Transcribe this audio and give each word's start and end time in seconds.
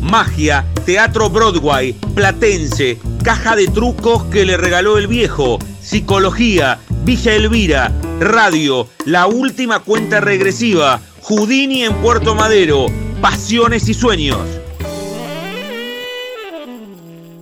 Magia, 0.00 0.64
teatro 0.84 1.30
Broadway, 1.30 1.94
platense, 2.14 2.98
caja 3.22 3.56
de 3.56 3.66
trucos 3.66 4.24
que 4.24 4.44
le 4.44 4.56
regaló 4.56 4.98
el 4.98 5.06
viejo, 5.06 5.58
psicología, 5.80 6.78
Villa 7.04 7.34
Elvira, 7.34 7.92
radio, 8.20 8.88
la 9.04 9.26
última 9.26 9.80
cuenta 9.80 10.20
regresiva, 10.20 11.00
Houdini 11.22 11.84
en 11.84 11.94
Puerto 11.96 12.34
Madero, 12.34 12.86
pasiones 13.20 13.88
y 13.88 13.94
sueños. 13.94 14.38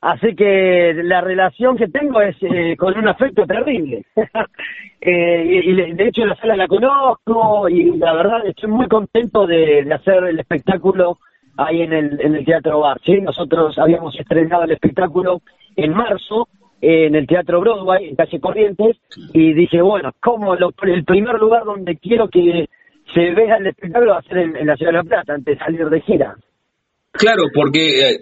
Así 0.00 0.36
que 0.36 0.94
la 0.94 1.20
relación 1.20 1.76
que 1.76 1.88
tengo 1.88 2.20
es 2.20 2.36
eh, 2.42 2.76
con 2.76 2.96
un 2.96 3.08
afecto 3.08 3.44
terrible. 3.46 4.04
eh, 5.00 5.60
y, 5.64 5.74
de 5.74 6.08
hecho 6.08 6.24
la 6.24 6.36
sala 6.36 6.56
la 6.56 6.68
conozco 6.68 7.68
y 7.68 7.96
la 7.98 8.12
verdad 8.14 8.46
estoy 8.46 8.70
muy 8.70 8.86
contento 8.86 9.46
de, 9.46 9.86
hacer 9.92 10.24
el 10.24 10.38
espectáculo 10.38 11.18
ahí 11.56 11.82
en 11.82 11.92
el, 11.92 12.20
en 12.20 12.36
el 12.36 12.44
Teatro 12.44 12.80
Bar. 12.80 13.00
¿sí? 13.04 13.20
Nosotros 13.20 13.76
habíamos 13.78 14.18
estrenado 14.18 14.62
el 14.62 14.72
espectáculo 14.72 15.42
en 15.74 15.92
marzo 15.92 16.48
en 16.80 17.16
el 17.16 17.26
Teatro 17.26 17.60
Broadway, 17.60 18.08
en 18.08 18.14
Calle 18.14 18.38
Corrientes, 18.38 18.96
y 19.32 19.52
dije, 19.52 19.82
bueno, 19.82 20.12
como 20.20 20.54
el 20.54 21.04
primer 21.04 21.34
lugar 21.40 21.64
donde 21.64 21.96
quiero 21.96 22.28
que 22.28 22.68
se 23.12 23.30
vea 23.32 23.56
el 23.56 23.66
espectáculo 23.66 24.12
va 24.12 24.18
a 24.18 24.22
ser 24.22 24.38
en, 24.38 24.66
la 24.66 24.76
Ciudad 24.76 24.92
de 24.92 24.98
La 24.98 25.04
Plata, 25.04 25.34
antes 25.34 25.58
de 25.58 25.64
salir 25.64 25.88
de 25.88 26.00
gira. 26.02 26.36
Claro, 27.10 27.44
porque 27.52 28.10
eh, 28.10 28.18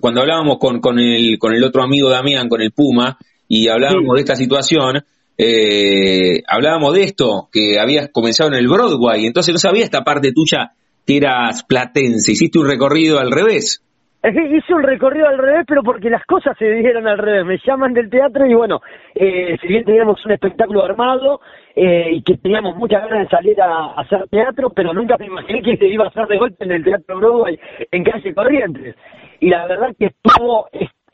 cuando 0.00 0.20
hablábamos 0.20 0.58
con, 0.58 0.80
con, 0.80 0.98
el, 0.98 1.38
con 1.38 1.54
el 1.54 1.64
otro 1.64 1.82
amigo 1.82 2.10
Damián, 2.10 2.48
con 2.48 2.60
el 2.60 2.72
Puma, 2.72 3.18
y 3.48 3.68
hablábamos 3.68 4.14
de 4.14 4.20
esta 4.20 4.36
situación, 4.36 5.04
eh, 5.38 6.42
hablábamos 6.48 6.94
de 6.94 7.02
esto, 7.04 7.48
que 7.52 7.78
habías 7.78 8.08
comenzado 8.10 8.50
en 8.50 8.56
el 8.56 8.68
Broadway, 8.68 9.26
entonces 9.26 9.52
no 9.52 9.58
sabía 9.58 9.84
esta 9.84 10.04
parte 10.04 10.32
tuya 10.32 10.72
que 11.06 11.16
eras 11.16 11.64
platense, 11.64 12.32
hiciste 12.32 12.58
un 12.58 12.68
recorrido 12.68 13.18
al 13.18 13.30
revés. 13.30 13.82
Es 14.22 14.32
que 14.32 14.56
hice 14.56 14.72
un 14.72 14.84
recorrido 14.84 15.26
al 15.26 15.36
revés, 15.36 15.64
pero 15.66 15.82
porque 15.82 16.08
las 16.08 16.24
cosas 16.26 16.56
se 16.56 16.70
dieron 16.70 17.08
al 17.08 17.18
revés. 17.18 17.44
Me 17.44 17.58
llaman 17.66 17.92
del 17.92 18.08
teatro 18.08 18.46
y 18.46 18.54
bueno, 18.54 18.80
eh, 19.16 19.56
si 19.60 19.66
bien 19.66 19.84
teníamos 19.84 20.24
un 20.24 20.30
espectáculo 20.30 20.84
armado 20.84 21.40
eh, 21.74 22.12
y 22.12 22.22
que 22.22 22.36
teníamos 22.36 22.76
muchas 22.76 23.02
ganas 23.02 23.24
de 23.24 23.36
salir 23.36 23.60
a, 23.60 23.94
hacer 24.00 24.28
teatro, 24.30 24.70
pero 24.70 24.94
nunca 24.94 25.16
me 25.18 25.26
imaginé 25.26 25.60
que 25.60 25.76
se 25.76 25.88
iba 25.88 26.04
a 26.04 26.08
hacer 26.08 26.28
de 26.28 26.38
golpe 26.38 26.64
en 26.64 26.70
el 26.70 26.84
Teatro 26.84 27.18
Broadway 27.18 27.58
en 27.90 28.04
calle 28.04 28.32
Corrientes 28.32 28.94
y 29.42 29.50
la 29.50 29.66
verdad 29.66 29.88
que 29.98 30.06
estuvo 30.06 30.68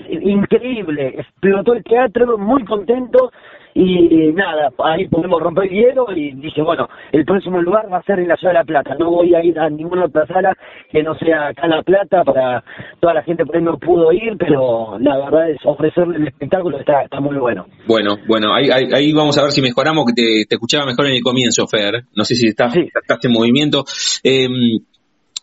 increíble, 0.06 1.15
explotó 1.19 1.72
el 1.72 1.83
teatro, 1.83 2.37
muy 2.37 2.62
contento 2.65 3.33
y 3.75 4.33
nada, 4.33 4.71
ahí 4.84 5.06
podemos 5.09 5.41
romper 5.41 5.65
el 5.65 5.71
hielo 5.71 6.06
y 6.15 6.33
dije, 6.33 6.61
bueno, 6.62 6.89
el 7.12 7.25
próximo 7.25 7.62
lugar 7.62 7.91
va 7.91 7.99
a 7.99 8.03
ser 8.03 8.19
en 8.19 8.28
la 8.28 8.37
Ciudad 8.37 8.53
de 8.53 8.59
La 8.59 8.65
Plata, 8.65 8.97
no 8.99 9.11
voy 9.11 9.34
a 9.34 9.43
ir 9.43 9.59
a 9.59 9.71
ninguna 9.71 10.06
otra 10.06 10.27
sala 10.27 10.55
que 10.91 11.03
no 11.03 11.16
sea 11.16 11.49
acá 11.49 11.62
en 11.65 11.71
La 11.71 11.83
Plata, 11.83 12.22
para 12.25 12.65
toda 13.00 13.15
la 13.15 13.22
gente 13.22 13.47
por 13.47 13.56
ahí 13.56 13.62
no 13.62 13.78
pudo 13.78 14.12
ir, 14.12 14.37
pero 14.37 14.99
la 14.99 15.16
verdad 15.19 15.50
es 15.50 15.59
ofrecerle 15.65 16.16
el 16.16 16.28
espectáculo 16.28 16.81
está, 16.81 17.03
está 17.03 17.21
muy 17.21 17.37
bueno. 17.39 17.66
Bueno, 17.87 18.16
bueno, 18.27 18.53
ahí, 18.53 18.69
ahí, 18.71 19.12
vamos 19.12 19.39
a 19.39 19.43
ver 19.43 19.53
si 19.53 19.62
mejoramos, 19.62 20.05
que 20.06 20.12
te, 20.12 20.45
te, 20.47 20.56
escuchaba 20.56 20.84
mejor 20.84 21.06
en 21.06 21.15
el 21.15 21.22
comienzo, 21.22 21.66
Fer, 21.66 22.05
no 22.15 22.25
sé 22.25 22.34
si 22.34 22.49
estás, 22.49 22.75
sí. 22.75 22.81
estás 22.81 23.25
en 23.25 23.33
movimiento. 23.33 23.84
Eh, 24.22 24.49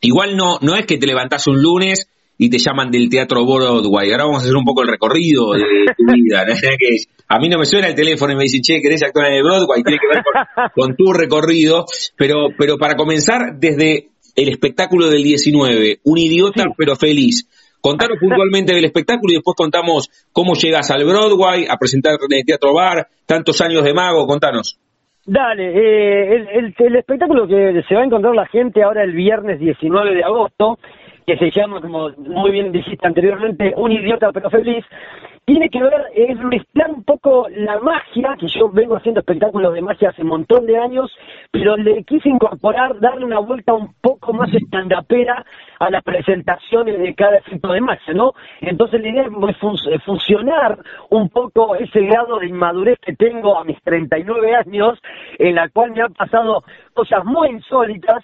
igual 0.01 0.35
no, 0.35 0.57
no 0.61 0.75
es 0.75 0.85
que 0.85 0.97
te 0.97 1.07
levantás 1.07 1.47
un 1.47 1.61
lunes 1.61 2.11
y 2.37 2.49
te 2.49 2.57
llaman 2.57 2.91
del 2.91 3.09
Teatro 3.09 3.45
Broadway. 3.45 4.11
Ahora 4.11 4.25
vamos 4.25 4.39
a 4.39 4.43
hacer 4.43 4.55
un 4.55 4.65
poco 4.65 4.81
el 4.81 4.89
recorrido 4.89 5.53
de 5.53 5.63
tu 5.95 6.03
vida. 6.13 6.45
Que 6.45 6.97
a 7.27 7.39
mí 7.39 7.49
no 7.49 7.57
me 7.57 7.65
suena 7.65 7.87
el 7.87 7.95
teléfono 7.95 8.33
y 8.33 8.35
me 8.35 8.43
dicen, 8.43 8.61
che, 8.61 8.81
¿querés 8.81 9.03
actuar 9.03 9.27
en 9.27 9.35
el 9.35 9.43
Broadway? 9.43 9.83
Tiene 9.83 9.99
que 9.99 10.07
ver 10.07 10.23
con, 10.73 10.95
tu 10.97 11.13
recorrido. 11.13 11.85
Pero, 12.15 12.47
pero 12.57 12.77
para 12.77 12.95
comenzar, 12.95 13.57
desde 13.57 14.09
el 14.35 14.49
espectáculo 14.49 15.09
del 15.09 15.23
19, 15.23 15.99
un 16.03 16.17
idiota 16.17 16.63
pero 16.77 16.95
feliz. 16.95 17.47
Contanos 17.79 18.17
puntualmente 18.19 18.73
del 18.73 18.85
espectáculo 18.85 19.31
y 19.31 19.35
después 19.35 19.55
contamos 19.55 20.09
cómo 20.33 20.55
llegas 20.55 20.89
al 20.89 21.05
Broadway 21.05 21.67
a 21.69 21.77
presentar 21.77 22.13
en 22.13 22.37
el 22.37 22.43
Teatro 22.43 22.73
Bar, 22.73 23.07
tantos 23.27 23.61
años 23.61 23.83
de 23.83 23.93
mago, 23.93 24.25
contanos. 24.25 24.79
Dale, 25.27 25.69
eh, 25.69 26.45
el, 26.53 26.75
el 26.77 26.95
espectáculo 26.95 27.47
que 27.47 27.81
se 27.87 27.95
va 27.95 28.01
a 28.01 28.05
encontrar 28.05 28.35
la 28.35 28.47
gente 28.47 28.83
ahora 28.83 29.03
el 29.03 29.13
viernes 29.13 29.59
19 29.59 30.15
de 30.15 30.23
agosto 30.23 30.77
que 31.25 31.37
se 31.37 31.51
llama, 31.51 31.81
como 31.81 32.09
muy 32.17 32.51
bien 32.51 32.71
dijiste 32.71 33.05
anteriormente, 33.05 33.73
Un 33.77 33.91
idiota 33.91 34.31
pero 34.31 34.49
feliz, 34.49 34.85
tiene 35.45 35.69
que 35.69 35.81
ver, 35.81 36.07
es 36.15 36.39
mezclar 36.39 36.89
un 36.89 37.03
poco 37.03 37.47
la 37.49 37.79
magia, 37.79 38.35
que 38.39 38.47
yo 38.47 38.67
vengo 38.69 38.95
haciendo 38.95 39.19
espectáculos 39.19 39.75
de 39.75 39.81
magia 39.81 40.09
hace 40.09 40.23
un 40.23 40.29
montón 40.29 40.65
de 40.65 40.75
años, 40.75 41.15
pero 41.51 41.77
le 41.77 42.03
quise 42.03 42.29
incorporar, 42.29 42.99
darle 42.99 43.25
una 43.25 43.39
vuelta 43.39 43.73
un 43.73 43.93
poco 44.01 44.33
más 44.33 44.51
estandapera 44.51 45.45
a 45.79 45.91
las 45.91 46.03
presentaciones 46.03 46.97
de 46.97 47.13
cada 47.13 47.37
efecto 47.37 47.71
de 47.71 47.81
magia, 47.81 48.13
¿no? 48.15 48.33
Entonces 48.61 49.01
la 49.01 49.09
idea 49.09 49.25
es 49.25 50.03
funcionar 50.03 50.79
un 51.11 51.29
poco 51.29 51.75
ese 51.75 52.01
grado 52.01 52.39
de 52.39 52.47
inmadurez 52.47 52.97
que 52.99 53.13
tengo 53.13 53.59
a 53.59 53.63
mis 53.63 53.79
39 53.83 54.55
años, 54.55 54.99
en 55.37 55.53
la 55.53 55.69
cual 55.69 55.91
me 55.91 56.01
han 56.01 56.13
pasado 56.13 56.63
cosas 56.93 57.23
muy 57.23 57.49
insólitas, 57.49 58.23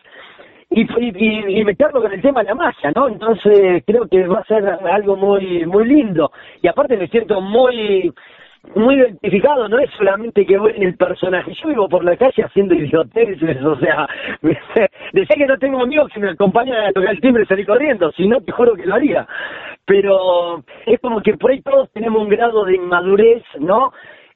y, 0.71 0.81
y, 0.81 1.59
y, 1.59 1.65
meterlo 1.65 2.01
con 2.01 2.12
el 2.12 2.21
tema 2.21 2.41
de 2.41 2.47
la 2.50 2.56
magia, 2.56 2.91
¿no? 2.95 3.09
Entonces 3.09 3.83
creo 3.85 4.07
que 4.07 4.25
va 4.25 4.39
a 4.39 4.45
ser 4.45 4.65
algo 4.65 5.18
muy 5.18 5.65
muy 5.65 5.85
lindo. 5.85 6.31
Y 6.62 6.68
aparte 6.68 6.97
me 6.97 7.07
siento 7.07 7.41
muy 7.41 8.13
muy 8.75 8.95
identificado, 8.95 9.68
no 9.68 9.79
es 9.79 9.89
solamente 9.97 10.45
que 10.45 10.57
voy 10.57 10.73
en 10.75 10.83
el 10.83 10.95
personaje, 10.95 11.51
yo 11.53 11.69
vivo 11.69 11.89
por 11.89 12.03
la 12.03 12.15
calle 12.15 12.44
haciendo 12.44 12.75
idioteces, 12.75 13.63
o 13.63 13.75
sea, 13.77 14.07
decía 15.13 15.35
que 15.35 15.47
no 15.47 15.57
tengo 15.57 15.81
amigos 15.81 16.12
que 16.13 16.19
me 16.19 16.29
acompañan 16.29 16.85
a 16.85 16.91
tocar 16.91 17.12
el 17.12 17.21
timbre 17.21 17.44
y 17.44 17.47
salir 17.47 17.65
corriendo, 17.65 18.12
si 18.12 18.27
no 18.27 18.39
te 18.39 18.51
juro 18.51 18.75
que 18.75 18.85
lo 18.85 18.95
haría. 18.95 19.27
Pero 19.85 20.63
es 20.85 21.00
como 21.00 21.21
que 21.21 21.35
por 21.38 21.51
ahí 21.51 21.62
todos 21.62 21.91
tenemos 21.91 22.21
un 22.21 22.29
grado 22.29 22.63
de 22.65 22.75
inmadurez, 22.75 23.44
¿no? 23.59 23.91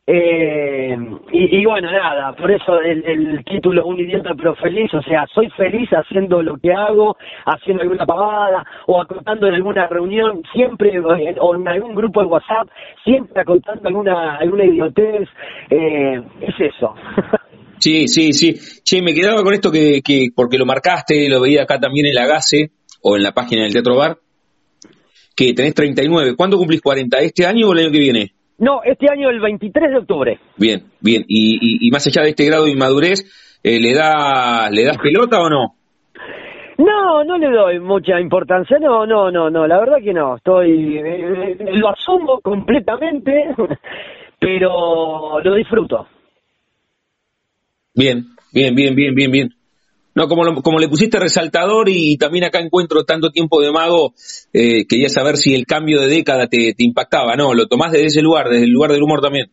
Eh, 0.07 0.96
y, 1.31 1.66
bueno, 1.66 1.92
nada, 1.92 2.36
por 2.36 2.52
eso 2.52 2.80
el, 2.80 3.44
título 3.44 3.88
Un 3.88 4.00
idiota 4.00 4.36
pero 4.38 4.56
feliz, 4.56 4.94
o 4.94 5.02
sea, 5.02 5.25
soy 5.34 5.50
feliz 5.57 5.90
haciendo 5.90 6.44
lo 6.44 6.57
que 6.57 6.72
hago, 6.72 7.18
haciendo 7.46 7.81
alguna 7.81 8.06
pavada 8.06 8.63
o 8.86 9.02
acotando 9.02 9.48
en 9.48 9.56
alguna 9.56 9.88
reunión, 9.88 10.44
siempre, 10.54 11.00
o 11.00 11.56
en 11.56 11.68
algún 11.68 11.96
grupo 11.96 12.22
de 12.22 12.28
WhatsApp, 12.28 12.69
siempre 13.04 13.42
acotando 13.42 13.88
alguna, 13.88 14.36
alguna 14.38 14.66
idiotez, 14.66 15.28
eh, 15.69 16.22
es 16.42 16.56
eso. 16.60 16.94
Sí, 17.78 18.07
sí, 18.07 18.31
sí. 18.31 18.56
Che, 18.84 19.02
me 19.02 19.13
quedaba 19.13 19.44
con 19.44 19.54
esto 19.54 19.69
que, 19.69 20.02
que, 20.02 20.30
porque 20.34 20.57
lo 20.57 20.66
marcaste, 20.66 21.28
lo 21.30 21.42
veía 21.42 21.63
acá 21.63 21.78
también 21.78 22.06
en 22.06 22.16
la 22.16 22.25
GASE 22.25 22.72
o 23.02 23.18
en 23.18 23.22
la 23.22 23.34
página 23.34 23.63
del 23.63 23.74
Teatro 23.74 23.98
Bar, 23.98 24.18
que 25.36 25.54
tenés 25.54 25.74
39. 25.75 26.36
¿Cuándo 26.38 26.57
cumplís 26.57 26.81
40? 26.81 27.19
¿Este 27.19 27.46
año 27.46 27.68
o 27.68 27.74
el 27.74 27.80
año 27.80 27.92
que 27.92 28.00
viene? 28.00 28.34
No, 28.57 28.81
este 28.84 29.12
año 29.12 29.30
el 29.30 29.42
23 29.42 29.92
de 29.92 29.98
octubre. 29.98 30.40
Bien, 30.57 30.84
bien. 31.02 31.25
Y, 31.28 31.88
y, 31.88 31.92
más 31.92 32.07
allá 32.07 32.24
de 32.24 32.30
este 32.30 32.46
grado 32.46 32.66
de 32.66 32.72
inmadurez, 32.72 33.60
eh, 33.63 33.80
¿le, 33.80 33.94
da, 33.94 34.69
¿le 34.72 34.86
das 34.86 34.98
pelota 34.98 35.42
o 35.42 35.50
no? 35.50 35.75
No, 36.78 37.24
no 37.24 37.38
le 37.38 37.50
doy 37.50 37.80
mucha 37.80 38.19
importancia, 38.19 38.78
no, 38.80 39.06
no, 39.06 39.31
no, 39.31 39.50
no, 39.50 39.66
la 39.66 39.80
verdad 39.80 39.98
que 40.04 40.13
no, 40.13 40.36
estoy, 40.36 40.98
eh, 40.98 41.56
eh, 41.57 41.78
lo 41.78 41.90
asumo 41.90 42.42
completamente, 42.42 43.56
pero 44.40 45.40
lo 45.40 45.56
disfruto. 45.56 46.07
Bien, 47.94 48.25
bien, 48.54 48.75
bien, 48.75 48.94
bien, 48.94 49.16
bien, 49.16 49.31
bien. 49.31 49.50
No, 50.15 50.29
como, 50.29 50.62
como 50.62 50.79
le 50.79 50.88
pusiste 50.88 51.19
resaltador 51.19 51.89
y 51.89 52.15
también 52.17 52.45
acá 52.45 52.59
encuentro 52.59 53.03
tanto 53.03 53.31
tiempo 53.31 53.62
de 53.62 53.73
mago, 53.73 54.13
eh, 54.53 54.88
quería 54.88 55.09
saber 55.09 55.35
si 55.35 55.53
el 55.53 55.65
cambio 55.65 56.00
de 56.00 56.07
década 56.07 56.47
te, 56.47 56.73
te 56.73 56.85
impactaba, 56.85 57.35
¿no? 57.35 57.53
Lo 57.53 57.67
tomás 57.67 57.91
desde 57.91 58.06
ese 58.06 58.21
lugar, 58.21 58.47
desde 58.47 58.63
el 58.63 58.71
lugar 58.71 58.94
del 58.94 59.03
humor 59.03 59.19
también. 59.21 59.51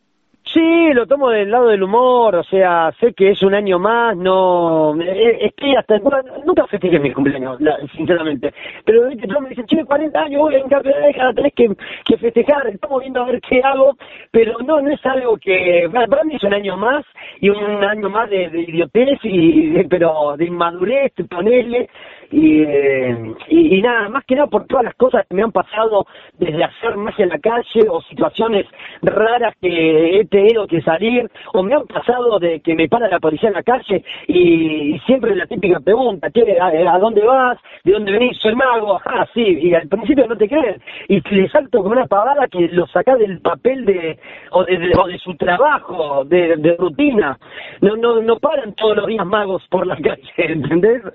Sí, 0.52 0.92
lo 0.92 1.06
tomo 1.06 1.30
del 1.30 1.50
lado 1.50 1.68
del 1.68 1.82
humor, 1.82 2.36
o 2.36 2.44
sea, 2.44 2.92
sé 3.00 3.14
que 3.14 3.30
es 3.30 3.42
un 3.42 3.54
año 3.54 3.78
más, 3.78 4.14
no, 4.14 4.94
es 5.00 5.54
que 5.54 5.74
hasta, 5.78 5.98
nunca 6.44 6.66
festejé 6.66 6.98
mi 6.98 7.10
cumpleaños, 7.10 7.58
sinceramente, 7.96 8.52
pero 8.84 9.08
que 9.08 9.40
me 9.40 9.48
dicen, 9.48 9.64
che, 9.64 9.82
40 9.82 10.20
años, 10.20 10.42
voy 10.42 10.56
en 10.56 10.68
de 10.68 11.06
década, 11.06 11.32
tenés 11.32 11.54
que, 11.54 11.70
que 12.04 12.18
festejar, 12.18 12.66
estamos 12.66 13.00
viendo 13.00 13.22
a 13.22 13.26
ver 13.26 13.40
qué 13.40 13.62
hago, 13.62 13.96
pero 14.30 14.58
no, 14.66 14.82
no 14.82 14.90
es 14.90 15.06
algo 15.06 15.38
que, 15.38 15.88
para 15.90 16.24
mí 16.24 16.34
es 16.34 16.42
un 16.42 16.52
año 16.52 16.76
más, 16.76 17.06
y 17.40 17.48
un 17.48 17.82
año 17.82 18.10
más 18.10 18.28
de, 18.28 18.50
de 18.50 18.60
idiotez, 18.60 19.20
y, 19.22 19.82
pero 19.84 20.36
de 20.36 20.44
inmadurez, 20.44 21.12
ponele, 21.30 21.88
y, 22.32 22.62
y, 22.62 23.76
y, 23.76 23.82
nada, 23.82 24.08
más 24.08 24.24
que 24.24 24.34
nada 24.34 24.46
por 24.48 24.66
todas 24.66 24.84
las 24.84 24.94
cosas 24.94 25.26
que 25.28 25.34
me 25.34 25.42
han 25.42 25.52
pasado 25.52 26.06
desde 26.38 26.64
hacer 26.64 26.96
magia 26.96 27.24
en 27.24 27.28
la 27.28 27.38
calle 27.38 27.86
o 27.88 28.00
situaciones 28.02 28.66
raras 29.02 29.54
que 29.60 30.20
he 30.20 30.24
tenido 30.26 30.66
que 30.66 30.80
salir 30.80 31.30
o 31.52 31.62
me 31.62 31.74
han 31.74 31.86
pasado 31.86 32.38
de 32.38 32.60
que 32.60 32.74
me 32.74 32.88
para 32.88 33.08
la 33.08 33.20
policía 33.20 33.50
en 33.50 33.54
la 33.54 33.62
calle 33.62 34.04
y, 34.26 34.98
siempre 35.06 35.36
la 35.36 35.46
típica 35.46 35.80
pregunta, 35.80 36.28
a, 36.60 36.94
a, 36.94 36.98
dónde 36.98 37.22
vas? 37.22 37.58
¿De 37.84 37.92
dónde 37.92 38.12
venís? 38.12 38.38
Soy 38.38 38.54
mago. 38.54 39.00
Ah, 39.04 39.26
sí, 39.34 39.42
y 39.42 39.74
al 39.74 39.88
principio 39.88 40.26
no 40.26 40.36
te 40.36 40.48
creen 40.48 40.80
y 41.08 41.20
le 41.34 41.48
salto 41.48 41.82
con 41.82 41.92
una 41.92 42.06
pavada 42.06 42.46
que 42.48 42.68
lo 42.68 42.86
saca 42.86 43.16
del 43.16 43.40
papel 43.40 43.84
de 43.84 44.18
o 44.50 44.64
de, 44.64 44.92
o 44.98 45.06
de 45.06 45.18
su 45.18 45.34
trabajo, 45.36 46.24
de, 46.24 46.56
de, 46.56 46.76
rutina. 46.76 47.38
No, 47.80 47.96
no, 47.96 48.20
no 48.22 48.36
paran 48.38 48.74
todos 48.74 48.96
los 48.96 49.06
días 49.06 49.26
magos 49.26 49.62
por 49.70 49.86
la 49.86 49.96
calle, 50.02 50.32
¿entendés? 50.36 51.02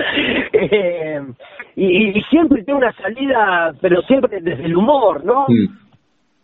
Eh, 0.59 1.06
y, 1.75 2.21
siempre 2.29 2.63
tiene 2.63 2.79
una 2.79 2.93
salida, 2.93 3.73
pero 3.81 4.01
siempre 4.03 4.39
desde 4.41 4.65
el 4.65 4.75
humor, 4.75 5.23
¿no? 5.23 5.45
Mm. 5.47 5.87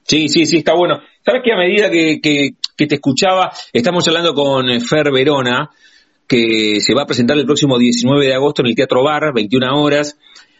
Sí, 0.04 0.27
sí, 0.27 0.45
sí, 0.45 0.57
está 0.57 0.74
bueno. 0.75 1.00
¿Sabes 1.25 1.42
que 1.44 1.54
a 1.54 1.57
medida 1.57 1.89
que, 1.89 2.19
que, 2.21 2.88
te 2.88 2.95
escuchaba, 2.95 3.51
estamos 3.71 4.06
hablando 4.07 4.33
con 4.33 4.68
Fer 4.81 5.12
Verona, 5.12 5.69
que 6.27 6.81
se 6.81 6.94
va 6.94 7.04
a 7.04 7.06
presentar 7.06 7.38
el 7.38 7.45
próximo 7.45 7.77
19 7.77 8.25
de 8.25 8.33
agosto 8.33 8.62
en 8.62 8.68
el 8.68 8.75
Teatro 8.75 9.04
Bar, 9.04 9.33
21 9.33 9.81
horas, 9.81 10.19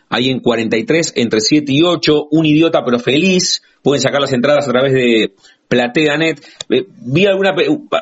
ahí 0.10 0.30
en 0.30 0.40
43, 0.40 1.14
entre 1.18 1.42
7 1.42 1.66
y 1.74 1.84
8, 1.84 2.28
un 2.32 2.46
idiota 2.46 2.84
pero 2.86 3.00
feliz, 3.00 3.64
pueden 3.82 4.02
sacar 4.02 4.22
las 4.22 4.32
entradas 4.32 4.68
a 4.68 4.72
través 4.72 4.94
de 4.94 5.34
PlateaNet. 5.68 6.40
Eh, 6.70 6.86
vi 7.02 7.26
alguna, 7.26 7.54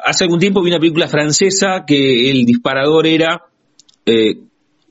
hace 0.03 0.25
algún 0.25 0.39
tiempo 0.39 0.61
vi 0.61 0.69
una 0.69 0.79
película 0.79 1.07
francesa 1.07 1.85
que 1.87 2.29
el 2.29 2.45
disparador 2.45 3.07
era 3.07 3.43
eh, 4.05 4.35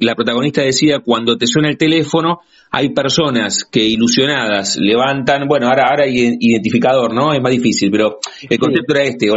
la 0.00 0.14
protagonista 0.14 0.62
decía, 0.62 1.00
cuando 1.00 1.36
te 1.36 1.46
suena 1.46 1.68
el 1.68 1.76
teléfono, 1.76 2.40
hay 2.70 2.90
personas 2.90 3.64
que 3.64 3.84
ilusionadas 3.84 4.76
levantan, 4.76 5.46
bueno, 5.46 5.68
ahora, 5.68 5.88
ahora 5.88 6.04
hay 6.04 6.36
identificador, 6.40 7.14
¿no? 7.14 7.32
Es 7.32 7.40
más 7.40 7.52
difícil, 7.52 7.90
pero 7.90 8.18
el 8.48 8.58
concepto 8.58 8.94
era 8.94 9.04
este, 9.04 9.30
o 9.30 9.36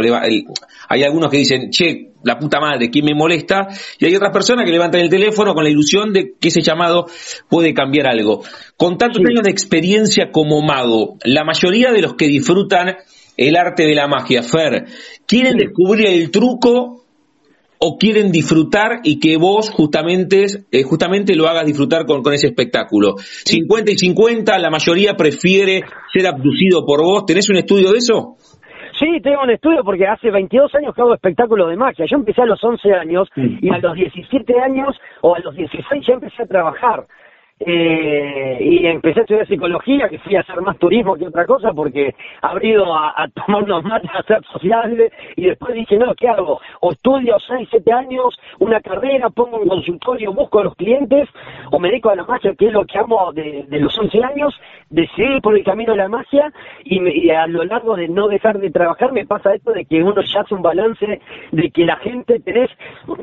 hay 0.88 1.02
algunos 1.02 1.30
que 1.30 1.38
dicen, 1.38 1.70
che, 1.70 2.12
la 2.24 2.38
puta 2.38 2.58
madre, 2.60 2.90
¿quién 2.90 3.04
me 3.04 3.14
molesta? 3.14 3.68
Y 3.98 4.06
hay 4.06 4.16
otras 4.16 4.32
personas 4.32 4.64
que 4.64 4.72
levantan 4.72 5.02
el 5.02 5.10
teléfono 5.10 5.54
con 5.54 5.64
la 5.64 5.70
ilusión 5.70 6.12
de 6.12 6.34
que 6.40 6.48
ese 6.48 6.62
llamado 6.62 7.06
puede 7.48 7.74
cambiar 7.74 8.08
algo. 8.08 8.42
Con 8.76 8.96
tantos 8.96 9.22
años 9.28 9.42
de 9.42 9.50
experiencia 9.50 10.30
como 10.32 10.62
mago, 10.62 11.18
la 11.24 11.44
mayoría 11.44 11.92
de 11.92 12.00
los 12.00 12.14
que 12.14 12.26
disfrutan 12.26 12.96
el 13.36 13.56
arte 13.56 13.84
de 13.84 13.94
la 13.94 14.08
magia, 14.08 14.42
Fer, 14.42 14.86
¿quieren 15.26 15.56
descubrir 15.56 16.06
el 16.06 16.30
truco 16.30 17.03
o 17.86 17.98
quieren 17.98 18.32
disfrutar 18.32 19.00
y 19.04 19.20
que 19.20 19.36
vos 19.36 19.70
justamente, 19.70 20.46
eh, 20.72 20.82
justamente 20.84 21.36
lo 21.36 21.48
hagas 21.48 21.66
disfrutar 21.66 22.06
con, 22.06 22.22
con 22.22 22.32
ese 22.32 22.46
espectáculo. 22.46 23.16
50 23.18 23.92
y 23.92 23.98
50, 23.98 24.58
la 24.58 24.70
mayoría 24.70 25.14
prefiere 25.14 25.82
ser 26.10 26.26
abducido 26.26 26.86
por 26.86 27.02
vos. 27.02 27.26
¿Tenés 27.26 27.50
un 27.50 27.56
estudio 27.56 27.92
de 27.92 27.98
eso? 27.98 28.36
Sí, 28.98 29.20
tengo 29.22 29.42
un 29.42 29.50
estudio 29.50 29.84
porque 29.84 30.06
hace 30.06 30.30
22 30.30 30.74
años 30.76 30.94
que 30.94 31.02
hago 31.02 31.14
espectáculos 31.14 31.68
de 31.68 31.76
magia. 31.76 32.06
Yo 32.08 32.16
empecé 32.16 32.40
a 32.40 32.46
los 32.46 32.62
11 32.62 32.92
años 32.94 33.28
y 33.36 33.68
a 33.68 33.78
los 33.78 33.94
17 33.94 34.60
años 34.60 34.96
o 35.20 35.34
a 35.34 35.40
los 35.40 35.54
16 35.54 36.06
ya 36.06 36.14
empecé 36.14 36.42
a 36.42 36.46
trabajar. 36.46 37.04
Eh, 37.60 38.58
y 38.60 38.86
empecé 38.86 39.20
a 39.20 39.22
estudiar 39.22 39.46
psicología, 39.46 40.08
que 40.08 40.18
fui 40.18 40.34
a 40.34 40.40
hacer 40.40 40.60
más 40.60 40.76
turismo 40.76 41.14
que 41.14 41.28
otra 41.28 41.46
cosa, 41.46 41.72
porque 41.72 42.12
habría 42.42 42.72
ido 42.72 42.92
a, 42.92 43.28
tomar 43.28 43.62
unos 43.62 43.84
mates, 43.84 44.10
a 44.12 44.24
ser 44.24 44.44
sociales, 44.52 45.12
y 45.36 45.46
después 45.46 45.72
dije, 45.74 45.96
no, 45.96 46.14
¿qué 46.16 46.28
hago? 46.28 46.60
O 46.80 46.90
estudio 46.90 47.36
6, 47.46 47.68
7 47.70 47.92
años, 47.92 48.36
una 48.58 48.80
carrera, 48.80 49.30
pongo 49.30 49.58
un 49.58 49.68
consultorio, 49.68 50.32
busco 50.32 50.60
a 50.60 50.64
los 50.64 50.74
clientes, 50.74 51.28
o 51.70 51.78
me 51.78 51.88
dedico 51.88 52.10
a 52.10 52.16
la 52.16 52.24
magia, 52.24 52.54
que 52.58 52.66
es 52.66 52.72
lo 52.72 52.84
que 52.84 52.98
amo 52.98 53.32
de, 53.32 53.64
los 53.70 53.96
11 53.96 54.24
años, 54.24 54.60
decidí 54.90 55.40
por 55.40 55.56
el 55.56 55.64
camino 55.64 55.92
de 55.92 55.98
la 55.98 56.08
magia, 56.08 56.52
y, 56.82 57.30
a 57.30 57.46
lo 57.46 57.64
largo 57.64 57.94
de 57.94 58.08
no 58.08 58.26
dejar 58.26 58.58
de 58.58 58.70
trabajar 58.70 59.12
me 59.12 59.26
pasa 59.26 59.54
esto 59.54 59.72
de 59.72 59.84
que 59.84 60.02
uno 60.02 60.20
ya 60.22 60.40
hace 60.40 60.54
un 60.54 60.62
balance 60.62 61.20
de 61.52 61.70
que 61.70 61.84
la 61.84 61.96
gente 61.96 62.40
tenés 62.40 62.70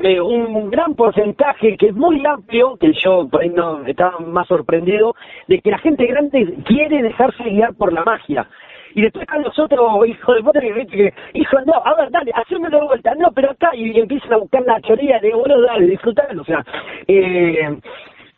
eh, 0.02 0.20
un 0.20 0.70
gran 0.70 0.94
porcentaje 0.94 1.76
que 1.76 1.88
es 1.88 1.94
muy 1.94 2.24
amplio, 2.24 2.76
que 2.76 2.92
yo 2.94 3.28
por 3.28 3.42
ahí 3.42 3.50
no 3.50 3.84
estaba 3.86 4.21
más 4.22 4.46
sorprendido 4.48 5.14
de 5.48 5.60
que 5.60 5.70
la 5.70 5.78
gente 5.78 6.06
grande 6.06 6.54
quiere 6.66 7.02
dejarse 7.02 7.44
guiar 7.44 7.74
por 7.74 7.92
la 7.92 8.04
magia. 8.04 8.46
Y 8.94 9.02
después 9.02 9.22
están 9.22 9.42
los 9.42 9.58
otros 9.58 10.06
hijos 10.06 10.36
de 10.36 10.42
puta 10.42 10.60
que, 10.60 10.86
que 10.86 11.14
hijo, 11.34 11.60
no, 11.64 11.72
a 11.84 11.94
ver, 11.94 12.10
dale, 12.10 12.30
haceme 12.34 12.68
de 12.68 12.80
vuelta, 12.80 13.14
no, 13.14 13.30
pero 13.32 13.50
acá, 13.50 13.70
y, 13.74 13.98
empiezan 13.98 14.34
a 14.34 14.36
buscar 14.36 14.62
la 14.62 14.80
choría 14.82 15.18
de, 15.18 15.32
bueno, 15.32 15.60
dale, 15.62 15.86
disfrutalo, 15.86 16.42
o 16.42 16.44
sea, 16.44 16.64
eh, 17.08 17.78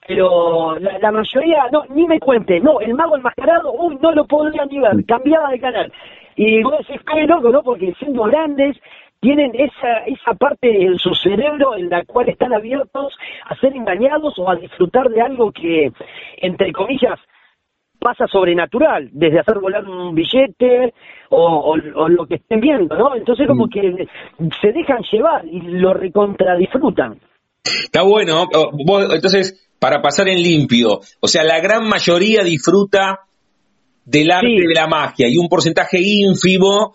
pero 0.07 0.79
la, 0.79 1.11
mayoría, 1.11 1.65
no, 1.73 1.85
ni 1.89 2.07
me 2.07 2.21
cuente, 2.21 2.61
no, 2.61 2.81
el 2.81 2.95
mago 2.95 3.17
enmascarado, 3.17 3.73
uy, 3.73 3.99
no 4.01 4.13
lo 4.13 4.27
podría 4.27 4.65
ni 4.67 4.79
ver, 4.79 5.05
cambiaba 5.07 5.51
de 5.51 5.61
canal. 5.61 5.93
Y 6.37 6.63
vos 6.63 6.79
decís, 6.79 7.01
qué 7.11 7.27
loco, 7.27 7.49
¿no? 7.49 7.63
Porque 7.63 7.95
siendo 7.99 8.25
grandes, 8.25 8.77
tienen 9.25 9.53
esa, 9.55 10.05
esa 10.07 10.35
parte 10.35 10.69
en 10.69 10.99
su 10.99 11.15
cerebro 11.15 11.77
en 11.77 11.89
la 11.89 12.05
cual 12.05 12.29
están 12.29 12.53
abiertos 12.53 13.15
a 13.47 13.57
ser 13.57 13.75
engañados 13.75 14.35
o 14.37 14.51
a 14.51 14.57
disfrutar 14.57 15.09
de 15.09 15.23
algo 15.23 15.51
que, 15.51 15.91
entre 16.43 16.71
comillas, 16.73 17.19
pasa 17.99 18.27
sobrenatural, 18.27 19.09
desde 19.13 19.41
hacer 19.41 19.61
volar 19.61 19.89
un 19.89 20.15
billete 20.15 20.93
o, 21.31 21.75
lo 21.75 22.27
que 22.27 22.35
estén 22.35 22.61
viendo, 22.61 22.95
¿no? 22.99 23.17
Entonces 23.17 23.47
como 23.47 23.65
mm. 23.65 23.71
que 23.71 24.07
se 24.61 24.73
dejan 24.73 25.03
llevar 25.11 25.47
y 25.47 25.59
lo 25.63 25.95
recontradisfrutan. 25.95 27.19
Está 27.65 28.03
bueno, 28.03 28.47
entonces, 29.11 29.71
para 29.79 30.03
pasar 30.03 30.29
en 30.29 30.43
limpio, 30.43 31.01
o 31.19 31.29
sea, 31.29 31.45
la 31.45 31.61
gran 31.61 31.89
mayoría 31.89 32.45
disfruta 32.45 33.21
del 34.05 34.31
arte 34.31 34.69
de 34.69 34.75
la 34.75 34.87
magia 34.87 35.29
y 35.31 35.39
un 35.39 35.49
porcentaje 35.49 35.99
ínfimo 35.99 36.93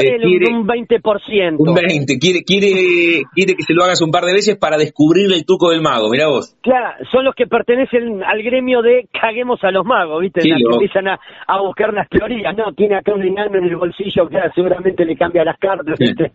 eh, 0.00 0.16
un 0.50 0.66
20%. 0.66 1.56
Un 1.58 1.74
20%. 1.74 2.18
Quiere, 2.20 2.42
quiere, 2.44 3.22
quiere 3.34 3.54
que 3.54 3.62
se 3.62 3.74
lo 3.74 3.84
hagas 3.84 4.00
un 4.02 4.10
par 4.10 4.24
de 4.24 4.32
veces 4.32 4.56
para 4.56 4.76
descubrir 4.76 5.32
el 5.32 5.44
truco 5.44 5.70
del 5.70 5.80
mago, 5.80 6.10
mira 6.10 6.28
vos. 6.28 6.56
Claro, 6.62 7.04
son 7.10 7.24
los 7.24 7.34
que 7.34 7.46
pertenecen 7.46 8.22
al 8.22 8.42
gremio 8.42 8.82
de 8.82 9.08
caguemos 9.12 9.62
a 9.62 9.70
los 9.70 9.84
magos, 9.84 10.20
¿viste? 10.20 10.40
que 10.40 10.50
empiezan 10.50 11.08
a, 11.08 11.18
a, 11.46 11.60
buscar 11.60 11.92
las 11.92 12.08
teorías. 12.08 12.56
No, 12.56 12.72
tiene 12.72 12.96
acá 12.96 13.14
un 13.14 13.22
enano 13.22 13.58
en 13.58 13.64
el 13.64 13.76
bolsillo, 13.76 14.28
que 14.28 14.38
seguramente 14.54 15.04
le 15.04 15.16
cambia 15.16 15.44
las 15.44 15.58
cartas, 15.58 15.98
¿viste? 15.98 16.32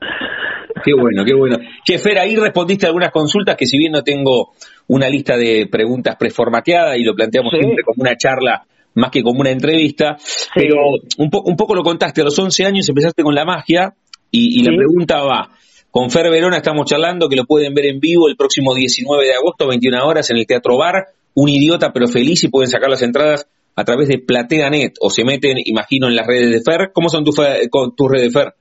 qué 0.83 0.93
bueno, 0.93 1.23
qué 1.25 1.33
bueno. 1.33 1.57
Che, 1.83 1.97
Fer, 1.97 2.19
ahí 2.19 2.35
respondiste 2.35 2.85
algunas 2.85 3.11
consultas 3.11 3.55
que 3.55 3.65
si 3.65 3.77
bien 3.77 3.91
no 3.91 4.03
tengo 4.03 4.51
una 4.87 5.09
lista 5.09 5.37
de 5.37 5.67
preguntas 5.71 6.15
preformateadas 6.17 6.97
y 6.97 7.03
lo 7.03 7.13
planteamos 7.13 7.51
siempre 7.51 7.83
como 7.83 8.01
una 8.01 8.15
charla 8.15 8.63
más 8.99 9.11
que 9.11 9.23
como 9.23 9.39
una 9.39 9.51
entrevista, 9.51 10.17
pero 10.53 10.75
un, 11.17 11.29
un 11.31 11.55
poco 11.55 11.75
lo 11.75 11.83
contaste, 11.83 12.21
a 12.21 12.25
los 12.25 12.37
11 12.37 12.65
años 12.65 12.89
empezaste 12.89 13.23
con 13.23 13.33
la 13.33 13.45
magia 13.45 13.93
Y, 14.31 14.63
la 14.63 14.75
pregunta 14.75 15.23
va, 15.23 15.49
con 15.91 16.11
Fer 16.11 16.29
Verona 16.29 16.57
estamos 16.57 16.85
charlando, 16.85 17.29
que 17.29 17.35
lo 17.35 17.45
pueden 17.45 17.73
ver 17.73 17.85
en 17.85 17.99
vivo 17.99 18.27
el 18.27 18.35
próximo 18.35 18.75
19 18.75 19.25
de 19.25 19.33
agosto, 19.33 19.67
21 19.67 20.05
horas, 20.05 20.29
en 20.29 20.37
el 20.37 20.45
Teatro 20.45 20.77
Bar, 20.77 21.05
un 21.33 21.49
idiota 21.49 21.91
pero 21.91 22.07
feliz, 22.07 22.43
y 22.43 22.49
pueden 22.49 22.69
sacar 22.69 22.89
las 22.89 23.01
entradas 23.01 23.49
a 23.75 23.83
través 23.83 24.07
de 24.09 24.19
PlateaNet, 24.19 24.95
o 24.99 25.09
se 25.09 25.23
meten, 25.23 25.57
imagino, 25.63 26.07
en 26.07 26.15
las 26.15 26.27
redes 26.27 26.51
de 26.51 26.61
Fer. 26.61 26.91
¿Cómo 26.93 27.09
son 27.09 27.23
tus 27.23 27.35
tus 27.35 28.11
redes, 28.11 28.33
Fer? 28.33 28.53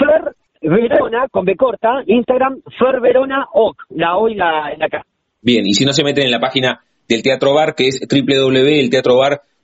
Fer 0.00 0.34
Verona, 0.62 1.26
con 1.30 1.44
B 1.44 1.54
corta, 1.54 2.02
Instagram, 2.06 2.62
Fer 2.78 3.00
Verona 3.00 3.46
OC, 3.52 3.76
la 3.90 4.16
O 4.16 4.28
y 4.28 4.34
la, 4.34 4.74
la 4.76 4.88
K. 4.88 5.04
Bien, 5.42 5.64
y 5.66 5.74
si 5.74 5.84
no 5.84 5.92
se 5.92 6.02
meten 6.02 6.24
en 6.24 6.30
la 6.32 6.40
página 6.40 6.80
del 7.08 7.22
Teatro 7.22 7.54
Bar, 7.54 7.74
que 7.74 7.88
es 7.88 8.00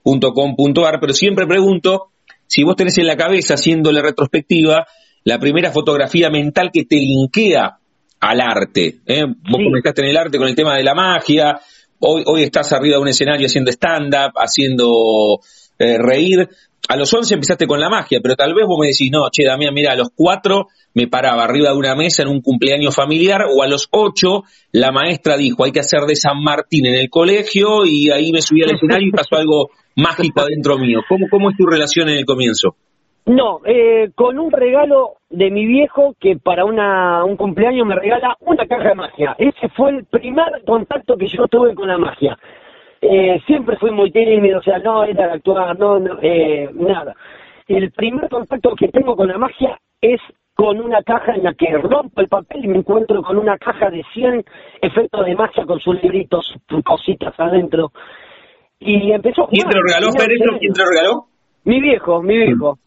www.elteatrobar.com.ar, 0.04 1.00
pero 1.00 1.12
siempre 1.12 1.46
pregunto 1.46 2.11
si 2.46 2.62
vos 2.62 2.76
tenés 2.76 2.99
en 2.99 3.06
la 3.06 3.16
cabeza, 3.16 3.54
haciendo 3.54 3.90
la 3.90 4.02
retrospectiva, 4.02 4.87
la 5.25 5.38
primera 5.38 5.73
fotografía 5.73 6.30
mental 6.30 6.70
que 6.73 6.84
te 6.84 6.96
linkea 6.96 7.78
al 8.20 8.40
arte. 8.40 9.00
¿eh? 9.06 9.25
Vos 9.25 9.61
comenzaste 9.64 10.02
en 10.02 10.08
el 10.08 10.16
arte 10.16 10.38
con 10.38 10.49
el 10.49 10.54
tema 10.54 10.76
de 10.76 10.84
la 10.84 10.94
magia, 10.94 11.58
hoy, 11.99 12.23
hoy 12.26 12.42
estás 12.42 12.73
arriba 12.73 12.96
de 12.96 13.02
un 13.02 13.08
escenario 13.08 13.46
haciendo 13.46 13.70
stand-up, 13.70 14.32
haciendo 14.37 15.40
eh, 15.78 15.96
reír. 15.99 16.49
A 16.87 16.96
los 16.96 17.12
11 17.12 17.34
empezaste 17.34 17.66
con 17.66 17.80
la 17.80 17.88
magia, 17.88 18.20
pero 18.23 18.37
tal 18.37 18.52
vez 18.52 18.66
vos 18.66 18.78
me 18.78 18.88
decís, 18.88 19.11
no, 19.11 19.30
che, 19.30 19.42
Damián, 19.44 19.73
mira, 19.73 19.92
a 19.92 19.96
los 19.96 20.08
4 20.14 20.66
me 20.92 21.08
paraba 21.08 21.44
arriba 21.44 21.70
de 21.70 21.76
una 21.76 21.94
mesa 21.94 22.23
en 22.23 22.28
un 22.28 22.42
cumpleaños 22.42 22.94
familiar, 22.94 23.46
o 23.50 23.62
a 23.62 23.66
los 23.66 23.88
8 23.90 24.42
la 24.73 24.92
maestra 24.92 25.38
dijo, 25.38 25.64
hay 25.64 25.73
que 25.73 25.80
hacer 25.80 26.00
de 26.02 26.14
San 26.14 26.42
Martín 26.42 26.84
en 26.84 26.96
el 26.96 27.08
colegio, 27.08 27.87
y 27.87 28.11
ahí 28.11 28.30
me 28.32 28.42
subí 28.42 28.62
al 28.62 28.70
escenario 28.76 29.08
y 29.08 29.12
pasó 29.12 29.37
algo 29.37 29.70
mágico 29.96 30.40
adentro 30.40 30.78
mío. 30.78 31.00
¿Cómo, 31.08 31.26
cómo 31.30 31.50
es 31.50 31.56
tu 31.56 31.66
relación 31.66 32.08
en 32.08 32.18
el 32.18 32.24
comienzo? 32.24 32.76
No, 33.26 33.60
eh, 33.64 34.10
con 34.14 34.38
un 34.38 34.52
regalo 34.52 35.14
de 35.30 35.50
mi 35.50 35.64
viejo 35.64 36.14
que 36.20 36.36
para 36.36 36.66
una, 36.66 37.24
un 37.24 37.36
cumpleaños 37.36 37.86
me 37.86 37.94
regala 37.94 38.36
una 38.40 38.66
caja 38.66 38.90
de 38.90 38.94
magia. 38.94 39.34
Ese 39.38 39.68
fue 39.70 39.90
el 39.90 40.04
primer 40.04 40.62
contacto 40.66 41.16
que 41.16 41.26
yo 41.28 41.46
tuve 41.48 41.74
con 41.74 41.88
la 41.88 41.96
magia. 41.96 42.38
Eh, 43.00 43.40
siempre 43.46 43.76
fui 43.78 43.90
muy 43.90 44.10
tímido, 44.10 44.58
o 44.58 44.62
sea, 44.62 44.78
no 44.78 45.04
era 45.04 45.32
actuar, 45.32 45.78
no, 45.78 45.98
no 45.98 46.18
eh, 46.20 46.68
nada. 46.74 47.14
El 47.66 47.90
primer 47.92 48.28
contacto 48.28 48.74
que 48.74 48.88
tengo 48.88 49.16
con 49.16 49.28
la 49.28 49.38
magia 49.38 49.78
es 50.02 50.20
con 50.54 50.80
una 50.80 51.02
caja 51.02 51.34
en 51.34 51.44
la 51.44 51.54
que 51.54 51.76
rompo 51.78 52.20
el 52.20 52.28
papel 52.28 52.64
y 52.64 52.68
me 52.68 52.78
encuentro 52.78 53.22
con 53.22 53.38
una 53.38 53.56
caja 53.58 53.90
de 53.90 54.04
100 54.12 54.44
efectos 54.82 55.24
de 55.24 55.34
magia 55.34 55.64
con 55.64 55.80
sus 55.80 56.00
libritos, 56.02 56.54
cositas 56.84 57.34
adentro. 57.38 57.90
Y 58.81 59.12
empezó 59.12 59.47
¿Quién 59.49 59.69
te 59.69 59.76
lo 59.76 59.83
regaló, 59.83 60.11
¿Quién 60.59 60.73
te 60.73 60.83
lo 60.83 60.88
regaló? 60.88 61.26
Mi 61.64 61.81
viejo, 61.81 62.23
mi 62.23 62.37
viejo. 62.37 62.78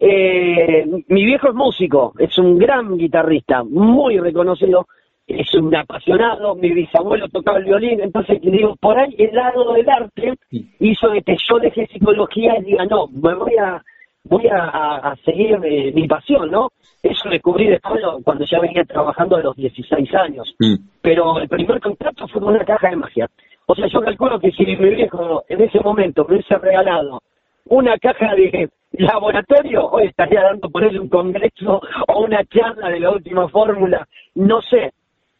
Eh, 0.00 0.84
mi 1.08 1.24
viejo 1.24 1.48
es 1.48 1.54
músico, 1.54 2.12
es 2.18 2.36
un 2.38 2.58
gran 2.58 2.96
guitarrista, 2.96 3.62
muy 3.62 4.18
reconocido, 4.18 4.88
es 5.28 5.54
un 5.54 5.72
apasionado, 5.76 6.56
mi 6.56 6.72
bisabuelo 6.72 7.28
tocaba 7.28 7.58
el 7.58 7.66
violín, 7.66 8.00
entonces 8.00 8.40
digo, 8.40 8.74
por 8.80 8.98
ahí 8.98 9.14
el 9.16 9.32
lado 9.32 9.74
del 9.74 9.88
arte 9.88 10.34
hizo 10.50 11.08
que 11.24 11.36
yo 11.48 11.58
dejé 11.60 11.86
psicología 11.86 12.58
y 12.58 12.64
diga, 12.64 12.84
no, 12.86 13.06
me 13.08 13.32
voy 13.34 13.56
a 13.56 13.80
voy 14.24 14.46
a, 14.48 15.14
seguir 15.24 15.58
eh, 15.64 15.92
mi 15.92 16.06
pasión, 16.06 16.50
¿no? 16.50 16.70
Eso 17.02 17.28
descubrí 17.28 17.68
después 17.68 18.00
cuando 18.24 18.44
ya 18.44 18.60
venía 18.60 18.84
trabajando 18.84 19.36
a 19.36 19.42
los 19.42 19.56
16 19.56 20.14
años. 20.14 20.54
Mm. 20.58 20.74
Pero 21.00 21.38
el 21.40 21.48
primer 21.48 21.80
contacto 21.80 22.28
fue 22.28 22.40
con 22.40 22.54
una 22.54 22.64
caja 22.64 22.90
de 22.90 22.96
magia. 22.96 23.28
O 23.66 23.74
sea, 23.74 23.86
yo 23.86 24.00
calculo 24.00 24.40
que 24.40 24.50
si 24.52 24.64
mi 24.64 24.76
viejo 24.76 25.44
en 25.48 25.62
ese 25.62 25.80
momento 25.80 26.24
me 26.24 26.36
hubiese 26.36 26.56
regalado 26.58 27.20
una 27.66 27.96
caja 27.98 28.34
de 28.34 28.68
laboratorio, 28.92 29.86
hoy 29.86 30.06
estaría 30.06 30.42
dando 30.42 30.68
por 30.68 30.84
él 30.84 30.98
un 31.00 31.08
congreso 31.08 31.80
o 32.08 32.24
una 32.24 32.44
charla 32.44 32.88
de 32.88 33.00
la 33.00 33.10
última 33.10 33.48
fórmula, 33.48 34.06
no 34.34 34.60
sé, 34.62 34.92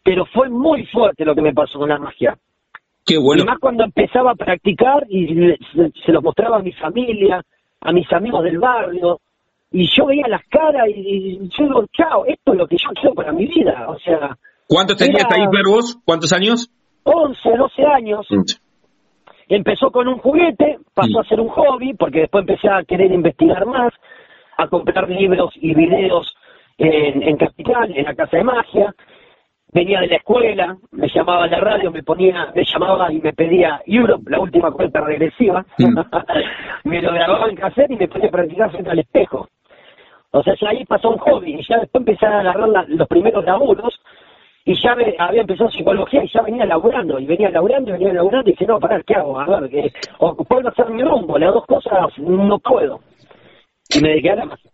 pero 0.03 0.25
fue 0.27 0.49
muy 0.49 0.87
fuerte 0.87 1.25
lo 1.25 1.35
que 1.35 1.43
me 1.43 1.53
pasó 1.53 1.79
con 1.79 1.89
la 1.89 1.99
magia. 1.99 2.37
Qué 3.05 3.19
bueno. 3.19 3.43
Y 3.43 3.47
más 3.47 3.59
cuando 3.59 3.85
empezaba 3.85 4.33
a 4.33 4.37
practicar 4.37 5.05
y 5.09 5.57
se, 6.05 6.13
lo 6.13 6.23
mostraba 6.23 6.59
a 6.59 6.63
mi 6.63 6.73
familia, 6.73 7.43
a 7.81 7.93
mis 7.93 8.11
amigos 8.13 8.45
del 8.45 8.59
barrio, 8.59 9.21
y 9.73 9.89
yo 9.89 10.07
veía 10.07 10.29
las 10.29 10.47
caras 10.49 10.87
y, 10.89 11.39
yo 11.39 11.65
digo, 11.65 11.85
chao, 11.93 12.25
esto 12.27 12.53
es 12.53 12.59
lo 12.59 12.67
que 12.67 12.77
yo 12.77 12.91
quiero 12.95 13.15
para 13.15 13.33
mi 13.33 13.47
vida, 13.47 13.87
o 13.89 13.99
sea... 13.99 14.37
¿Cuántos 14.69 14.97
tenías 14.97 15.27
ahí, 15.31 15.45
vos? 15.69 15.99
¿Cuántos 16.05 16.33
años? 16.33 16.71
11, 17.05 17.57
12 17.57 17.87
años. 17.87 18.27
Empezó 19.49 19.91
con 19.91 20.09
un 20.09 20.19
juguete, 20.19 20.79
pasó 20.95 21.21
a 21.21 21.25
ser 21.25 21.41
un 21.41 21.49
hobby, 21.49 21.95
porque 21.95 22.21
después 22.21 22.43
empecé 22.43 22.69
a 22.69 22.85
querer 22.85 23.13
investigar 23.13 23.67
más, 23.67 23.93
a 24.57 24.67
comprar 24.69 25.09
libros 25.09 25.53
y 25.57 25.75
videos 25.75 26.35
en, 26.79 27.23
en 27.23 27.37
Capital, 27.37 27.93
en 27.95 28.05
la 28.05 28.15
Casa 28.15 28.37
de 28.37 28.45
Magia. 28.45 28.95
Venía 29.75 30.01
de 30.01 30.09
la 30.09 30.17
escuela, 30.17 30.77
me 30.91 31.09
llamaba 31.09 31.45
a 31.45 31.49
la 31.49 31.59
radio, 31.59 31.91
me 31.91 32.03
ponía, 32.03 32.53
me 32.55 32.63
llamaba 32.65 33.11
y 33.11 33.21
me 33.21 33.33
pedía 33.33 33.81
Europe, 33.87 34.31
la 34.31 34.41
última 34.41 34.71
cuenta 34.71 35.01
regresiva. 35.01 35.65
me 36.85 37.01
lo 37.01 37.13
grababa 37.13 37.49
en 37.49 37.57
cassette 37.57 37.91
y 37.91 37.97
me 37.97 38.09
ponía 38.09 38.29
a 38.29 38.33
practicar 38.33 38.71
frente 38.71 38.91
al 38.91 38.99
espejo. 38.99 39.49
O 40.31 40.43
sea, 40.43 40.55
ya 40.61 40.71
ahí 40.71 40.85
pasó 40.85 41.11
un 41.11 41.19
hobby 41.19 41.55
y 41.55 41.67
ya 41.67 41.79
después 41.79 42.01
empecé 42.01 42.27
a 42.27 42.41
agarrar 42.41 42.87
los 42.89 43.09
primeros 43.09 43.45
laburos 43.45 43.99
y 44.65 44.75
ya 44.81 44.97
había 45.19 45.41
empezado 45.41 45.71
psicología 45.71 46.25
y 46.25 46.31
ya 46.33 46.43
venía 46.43 46.65
laburando, 46.65 47.19
y 47.19 47.27
venía 47.27 47.51
laburando, 47.51 47.91
y 47.91 47.93
venía 47.95 48.13
laburando, 48.13 48.49
y 48.49 48.53
dije, 48.53 48.67
no, 48.67 48.79
pará, 48.79 49.03
¿qué 49.07 49.15
hago? 49.15 49.39
A 49.39 49.61
ver, 49.61 49.71
que, 49.71 49.93
o 50.19 50.37
puedo 50.37 50.69
hacer 50.69 50.91
mi 50.91 51.03
rumbo, 51.03 51.39
las 51.39 51.53
dos 51.53 51.67
cosas 51.67 52.17
no 52.19 52.59
puedo. 52.59 53.01
Y 53.95 54.01
me 54.01 54.11
dediqué 54.11 54.31
a 54.31 54.37
la 54.37 54.45
magia. 54.47 54.71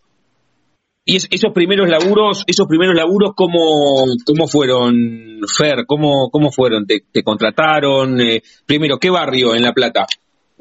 ¿Y 1.11 1.17
esos 1.17 1.55
primeros 1.55 1.89
laburos, 1.89 2.45
esos 2.47 2.67
primeros 2.67 2.95
laburos, 2.95 3.33
cómo, 3.35 4.05
cómo 4.27 4.47
fueron, 4.47 5.41
Fer? 5.57 5.87
¿Cómo, 5.87 6.29
cómo 6.31 6.51
fueron? 6.51 6.85
¿Te, 6.87 7.23
contrataron? 7.25 8.21
Eh, 8.21 8.43
primero, 8.67 8.99
¿qué 8.99 9.09
barrio 9.09 9.55
en 9.55 9.63
La 9.63 9.73
Plata? 9.73 10.05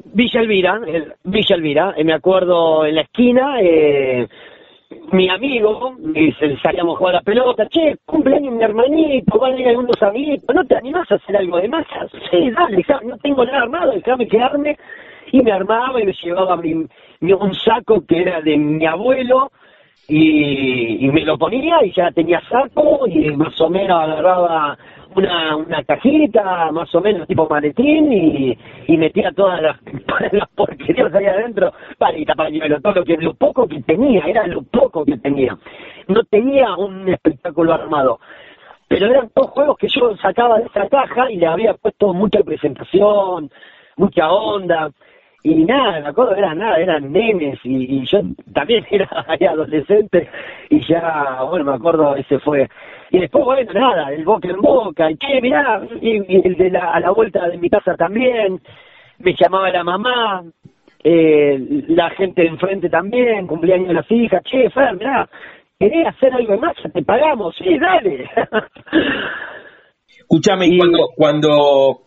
Villa 0.06 0.40
Elvira, 0.40 0.80
Villa 1.22 1.54
Elvira, 1.54 1.94
eh, 1.98 2.04
me 2.04 2.14
acuerdo 2.14 2.86
en 2.86 2.94
la 2.94 3.02
esquina, 3.02 3.60
eh, 3.60 4.26
mi 5.12 5.28
amigo, 5.28 5.96
y 6.14 6.32
salíamos 6.62 6.94
a 6.94 6.98
jugar 6.98 7.14
a 7.14 7.18
la 7.18 7.22
pelota, 7.22 7.66
che, 7.68 7.96
cumpleaños 8.06 8.54
mi 8.54 8.62
hermanito, 8.62 9.38
van 9.38 9.54
a 9.54 9.60
ir 9.60 9.68
algunos 9.68 10.02
amiguitos, 10.02 10.54
¿no 10.54 10.64
te 10.64 10.76
animás 10.76 11.10
a 11.10 11.16
hacer 11.16 11.36
algo 11.36 11.58
de 11.58 11.68
masa? 11.68 12.06
Sí, 12.30 12.50
dale, 12.50 12.84
no 13.04 13.16
tengo 13.18 13.44
nada 13.44 13.62
armado, 13.62 13.92
déjame 13.92 14.26
quedarme, 14.26 14.78
y 15.30 15.42
me 15.42 15.52
armaba 15.52 16.00
y 16.00 16.06
me 16.06 16.12
llevaba 16.12 16.56
mi, 16.56 16.72
un 16.72 17.54
saco 17.54 18.04
que 18.06 18.22
era 18.22 18.40
de 18.40 18.56
mi 18.56 18.86
abuelo, 18.86 19.50
y, 20.08 21.04
y 21.04 21.10
me 21.10 21.20
lo 21.20 21.36
ponía 21.36 21.84
y 21.84 21.92
ya 21.92 22.10
tenía 22.10 22.40
saco, 22.48 23.06
y 23.06 23.30
más 23.32 23.60
o 23.60 23.68
menos 23.68 24.02
agarraba 24.02 24.78
una, 25.18 25.56
una 25.56 25.82
cajita 25.84 26.70
más 26.72 26.94
o 26.94 27.00
menos 27.00 27.26
tipo 27.26 27.48
maletín 27.48 28.12
y, 28.12 28.58
y 28.86 28.96
metía 28.96 29.32
todas 29.32 29.60
las, 29.60 29.76
las 30.32 30.48
porquerías 30.50 31.14
ahí 31.14 31.26
adentro, 31.26 31.72
palita, 31.98 32.34
pañuelo, 32.34 32.80
todo 32.80 32.94
lo 32.94 33.04
que 33.04 33.16
lo 33.16 33.34
poco 33.34 33.66
que 33.66 33.82
tenía, 33.82 34.24
era 34.26 34.46
lo 34.46 34.62
poco 34.62 35.04
que 35.04 35.18
tenía. 35.18 35.56
No 36.06 36.22
tenía 36.24 36.74
un 36.76 37.08
espectáculo 37.08 37.74
armado. 37.74 38.20
Pero 38.86 39.06
eran 39.06 39.28
todos 39.30 39.50
juegos 39.50 39.76
que 39.76 39.88
yo 39.88 40.16
sacaba 40.16 40.58
de 40.58 40.66
esa 40.66 40.88
caja 40.88 41.30
y 41.30 41.36
le 41.36 41.46
había 41.46 41.74
puesto 41.74 42.14
mucha 42.14 42.40
presentación, 42.40 43.50
mucha 43.96 44.30
onda 44.30 44.90
y 45.42 45.64
nada, 45.64 46.00
me 46.00 46.08
acuerdo, 46.08 46.34
era 46.34 46.54
nada, 46.54 46.78
eran 46.78 47.12
nenes 47.12 47.58
y, 47.64 48.04
yo 48.06 48.20
también 48.52 48.84
era 48.90 49.08
adolescente 49.50 50.28
y 50.70 50.80
ya, 50.86 51.42
bueno, 51.48 51.66
me 51.66 51.74
acuerdo, 51.74 52.16
ese 52.16 52.38
fue. 52.38 52.68
Y 53.10 53.20
después, 53.20 53.44
bueno, 53.44 53.72
nada, 53.72 54.12
el 54.12 54.24
boca 54.24 54.48
en 54.48 54.60
boca, 54.60 55.10
y 55.10 55.16
que, 55.16 55.40
mirá, 55.40 55.82
y, 56.00 56.16
el 56.46 56.56
de 56.56 56.70
la, 56.70 56.92
a 56.92 57.00
la 57.00 57.10
vuelta 57.10 57.48
de 57.48 57.56
mi 57.56 57.70
casa 57.70 57.94
también, 57.96 58.60
me 59.18 59.34
llamaba 59.38 59.70
la 59.70 59.82
mamá, 59.82 60.44
eh, 61.02 61.58
la 61.88 62.10
gente 62.10 62.42
de 62.42 62.48
enfrente 62.48 62.90
también, 62.90 63.46
cumpleaños 63.46 63.88
de 63.88 63.94
las 63.94 64.10
hijas, 64.10 64.42
che, 64.44 64.68
Fer, 64.70 64.94
mirá, 64.96 65.28
¿querés 65.78 66.06
hacer 66.06 66.34
algo 66.34 66.58
más? 66.58 66.76
Te 66.92 67.02
pagamos, 67.02 67.54
sí, 67.56 67.78
dale. 67.78 68.28
Escúchame, 70.20 70.68
cuando, 70.76 70.98
cuando 71.16 72.00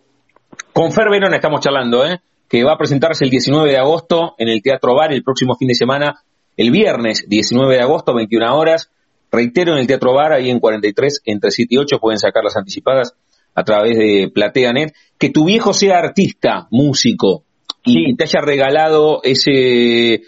con 0.73 0.91
Fer 0.91 1.09
Verona 1.09 1.37
estamos 1.37 1.61
charlando, 1.61 2.05
¿eh? 2.05 2.19
que 2.51 2.63
va 2.63 2.73
a 2.73 2.77
presentarse 2.77 3.23
el 3.23 3.31
19 3.31 3.71
de 3.71 3.77
agosto 3.77 4.35
en 4.37 4.49
el 4.49 4.61
Teatro 4.61 4.93
Bar 4.93 5.13
el 5.13 5.23
próximo 5.23 5.55
fin 5.55 5.69
de 5.69 5.73
semana, 5.73 6.19
el 6.57 6.69
viernes 6.69 7.25
19 7.29 7.75
de 7.75 7.81
agosto, 7.81 8.13
21 8.13 8.55
horas. 8.55 8.91
Reitero, 9.31 9.73
en 9.73 9.79
el 9.79 9.87
Teatro 9.87 10.13
Bar, 10.13 10.33
ahí 10.33 10.49
en 10.49 10.59
43, 10.59 11.21
entre 11.25 11.51
7 11.51 11.73
y 11.73 11.77
8, 11.77 11.99
pueden 11.99 12.19
sacar 12.19 12.43
las 12.43 12.57
anticipadas 12.57 13.15
a 13.55 13.63
través 13.63 13.97
de 13.97 14.29
PlateaNet. 14.33 14.93
Que 15.17 15.29
tu 15.29 15.45
viejo 15.45 15.73
sea 15.73 15.99
artista, 15.99 16.67
músico, 16.69 17.45
y 17.83 18.15
te 18.15 18.23
haya 18.23 18.41
regalado 18.41 19.21
ese 19.23 20.23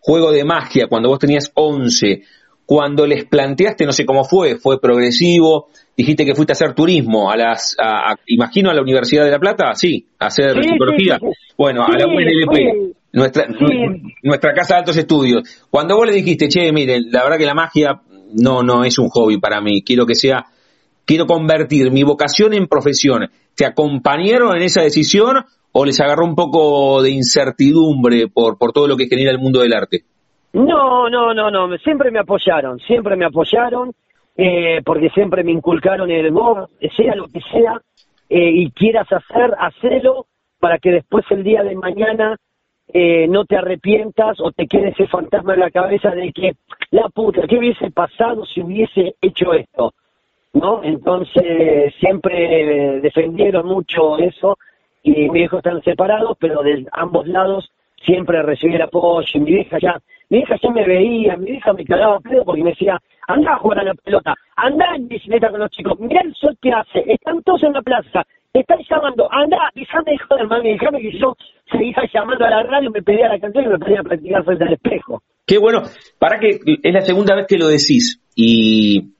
juego 0.00 0.32
de 0.32 0.44
magia 0.44 0.86
cuando 0.88 1.08
vos 1.08 1.18
tenías 1.18 1.50
11. 1.54 2.22
cuando 2.64 3.06
les 3.06 3.24
planteaste, 3.26 3.86
no 3.86 3.92
sé 3.92 4.04
cómo 4.04 4.24
fue, 4.24 4.56
fue 4.56 4.80
progresivo, 4.80 5.68
dijiste 5.96 6.24
que 6.24 6.34
fuiste 6.34 6.52
a 6.52 6.54
hacer 6.54 6.74
turismo, 6.74 7.30
a 7.30 7.36
las, 7.36 7.76
imagino 8.26 8.70
a 8.70 8.74
la 8.74 8.82
Universidad 8.82 9.24
de 9.24 9.30
La 9.30 9.38
Plata, 9.38 9.72
sí, 9.74 10.08
a 10.18 10.26
hacer 10.26 10.60
psicología, 10.64 11.16
bueno, 11.56 11.84
a 11.84 11.96
la 11.96 12.06
UNLP, 12.08 12.96
nuestra, 13.12 13.46
nuestra 14.22 14.52
casa 14.52 14.74
de 14.74 14.80
altos 14.80 14.96
estudios. 14.96 15.66
Cuando 15.70 15.96
vos 15.96 16.06
le 16.08 16.12
dijiste, 16.12 16.48
che, 16.48 16.72
miren, 16.72 17.04
la 17.12 17.22
verdad 17.22 17.38
que 17.38 17.46
la 17.46 17.54
magia 17.54 18.02
no, 18.34 18.62
no 18.62 18.84
es 18.84 18.98
un 18.98 19.08
hobby 19.08 19.38
para 19.38 19.60
mí, 19.60 19.82
quiero 19.82 20.06
que 20.06 20.14
sea, 20.14 20.46
quiero 21.04 21.26
convertir 21.26 21.90
mi 21.90 22.02
vocación 22.02 22.54
en 22.54 22.66
profesión, 22.66 23.28
¿te 23.54 23.64
acompañaron 23.64 24.56
en 24.56 24.62
esa 24.62 24.82
decisión 24.82 25.44
o 25.72 25.84
les 25.84 26.00
agarró 26.00 26.24
un 26.24 26.34
poco 26.34 27.02
de 27.02 27.10
incertidumbre 27.10 28.28
por, 28.28 28.58
por 28.58 28.72
todo 28.72 28.88
lo 28.88 28.96
que 28.96 29.06
genera 29.06 29.30
el 29.30 29.38
mundo 29.38 29.60
del 29.60 29.74
arte? 29.74 30.00
No, 30.52 31.10
no, 31.10 31.34
no, 31.34 31.50
no, 31.50 31.76
siempre 31.78 32.10
me 32.10 32.18
apoyaron, 32.18 32.78
siempre 32.80 33.14
me 33.16 33.26
apoyaron, 33.26 33.92
eh, 34.36 34.80
porque 34.84 35.10
siempre 35.10 35.44
me 35.44 35.52
inculcaron 35.52 36.10
el 36.10 36.30
humor, 36.30 36.70
sea 36.96 37.14
lo 37.14 37.26
que 37.28 37.40
sea, 37.52 37.80
eh, 38.28 38.50
y 38.54 38.70
quieras 38.70 39.06
hacer, 39.10 39.54
hacelo 39.58 40.26
para 40.58 40.78
que 40.78 40.90
después 40.90 41.24
el 41.30 41.44
día 41.44 41.62
de 41.62 41.76
mañana 41.76 42.36
eh, 42.92 43.26
no 43.28 43.44
te 43.44 43.56
arrepientas 43.56 44.40
o 44.40 44.52
te 44.52 44.66
quede 44.66 44.90
ese 44.90 45.06
fantasma 45.06 45.54
en 45.54 45.60
la 45.60 45.70
cabeza 45.70 46.10
de 46.10 46.32
que, 46.32 46.52
la 46.90 47.08
puta, 47.08 47.42
¿qué 47.48 47.58
hubiese 47.58 47.90
pasado 47.90 48.44
si 48.46 48.60
hubiese 48.62 49.14
hecho 49.20 49.52
esto? 49.52 49.92
¿No? 50.52 50.82
Entonces 50.82 51.94
siempre 52.00 53.00
defendieron 53.00 53.66
mucho 53.66 54.18
eso 54.18 54.56
y 55.02 55.28
mis 55.28 55.44
hijos 55.44 55.58
están 55.58 55.82
separados, 55.82 56.36
pero 56.40 56.62
de 56.62 56.86
ambos 56.92 57.26
lados 57.26 57.70
siempre 58.04 58.42
recibí 58.42 58.74
el 58.74 58.82
apoyo. 58.82 59.40
Mi 59.40 59.50
hija 59.52 59.78
ya 59.78 60.00
mi 60.28 60.38
hija 60.38 60.56
ya 60.60 60.70
me 60.70 60.84
veía, 60.84 61.36
mi 61.36 61.50
hija 61.52 61.72
me 61.72 61.84
cagaba 61.84 62.18
pedo 62.20 62.44
porque 62.44 62.62
me 62.62 62.70
decía, 62.70 63.00
anda 63.28 63.54
a 63.54 63.58
jugar 63.58 63.80
a 63.80 63.84
la 63.84 63.94
pelota, 63.94 64.34
anda 64.56 64.96
en 64.96 65.06
bicicleta 65.08 65.50
con 65.50 65.60
los 65.60 65.70
chicos, 65.70 65.98
mira 66.00 66.20
el 66.22 66.34
sol 66.34 66.56
que 66.60 66.72
hace, 66.72 67.04
están 67.06 67.42
todos 67.42 67.62
en 67.62 67.72
la 67.72 67.82
plaza, 67.82 68.24
te 68.52 68.60
están 68.60 68.80
llamando, 68.88 69.28
anda, 69.32 69.70
hijo 69.76 70.36
de 70.36 70.44
mami, 70.44 70.72
déjame 70.72 71.00
que 71.00 71.18
yo 71.18 71.36
seguía 71.70 72.02
llamando 72.12 72.44
a 72.44 72.50
la 72.50 72.62
radio, 72.62 72.90
me 72.90 73.02
pedía 73.02 73.28
la 73.28 73.38
canción 73.38 73.64
y 73.64 73.68
me 73.68 73.78
pedía 73.78 74.02
practicar 74.02 74.44
frente 74.44 74.64
al 74.64 74.72
espejo. 74.74 75.22
Qué 75.46 75.58
bueno, 75.58 75.82
para 76.18 76.38
que 76.38 76.58
es 76.82 76.92
la 76.94 77.02
segunda 77.02 77.34
vez 77.36 77.46
que 77.46 77.58
lo 77.58 77.68
decís 77.68 78.20
y, 78.34 79.12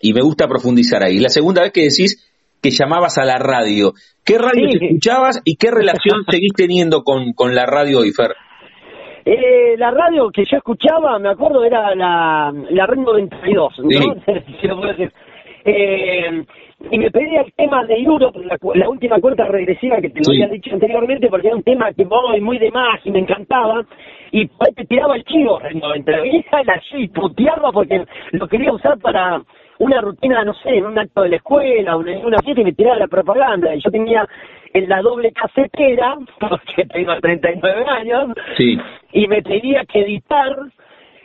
y 0.00 0.12
me 0.12 0.22
gusta 0.22 0.46
profundizar 0.46 1.02
ahí, 1.02 1.18
la 1.18 1.28
segunda 1.28 1.62
vez 1.62 1.72
que 1.72 1.82
decís 1.82 2.24
que 2.62 2.70
llamabas 2.70 3.18
a 3.18 3.24
la 3.24 3.38
radio. 3.38 3.92
¿Qué 4.24 4.38
radio 4.38 4.68
te 4.70 4.86
escuchabas 4.86 5.40
y 5.44 5.56
qué 5.56 5.70
relación 5.70 6.24
seguís 6.30 6.52
teniendo 6.56 7.02
con, 7.02 7.32
con 7.32 7.54
la 7.54 7.66
radio 7.66 8.00
hoy, 8.00 8.10
Fer? 8.12 8.34
Eh, 9.24 9.76
la 9.76 9.90
radio 9.90 10.30
que 10.32 10.44
yo 10.50 10.56
escuchaba, 10.56 11.18
me 11.18 11.30
acuerdo, 11.30 11.62
era 11.62 11.94
la, 11.94 12.52
la 12.70 12.86
Red 12.86 12.98
92, 12.98 13.72
¿no? 13.80 14.16
eh, 15.64 16.44
y 16.90 16.98
me 16.98 17.10
pedía 17.10 17.40
el 17.42 17.52
tema 17.54 17.84
de 17.84 18.00
Europe, 18.00 18.38
la, 18.44 18.56
la 18.74 18.88
última 18.88 19.20
cuenta 19.20 19.44
regresiva 19.46 20.00
que 20.00 20.10
te 20.10 20.20
lo 20.20 20.30
había 20.30 20.48
dicho 20.48 20.72
anteriormente, 20.72 21.28
porque 21.28 21.48
era 21.48 21.56
un 21.56 21.62
tema 21.62 21.92
que 21.92 22.04
voy 22.04 22.40
muy 22.40 22.58
de 22.58 22.70
más 22.70 23.00
y 23.04 23.10
me 23.10 23.18
encantaba, 23.18 23.84
y 24.30 24.46
pues 24.46 24.74
te 24.74 24.84
tiraba 24.84 25.16
el 25.16 25.24
chivo 25.24 25.58
Red 25.58 25.74
92, 25.74 26.26
y 26.26 26.44
era 26.52 26.74
así, 26.74 27.08
puteaba 27.08 27.72
porque 27.72 28.04
lo 28.32 28.46
quería 28.46 28.72
usar 28.72 28.98
para 28.98 29.42
una 29.78 30.00
rutina, 30.00 30.44
no 30.44 30.54
sé, 30.54 30.70
en 30.76 30.86
un 30.86 30.98
acto 30.98 31.22
de 31.22 31.30
la 31.30 31.36
escuela, 31.36 31.96
una, 31.96 32.18
una 32.18 32.38
fiesta 32.38 32.60
y 32.60 32.64
me 32.64 32.72
tiraba 32.72 32.96
la 32.96 33.08
propaganda, 33.08 33.74
y 33.74 33.80
yo 33.80 33.90
tenía 33.90 34.26
en 34.72 34.88
la 34.88 35.02
doble 35.02 35.32
casetera, 35.32 36.16
porque 36.40 36.84
tengo 36.86 37.12
39 37.20 37.84
años, 37.88 38.28
y 39.12 39.26
me 39.26 39.42
tenía 39.42 39.84
que 39.84 40.00
editar 40.00 40.54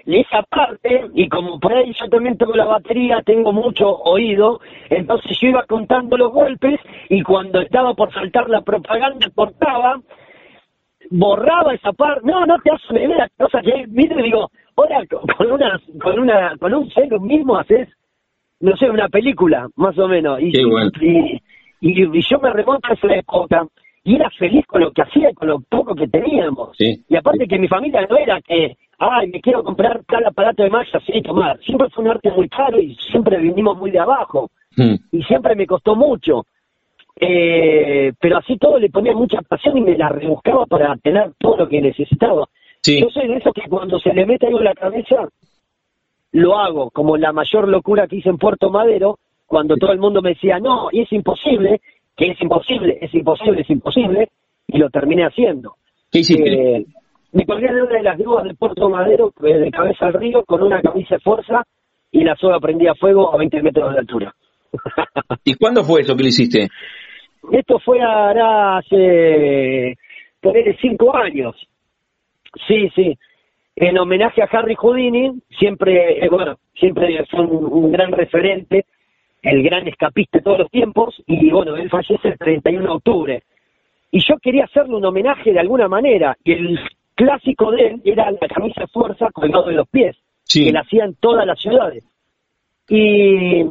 esa 0.05 0.43
parte, 0.43 1.05
y 1.13 1.29
como 1.29 1.59
por 1.59 1.73
ahí 1.73 1.93
yo 1.99 2.09
también 2.09 2.37
tengo 2.37 2.53
la 2.53 2.65
batería, 2.65 3.21
tengo 3.25 3.53
mucho 3.53 3.87
oído, 3.87 4.59
entonces 4.89 5.37
yo 5.39 5.49
iba 5.49 5.63
contando 5.65 6.17
los 6.17 6.31
golpes, 6.31 6.79
y 7.09 7.21
cuando 7.21 7.61
estaba 7.61 7.93
por 7.93 8.13
saltar 8.13 8.49
la 8.49 8.61
propaganda, 8.61 9.27
cortaba, 9.33 10.01
borraba 11.09 11.73
esa 11.73 11.93
parte, 11.93 12.21
no, 12.23 12.45
no 12.45 12.57
te 12.59 12.71
hace 12.71 12.93
ver 12.93 13.17
las 13.17 13.31
cosas 13.37 13.63
que 13.63 13.85
mire, 13.87 14.21
digo, 14.21 14.49
ahora 14.75 15.01
con 15.07 15.51
una, 15.51 15.79
con 16.01 16.19
una, 16.19 16.57
con 16.57 16.73
un 16.73 16.89
celo 16.91 17.19
mismo 17.19 17.57
haces, 17.57 17.89
no 18.59 18.75
sé, 18.77 18.89
una 18.89 19.07
película, 19.09 19.67
más 19.75 19.97
o 19.97 20.07
menos, 20.07 20.39
y, 20.41 20.51
y 21.01 21.39
y, 21.85 22.21
yo 22.21 22.39
me 22.39 22.49
remonto 22.49 22.87
a 22.89 22.93
esa 22.93 23.13
época 23.13 23.67
y 24.05 24.15
era 24.15 24.29
feliz 24.29 24.65
con 24.65 24.81
lo 24.81 24.91
que 24.91 25.01
hacía 25.01 25.31
y 25.31 25.33
con 25.33 25.49
lo 25.49 25.59
poco 25.59 25.93
que 25.93 26.07
teníamos. 26.07 26.77
Y 26.79 27.15
aparte 27.15 27.45
que 27.45 27.59
mi 27.59 27.67
familia 27.67 28.07
no 28.09 28.17
era 28.17 28.39
que, 28.41 28.77
ay, 28.99 29.29
me 29.29 29.41
quiero 29.41 29.63
comprar 29.63 30.03
tal 30.05 30.25
aparato 30.25 30.63
de 30.63 30.69
magia, 30.69 30.99
sí, 31.05 31.21
tomar. 31.21 31.59
Siempre 31.59 31.89
fue 31.89 32.03
un 32.03 32.11
arte 32.11 32.31
muy 32.31 32.49
caro 32.49 32.79
y 32.79 32.95
siempre 32.95 33.37
vinimos 33.37 33.77
muy 33.77 33.91
de 33.91 33.99
abajo. 33.99 34.49
Hmm. 34.75 34.95
Y 35.11 35.23
siempre 35.23 35.55
me 35.55 35.67
costó 35.67 35.95
mucho. 35.95 36.45
Eh, 37.19 38.11
pero 38.19 38.37
así 38.37 38.57
todo 38.57 38.79
le 38.79 38.89
ponía 38.89 39.13
mucha 39.13 39.41
pasión 39.41 39.77
y 39.77 39.81
me 39.81 39.97
la 39.97 40.09
rebuscaba 40.09 40.65
para 40.65 40.95
tener 40.97 41.33
todo 41.37 41.57
lo 41.57 41.69
que 41.69 41.81
necesitaba. 41.81 42.47
Yo 42.85 43.09
soy 43.09 43.27
de 43.27 43.37
esos 43.37 43.53
que 43.53 43.69
cuando 43.69 43.97
se 43.99 44.13
le 44.13 44.25
mete 44.25 44.47
algo 44.47 44.59
en 44.59 44.65
la 44.65 44.73
cabeza, 44.73 45.29
lo 46.33 46.57
hago, 46.57 46.89
como 46.89 47.15
la 47.15 47.31
mayor 47.31 47.69
locura 47.69 48.07
que 48.07 48.17
hice 48.17 48.29
en 48.29 48.37
Puerto 48.37 48.69
Madero, 48.69 49.19
cuando 49.45 49.77
todo 49.77 49.93
el 49.93 49.99
mundo 49.99 50.21
me 50.21 50.29
decía, 50.29 50.59
no, 50.59 50.89
y 50.91 51.01
es 51.01 51.13
imposible, 51.13 51.79
que 52.17 52.31
es 52.31 52.41
imposible, 52.41 52.97
es 52.99 53.13
imposible, 53.13 53.61
es 53.61 53.69
imposible, 53.69 54.29
y 54.67 54.77
lo 54.79 54.89
terminé 54.89 55.25
haciendo. 55.25 55.75
¿Qué 56.11 56.19
hiciste? 56.19 56.77
Eh, 56.77 56.85
me 57.33 57.45
colgué 57.45 57.73
de 57.73 57.81
una 57.81 57.97
de 57.97 58.03
las 58.03 58.17
grúas 58.17 58.43
de 58.45 58.53
Puerto 58.53 58.89
Madero, 58.89 59.33
eh, 59.43 59.53
de 59.53 59.71
cabeza 59.71 60.05
al 60.05 60.13
río, 60.13 60.43
con 60.45 60.63
una 60.63 60.81
camisa 60.81 61.15
de 61.15 61.21
fuerza, 61.21 61.63
y 62.11 62.23
la 62.23 62.35
soga 62.35 62.59
prendía 62.59 62.93
fuego 62.95 63.33
a 63.33 63.37
20 63.37 63.61
metros 63.61 63.93
de 63.93 63.99
altura. 63.99 64.33
¿Y 65.43 65.55
cuándo 65.55 65.83
fue 65.83 66.01
eso 66.01 66.15
que 66.15 66.23
lo 66.23 66.29
hiciste? 66.29 66.69
Esto 67.51 67.79
fue 67.79 68.01
ahora 68.01 68.77
hace, 68.77 69.97
ponerle 70.39 70.77
cinco 70.79 71.15
años. 71.15 71.55
Sí, 72.67 72.89
sí. 72.95 73.17
En 73.75 73.97
homenaje 73.97 74.41
a 74.41 74.49
Harry 74.51 74.75
Houdini, 74.75 75.41
siempre, 75.57 76.23
eh, 76.23 76.29
bueno, 76.29 76.57
siempre 76.75 77.25
fue 77.29 77.41
un 77.41 77.91
gran 77.91 78.11
referente 78.11 78.85
el 79.43 79.61
gran 79.61 79.87
escapista 79.87 80.37
de 80.37 80.43
todos 80.43 80.59
los 80.59 80.71
tiempos, 80.71 81.21
y 81.27 81.51
bueno, 81.51 81.75
él 81.75 81.89
fallece 81.89 82.29
el 82.29 82.37
31 82.37 82.81
de 82.81 82.95
octubre. 82.95 83.43
Y 84.09 84.19
yo 84.19 84.37
quería 84.41 84.65
hacerle 84.65 84.95
un 84.95 85.05
homenaje 85.05 85.51
de 85.51 85.59
alguna 85.59 85.89
manera, 85.89 86.37
y 86.43 86.53
el 86.53 86.79
clásico 87.23 87.71
de 87.71 87.87
él 87.87 88.01
era 88.03 88.29
la 88.31 88.47
camisa 88.47 88.85
fuerza 88.87 89.29
colgado 89.31 89.67
de 89.67 89.75
los 89.75 89.87
pies, 89.87 90.17
que 90.51 90.71
la 90.71 90.81
hacían 90.81 91.15
todas 91.19 91.45
las 91.45 91.59
ciudades. 91.59 92.03
Y, 92.89 93.61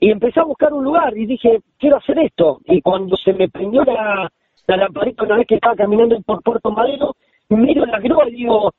y 0.00 0.10
empecé 0.10 0.40
a 0.40 0.44
buscar 0.44 0.72
un 0.72 0.84
lugar 0.84 1.16
y 1.16 1.26
dije, 1.26 1.60
quiero 1.78 1.96
hacer 1.96 2.18
esto. 2.20 2.60
Y 2.66 2.80
cuando 2.80 3.16
se 3.16 3.32
me 3.32 3.48
prendió 3.48 3.84
la, 3.84 4.30
la 4.66 4.76
lamparita 4.76 5.24
una 5.24 5.36
vez 5.36 5.46
que 5.46 5.56
estaba 5.56 5.74
caminando 5.74 6.20
por 6.22 6.42
Puerto 6.42 6.70
Madero, 6.70 7.16
miro 7.48 7.84
la 7.84 7.98
grúa 7.98 8.28
y 8.28 8.36
digo, 8.36 8.70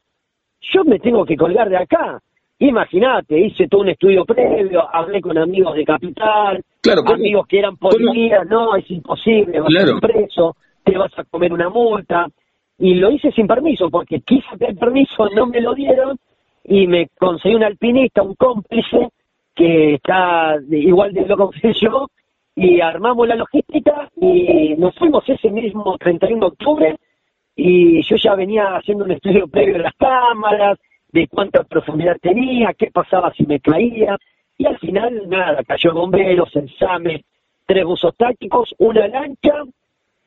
yo 0.62 0.84
me 0.86 1.00
tengo 1.00 1.26
que 1.26 1.36
colgar 1.36 1.70
de 1.70 1.78
acá. 1.78 2.20
Imagínate, 2.60 3.40
hice 3.40 3.68
todo 3.68 3.82
un 3.82 3.90
estudio 3.90 4.26
previo, 4.26 4.84
hablé 4.94 5.22
con 5.22 5.38
amigos 5.38 5.76
de 5.76 5.86
Capital, 5.86 6.62
amigos 7.06 7.48
que 7.48 7.60
eran 7.60 7.78
policías, 7.78 8.46
no, 8.50 8.76
es 8.76 8.90
imposible, 8.92 9.62
vas 9.62 9.70
a 9.78 9.86
ser 9.86 10.00
preso, 10.02 10.58
te 10.84 10.98
vas 10.98 11.12
a 11.18 11.24
comer 11.24 11.54
una 11.54 11.70
multa. 11.70 12.28
Y 12.80 12.96
lo 12.96 13.12
hice 13.12 13.32
sin 13.32 13.46
permiso, 13.46 13.90
porque 13.90 14.22
quise 14.22 14.58
tener 14.58 14.76
permiso, 14.78 15.30
no 15.30 15.46
me 15.46 15.62
lo 15.62 15.76
dieron, 15.76 16.18
y 16.64 16.88
me 16.88 17.08
conseguí 17.18 17.56
un 17.56 17.64
alpinista, 17.64 18.22
un 18.22 18.36
cómplice, 18.36 19.10
que 19.54 19.96
está 19.96 20.56
igual 20.70 21.14
de 21.14 21.26
loco 21.26 21.52
que 21.52 21.74
yo, 21.74 22.08
y 22.56 22.80
armamos 22.80 23.28
la 23.28 23.36
logística 23.36 24.10
y 24.20 24.76
nos 24.78 24.96
fuimos 24.96 25.28
ese 25.28 25.50
mismo 25.50 25.98
31 25.98 26.40
de 26.40 26.48
octubre, 26.48 26.96
y 27.56 28.02
yo 28.02 28.16
ya 28.16 28.36
venía 28.36 28.78
haciendo 28.78 29.04
un 29.04 29.12
estudio 29.12 29.48
previo 29.48 29.74
de 29.74 29.84
las 29.84 29.94
cámaras, 29.96 30.78
de 31.12 31.28
cuánta 31.28 31.64
profundidad 31.64 32.18
tenía, 32.22 32.74
qué 32.74 32.92
pasaba 32.92 33.34
si 33.34 33.46
me 33.46 33.60
caía, 33.60 34.18
y 34.58 34.66
al 34.66 34.78
final 34.78 35.28
nada, 35.28 35.64
cayó 35.64 35.94
bomberos, 35.94 36.56
ensame, 36.56 37.26
tres 37.66 37.84
buzos 37.84 38.16
tácticos, 38.16 38.74
una 38.78 39.08
lancha 39.08 39.64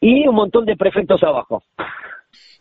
y 0.01 0.27
un 0.27 0.35
montón 0.35 0.67
de 0.67 0.77
prefectos 0.77 1.23
abajo. 1.23 1.63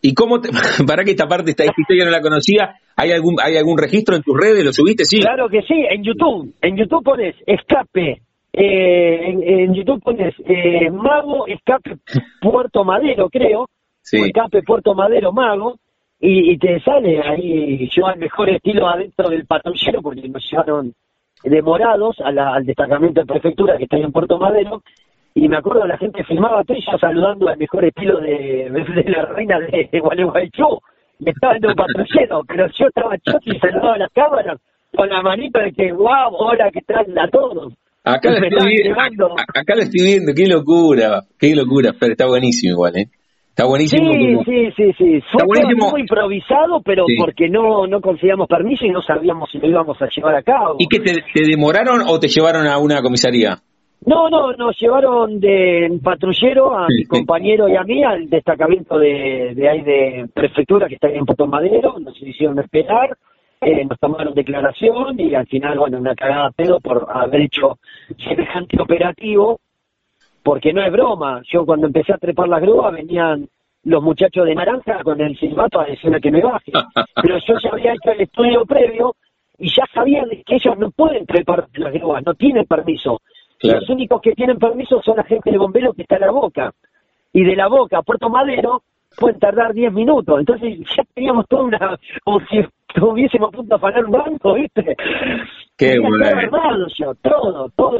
¿Y 0.00 0.14
cómo, 0.14 0.40
te, 0.40 0.50
para 0.86 1.04
que 1.04 1.12
esta 1.12 1.26
parte, 1.26 1.52
esta 1.52 1.64
historia 1.64 2.04
no 2.04 2.10
la 2.10 2.20
conocía, 2.20 2.76
¿hay 2.96 3.12
algún, 3.12 3.36
¿hay 3.42 3.56
algún 3.56 3.78
registro 3.78 4.16
en 4.16 4.22
tus 4.22 4.36
redes? 4.36 4.64
¿Lo 4.64 4.72
subiste? 4.72 5.04
Sí. 5.04 5.20
Claro 5.20 5.48
que 5.48 5.62
sí, 5.62 5.84
en 5.88 6.02
YouTube. 6.02 6.54
En 6.60 6.76
YouTube 6.76 7.04
pones 7.04 7.34
escape. 7.46 8.20
Eh, 8.54 9.28
en, 9.28 9.72
YouTube 9.72 10.02
pones 10.02 10.34
eh, 10.44 10.90
Mago 10.90 11.46
Escape 11.46 11.96
Puerto 12.40 12.84
Madero, 12.84 13.30
creo. 13.30 13.66
Sí. 14.02 14.18
escape 14.18 14.62
Puerto 14.62 14.94
Madero 14.94 15.32
Mago 15.32 15.76
y, 16.24 16.56
te 16.58 16.80
sale 16.80 17.20
ahí 17.20 17.88
yo 17.90 18.06
al 18.06 18.18
mejor 18.18 18.50
estilo 18.50 18.88
adentro 18.88 19.28
del 19.28 19.44
patrullero 19.44 20.02
porque 20.02 20.28
nos 20.28 20.48
llevaron 20.48 20.92
demorados 21.42 22.16
al 22.20 22.64
destacamento 22.64 23.20
de 23.20 23.26
prefectura 23.26 23.76
que 23.76 23.84
está 23.84 23.96
ahí 23.96 24.02
en 24.02 24.12
Puerto 24.12 24.38
Madero 24.38 24.82
y 25.34 25.48
me 25.48 25.56
acuerdo 25.56 25.86
la 25.86 25.98
gente 25.98 26.24
filmaba 26.24 26.62
yo 26.66 26.98
saludando 26.98 27.48
al 27.48 27.58
mejor 27.58 27.84
estilo 27.84 28.20
de, 28.20 28.70
de, 28.70 29.10
la 29.10 29.26
reina 29.26 29.58
de 29.60 30.00
Gualeguaychú 30.00 30.78
y 31.18 31.30
estaba 31.30 31.56
en 31.56 31.66
un 31.66 31.74
patrullero 31.74 32.42
pero 32.46 32.66
yo 32.78 32.86
estaba 32.86 33.16
choque 33.18 33.56
y 33.56 33.58
saludaba 33.58 33.94
a 33.94 33.98
las 33.98 34.12
cámaras 34.12 34.58
con 34.94 35.08
la 35.08 35.22
manita 35.22 35.60
de 35.60 35.72
que, 35.72 35.92
wow, 35.92 36.30
hola, 36.30 36.70
¿qué 36.72 36.80
tal 36.82 37.06
a 37.18 37.28
todos? 37.28 37.72
Acá 38.04 38.30
lo, 38.30 38.36
estoy 38.44 38.76
viendo, 38.82 39.34
acá 39.54 39.74
lo 39.76 39.82
estoy 39.82 40.04
viendo, 40.04 40.32
qué 40.34 40.46
locura, 40.48 41.22
qué 41.38 41.54
locura, 41.54 41.92
pero 41.98 42.12
está 42.12 42.26
buenísimo 42.26 42.72
igual, 42.72 42.96
¿eh? 42.96 43.06
Está 43.48 43.66
buenísimo. 43.66 44.12
Sí, 44.12 44.38
sí, 44.44 44.72
sí, 44.76 44.92
sí. 44.98 45.20
Fue 45.30 45.44
muy 45.44 46.00
improvisado, 46.00 46.80
pero 46.82 47.04
porque 47.18 47.48
no, 47.48 47.86
no 47.86 48.00
conseguíamos 48.00 48.48
permiso 48.48 48.86
y 48.86 48.90
no 48.90 49.02
sabíamos 49.02 49.50
si 49.52 49.58
lo 49.58 49.68
íbamos 49.68 50.00
a 50.00 50.08
llevar 50.08 50.36
a 50.36 50.42
cabo. 50.42 50.76
¿Y 50.78 50.88
qué 50.88 51.00
te, 51.00 51.12
te 51.32 51.46
demoraron 51.46 52.00
o 52.08 52.18
te 52.18 52.28
llevaron 52.28 52.66
a 52.66 52.78
una 52.78 53.02
comisaría? 53.02 53.58
No, 54.04 54.28
no, 54.28 54.52
nos 54.54 54.76
llevaron 54.80 55.38
de 55.38 55.98
patrullero 56.02 56.76
a 56.76 56.88
mi 56.88 57.04
compañero 57.04 57.68
y 57.68 57.76
a 57.76 57.84
mí 57.84 58.02
al 58.02 58.28
destacamento 58.28 58.98
de, 58.98 59.52
de 59.54 59.68
ahí 59.68 59.82
de 59.82 60.28
prefectura 60.34 60.88
que 60.88 60.94
está 60.94 61.06
ahí 61.06 61.18
en 61.18 61.26
Puerto 61.26 61.46
Madero, 61.46 61.98
nos 62.00 62.20
hicieron 62.20 62.58
esperar, 62.58 63.16
eh, 63.60 63.84
nos 63.84 63.98
tomaron 64.00 64.34
declaración 64.34 65.20
y 65.20 65.36
al 65.36 65.46
final, 65.46 65.78
bueno, 65.78 65.98
una 65.98 66.16
cagada 66.16 66.50
pedo 66.50 66.80
por 66.80 67.06
haber 67.08 67.42
hecho 67.42 67.78
semejante 68.18 68.80
operativo, 68.82 69.60
porque 70.42 70.72
no 70.72 70.82
es 70.82 70.90
broma, 70.90 71.40
yo 71.44 71.64
cuando 71.64 71.86
empecé 71.86 72.12
a 72.12 72.18
trepar 72.18 72.48
las 72.48 72.60
grúas 72.60 72.92
venían 72.92 73.48
los 73.84 74.02
muchachos 74.02 74.46
de 74.46 74.56
naranja 74.56 75.04
con 75.04 75.20
el 75.20 75.38
silbato 75.38 75.80
a 75.80 75.86
decirme 75.86 76.20
que 76.20 76.32
me 76.32 76.42
baje, 76.42 76.72
pero 77.22 77.38
yo 77.38 77.54
ya 77.62 77.70
había 77.70 77.92
hecho 77.92 78.10
el 78.10 78.22
estudio 78.22 78.64
previo 78.66 79.14
y 79.58 79.68
ya 79.68 79.84
sabía 79.94 80.24
que 80.44 80.56
ellos 80.56 80.76
no 80.76 80.90
pueden 80.90 81.24
trepar 81.24 81.68
las 81.74 81.92
grúas, 81.92 82.24
no 82.26 82.34
tienen 82.34 82.64
permiso. 82.66 83.20
Los 83.62 83.88
únicos 83.88 84.20
que 84.20 84.32
tienen 84.32 84.58
permiso 84.58 85.00
son 85.02 85.16
la 85.16 85.24
gente 85.24 85.50
de 85.50 85.58
bomberos 85.58 85.94
que 85.94 86.02
está 86.02 86.16
en 86.16 86.22
la 86.22 86.32
boca. 86.32 86.72
Y 87.32 87.44
de 87.44 87.56
la 87.56 87.68
boca 87.68 87.98
a 87.98 88.02
Puerto 88.02 88.28
Madero 88.28 88.82
pueden 89.16 89.38
tardar 89.38 89.72
10 89.72 89.92
minutos. 89.92 90.38
Entonces 90.38 90.78
ya 90.96 91.02
teníamos 91.14 91.46
toda 91.48 91.64
una. 91.64 91.98
como 92.24 92.40
si 92.46 92.58
estuviésemos 92.88 93.48
a 93.48 93.56
punto 93.56 93.74
de 93.74 93.76
afanar 93.76 94.04
un 94.04 94.10
banco, 94.10 94.54
¿viste? 94.54 94.96
Qué 95.76 95.98
bueno. 95.98 96.88
Todo, 97.22 97.70
todo, 97.76 97.98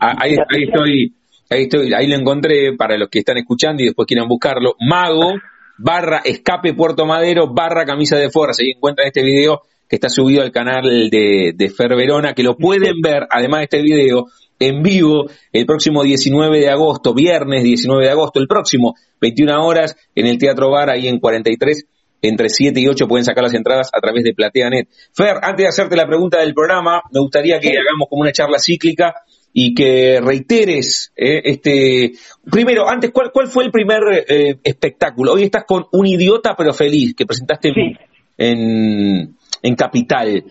ahí, 0.00 0.36
estoy. 0.62 1.14
Ahí 1.50 1.62
estoy, 1.64 1.92
ahí 1.92 2.06
lo 2.06 2.16
encontré 2.16 2.74
para 2.76 2.96
los 2.96 3.08
que 3.08 3.18
están 3.18 3.36
escuchando 3.36 3.82
y 3.82 3.86
después 3.86 4.06
quieran 4.06 4.28
buscarlo. 4.28 4.74
Mago 4.80 5.34
barra 5.76 6.20
escape 6.24 6.72
Puerto 6.72 7.04
Madero 7.04 7.52
barra 7.52 7.84
camisa 7.84 8.16
de 8.16 8.30
fuerza. 8.30 8.62
Ahí 8.62 8.72
encuentran 8.76 9.08
este 9.08 9.22
video 9.22 9.60
que 9.88 9.96
está 9.96 10.08
subido 10.08 10.42
al 10.42 10.50
canal 10.50 11.10
de, 11.10 11.52
de 11.54 11.70
Fer 11.70 11.94
Verona, 11.94 12.32
que 12.32 12.42
lo 12.42 12.56
pueden 12.56 13.00
ver, 13.02 13.26
además 13.30 13.60
de 13.60 13.64
este 13.64 13.82
video, 13.82 14.24
en 14.58 14.82
vivo 14.82 15.26
el 15.52 15.66
próximo 15.66 16.02
19 16.02 16.58
de 16.58 16.70
agosto, 16.70 17.14
viernes 17.14 17.62
19 17.62 18.04
de 18.04 18.10
agosto, 18.10 18.40
el 18.40 18.46
próximo 18.46 18.94
21 19.20 19.64
horas 19.64 19.96
en 20.14 20.26
el 20.26 20.38
Teatro 20.38 20.70
Bar, 20.70 20.90
ahí 20.90 21.08
en 21.08 21.18
43, 21.18 21.86
entre 22.22 22.48
7 22.48 22.80
y 22.80 22.88
8 22.88 23.06
pueden 23.06 23.24
sacar 23.24 23.44
las 23.44 23.54
entradas 23.54 23.90
a 23.92 24.00
través 24.00 24.24
de 24.24 24.34
PlateaNet. 24.34 24.88
Fer, 25.12 25.36
antes 25.42 25.64
de 25.64 25.68
hacerte 25.68 25.96
la 25.96 26.06
pregunta 26.06 26.40
del 26.40 26.54
programa, 26.54 27.02
me 27.12 27.20
gustaría 27.20 27.60
que 27.60 27.68
hagamos 27.68 28.08
como 28.08 28.22
una 28.22 28.32
charla 28.32 28.58
cíclica 28.58 29.14
y 29.52 29.74
que 29.74 30.20
reiteres 30.20 31.12
eh, 31.16 31.42
este... 31.44 32.12
Primero, 32.50 32.88
antes, 32.88 33.12
¿cuál, 33.12 33.30
cuál 33.32 33.48
fue 33.48 33.64
el 33.64 33.70
primer 33.70 34.00
eh, 34.28 34.56
espectáculo? 34.64 35.32
Hoy 35.32 35.44
estás 35.44 35.64
con 35.64 35.86
Un 35.92 36.06
Idiota 36.06 36.56
pero 36.56 36.72
Feliz, 36.72 37.14
que 37.14 37.24
presentaste 37.24 37.72
en, 38.36 39.36
en, 39.62 39.74
Capital. 39.76 40.44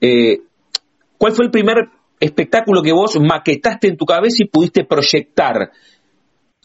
Eh, 0.00 0.40
¿Cuál 1.16 1.32
fue 1.32 1.44
el 1.44 1.50
primer 1.52 1.88
espectáculo 2.20 2.82
que 2.82 2.92
vos 2.92 3.18
maquetaste 3.20 3.88
en 3.88 3.96
tu 3.96 4.04
cabeza 4.04 4.42
y 4.42 4.46
pudiste 4.46 4.84
proyectar 4.84 5.70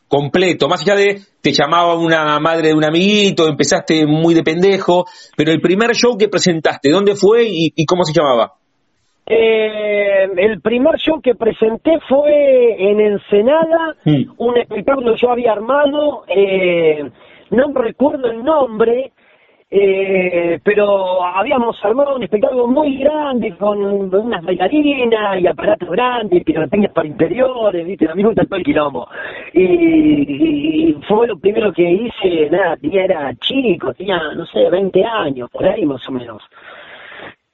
completo, 0.07 0.67
más 0.67 0.81
allá 0.83 0.95
de 0.95 1.21
te 1.41 1.51
llamaba 1.51 1.97
una 1.97 2.39
madre 2.39 2.67
de 2.67 2.73
un 2.75 2.85
amiguito, 2.85 3.47
empezaste 3.47 4.05
muy 4.05 4.35
de 4.35 4.43
pendejo, 4.43 5.05
pero 5.35 5.51
el 5.51 5.59
primer 5.59 5.95
show 5.95 6.15
que 6.17 6.29
presentaste, 6.29 6.91
¿dónde 6.91 7.15
fue 7.15 7.45
y, 7.47 7.85
cómo 7.85 8.03
se 8.03 8.13
llamaba? 8.13 8.53
Eh, 9.25 10.27
el 10.37 10.61
primer 10.61 10.97
show 10.97 11.19
que 11.19 11.33
presenté 11.33 11.97
fue 12.07 12.75
en 12.77 12.99
Ensenada, 12.99 13.95
mm. 14.05 14.33
un 14.37 14.57
espectáculo 14.57 15.13
que 15.13 15.21
yo 15.21 15.31
había 15.31 15.53
armado, 15.53 16.25
eh, 16.27 17.09
no 17.49 17.73
recuerdo 17.73 18.29
el 18.29 18.43
nombre, 18.43 19.13
eh, 19.75 20.59
pero 20.63 21.23
habíamos 21.23 21.83
armado 21.83 22.15
un 22.15 22.21
espectáculo 22.21 22.67
muy 22.67 22.97
grande 22.97 23.57
con 23.57 23.83
unas 23.83 24.43
bailarinas 24.43 25.41
y 25.41 25.47
aparatos 25.47 25.89
grandes, 25.89 26.41
y 26.41 26.43
pirotecnias 26.43 26.91
para 26.91 27.07
interiores, 27.07 27.83
¿viste? 27.83 28.05
Lo 28.05 28.15
mismo 28.15 28.35
todo 28.35 28.55
el 28.55 28.63
quilombo. 28.63 29.07
Y, 29.53 30.95
fue 31.07 31.27
lo 31.27 31.39
primero 31.39 31.73
que 31.73 31.91
hice, 31.91 32.51
nada, 32.51 32.77
era 32.83 33.33
chico, 33.37 33.91
tenía, 33.95 34.21
no 34.35 34.45
sé, 34.45 34.69
20 34.69 35.03
años, 35.03 35.49
por 35.49 35.65
ahí 35.65 35.83
más 35.87 36.07
o 36.07 36.11
menos. 36.11 36.43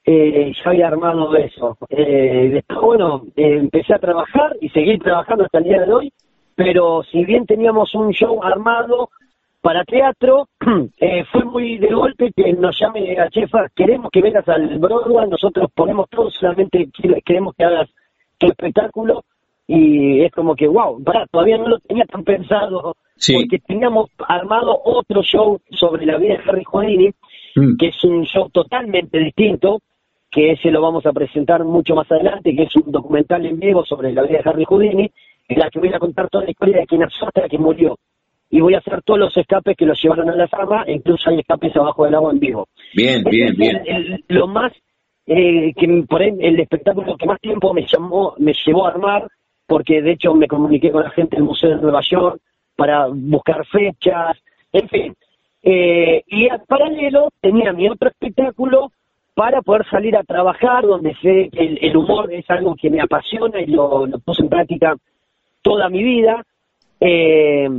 Eh, 0.03 0.51
yo 0.61 0.69
había 0.71 0.87
armado 0.87 1.33
eso. 1.37 1.77
Eh, 1.87 2.49
después, 2.51 2.79
bueno, 2.81 3.23
eh, 3.37 3.59
empecé 3.59 3.93
a 3.93 3.99
trabajar 3.99 4.57
y 4.59 4.67
seguí 4.69 4.97
trabajando 4.97 5.45
hasta 5.45 5.59
el 5.59 5.63
día 5.63 5.85
de 5.85 5.93
hoy, 5.93 6.13
pero 6.55 7.01
si 7.09 7.23
bien 7.23 7.45
teníamos 7.45 7.95
un 7.95 8.11
show 8.11 8.43
armado, 8.43 9.09
para 9.61 9.83
teatro 9.83 10.47
eh, 10.99 11.23
fue 11.31 11.43
muy 11.43 11.77
de 11.77 11.93
golpe 11.93 12.31
que 12.35 12.53
nos 12.53 12.77
llame 12.79 13.19
a 13.19 13.29
Chefa, 13.29 13.67
queremos 13.75 14.09
que 14.11 14.21
vengas 14.21 14.47
al 14.47 14.79
Broadway, 14.79 15.29
nosotros 15.29 15.69
ponemos 15.73 16.09
todo, 16.09 16.29
solamente 16.31 16.89
queremos 17.25 17.55
que 17.55 17.65
hagas 17.65 17.89
tu 18.37 18.47
espectáculo 18.47 19.23
y 19.67 20.21
es 20.21 20.31
como 20.31 20.55
que, 20.55 20.67
wow, 20.67 21.03
todavía 21.31 21.57
no 21.57 21.67
lo 21.67 21.79
tenía 21.79 22.05
tan 22.05 22.23
pensado, 22.23 22.95
porque 23.33 23.59
teníamos 23.59 24.09
armado 24.27 24.79
otro 24.83 25.21
show 25.21 25.59
sobre 25.69 26.07
la 26.07 26.17
vida 26.17 26.37
de 26.37 26.49
Harry 26.49 26.63
Houdini, 26.63 27.11
mm. 27.55 27.77
que 27.77 27.89
es 27.89 28.03
un 28.03 28.23
show 28.23 28.49
totalmente 28.49 29.19
distinto, 29.19 29.79
que 30.31 30.53
ese 30.53 30.71
lo 30.71 30.81
vamos 30.81 31.05
a 31.05 31.13
presentar 31.13 31.63
mucho 31.65 31.93
más 31.93 32.11
adelante, 32.11 32.55
que 32.55 32.63
es 32.63 32.75
un 32.77 32.91
documental 32.91 33.45
en 33.45 33.59
vivo 33.59 33.85
sobre 33.85 34.11
la 34.11 34.23
vida 34.23 34.39
de 34.39 34.49
Harry 34.49 34.65
Houdini, 34.65 35.11
en 35.47 35.59
la 35.59 35.69
que 35.69 35.79
voy 35.79 35.93
a 35.93 35.99
contar 35.99 36.29
toda 36.29 36.45
la 36.45 36.51
historia 36.51 36.77
de 36.79 36.87
quien 36.87 37.03
asusta 37.03 37.47
que 37.47 37.57
murió 37.59 37.95
y 38.49 38.61
voy 38.61 38.73
a 38.73 38.79
hacer 38.79 39.01
todos 39.03 39.19
los 39.19 39.37
escapes 39.37 39.77
que 39.77 39.85
los 39.85 40.01
llevaron 40.01 40.29
a 40.29 40.35
la 40.35 40.47
fama, 40.47 40.83
incluso 40.87 41.29
hay 41.29 41.39
escapes 41.39 41.75
abajo 41.75 42.05
del 42.05 42.15
agua 42.15 42.31
en 42.31 42.39
vivo. 42.39 42.67
Bien, 42.95 43.23
bien, 43.23 43.55
bien. 43.55 44.23
lo 44.27 44.47
más, 44.47 44.73
eh, 45.27 45.71
que 45.75 46.05
por 46.07 46.21
ahí, 46.21 46.33
el 46.39 46.59
espectáculo 46.59 47.15
que 47.15 47.27
más 47.27 47.39
tiempo 47.39 47.73
me 47.73 47.85
llamó, 47.85 48.33
me 48.39 48.53
llevó 48.65 48.85
a 48.85 48.89
armar, 48.89 49.27
porque 49.67 50.01
de 50.01 50.13
hecho 50.13 50.33
me 50.33 50.47
comuniqué 50.47 50.91
con 50.91 51.03
la 51.03 51.11
gente 51.11 51.35
del 51.35 51.45
Museo 51.45 51.69
de 51.69 51.81
Nueva 51.81 52.01
York 52.01 52.41
para 52.75 53.07
buscar 53.07 53.65
fechas, 53.67 54.37
en 54.73 54.89
fin. 54.89 55.15
Eh, 55.61 56.23
y 56.27 56.47
al 56.47 56.61
paralelo 56.61 57.29
tenía 57.41 57.71
mi 57.73 57.87
otro 57.87 58.09
espectáculo 58.09 58.91
para 59.35 59.61
poder 59.61 59.85
salir 59.89 60.15
a 60.17 60.23
trabajar, 60.23 60.85
donde 60.85 61.13
sé 61.21 61.49
que 61.51 61.77
el, 61.81 61.95
humor 61.95 62.33
es 62.33 62.49
algo 62.49 62.75
que 62.75 62.89
me 62.89 63.01
apasiona 63.01 63.61
y 63.61 63.67
lo, 63.67 64.07
lo 64.07 64.19
puse 64.19 64.41
en 64.41 64.49
práctica 64.49 64.95
toda 65.61 65.87
mi 65.89 66.03
vida. 66.03 66.43
Eh, 66.99 67.69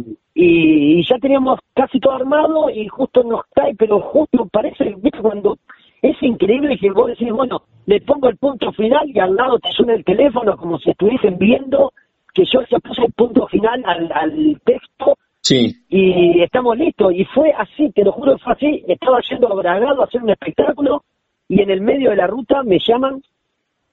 y, 0.42 1.02
ya 1.06 1.18
teníamos 1.18 1.58
casi 1.74 2.00
todo 2.00 2.14
armado 2.14 2.70
y 2.70 2.88
justo 2.88 3.22
nos 3.22 3.42
cae, 3.54 3.74
pero 3.74 4.00
justo 4.00 4.48
parece, 4.50 4.94
¿viste? 4.96 5.18
Cuando 5.20 5.58
es 6.00 6.16
increíble 6.22 6.78
que 6.78 6.90
vos 6.90 7.08
decís, 7.08 7.30
bueno, 7.30 7.62
le 7.84 8.00
pongo 8.00 8.28
el 8.28 8.38
punto 8.38 8.72
final 8.72 9.10
y 9.10 9.18
al 9.18 9.34
lado 9.34 9.58
te 9.58 9.70
suena 9.72 9.94
el 9.94 10.04
teléfono 10.04 10.56
como 10.56 10.78
si 10.78 10.90
estuviesen 10.90 11.36
viendo 11.36 11.92
que 12.32 12.44
yo 12.50 12.60
ya 12.70 12.78
puse 12.78 13.02
el 13.02 13.12
punto 13.12 13.46
final 13.48 13.82
al, 13.84 14.10
al 14.12 14.60
texto 14.64 15.18
sí. 15.42 15.76
y 15.90 16.42
estamos 16.42 16.78
listos. 16.78 17.12
Y 17.14 17.24
fue 17.26 17.52
así, 17.52 17.90
te 17.92 18.02
lo 18.02 18.12
juro, 18.12 18.38
fue 18.38 18.54
así. 18.54 18.84
Estaba 18.88 19.18
yendo 19.28 19.52
a 19.52 19.54
Bragado 19.56 20.00
a 20.00 20.04
hacer 20.04 20.22
un 20.22 20.30
espectáculo 20.30 21.02
y 21.48 21.60
en 21.60 21.70
el 21.70 21.82
medio 21.82 22.10
de 22.10 22.16
la 22.16 22.26
ruta 22.26 22.62
me 22.62 22.78
llaman 22.78 23.20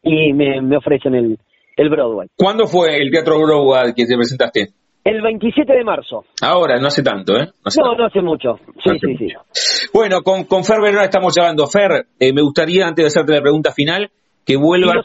y 0.02 0.32
me, 0.32 0.62
me 0.62 0.78
ofrecen 0.78 1.14
el, 1.16 1.38
el 1.76 1.90
Broadway. 1.90 2.30
¿Cuándo 2.38 2.68
fue 2.68 3.02
el 3.02 3.12
Teatro 3.12 3.38
Broadway 3.38 3.94
que 3.94 4.06
te 4.06 4.16
presentaste? 4.16 4.77
El 5.08 5.22
27 5.22 5.72
de 5.72 5.86
marzo. 5.86 6.26
Ahora, 6.42 6.82
no 6.82 6.88
hace 6.88 7.02
tanto, 7.02 7.38
¿eh? 7.38 7.48
No, 7.78 7.96
no, 7.96 8.06
hace 8.08 8.22
mucho. 8.22 8.60
Sí, 8.84 8.92
sí, 9.00 9.16
sí. 9.18 9.88
Bueno, 9.94 10.22
con, 10.22 10.44
con 10.44 10.66
Fer 10.66 10.82
Verona 10.82 11.06
estamos 11.06 11.34
llamando. 11.34 11.66
Fer, 11.66 12.08
eh, 12.20 12.34
me 12.34 12.42
gustaría, 12.42 12.86
antes 12.86 13.04
de 13.04 13.08
hacerte 13.08 13.32
la 13.32 13.42
pregunta 13.42 13.72
final, 13.72 14.12
que 14.46 14.58
vuelvas, 14.58 14.98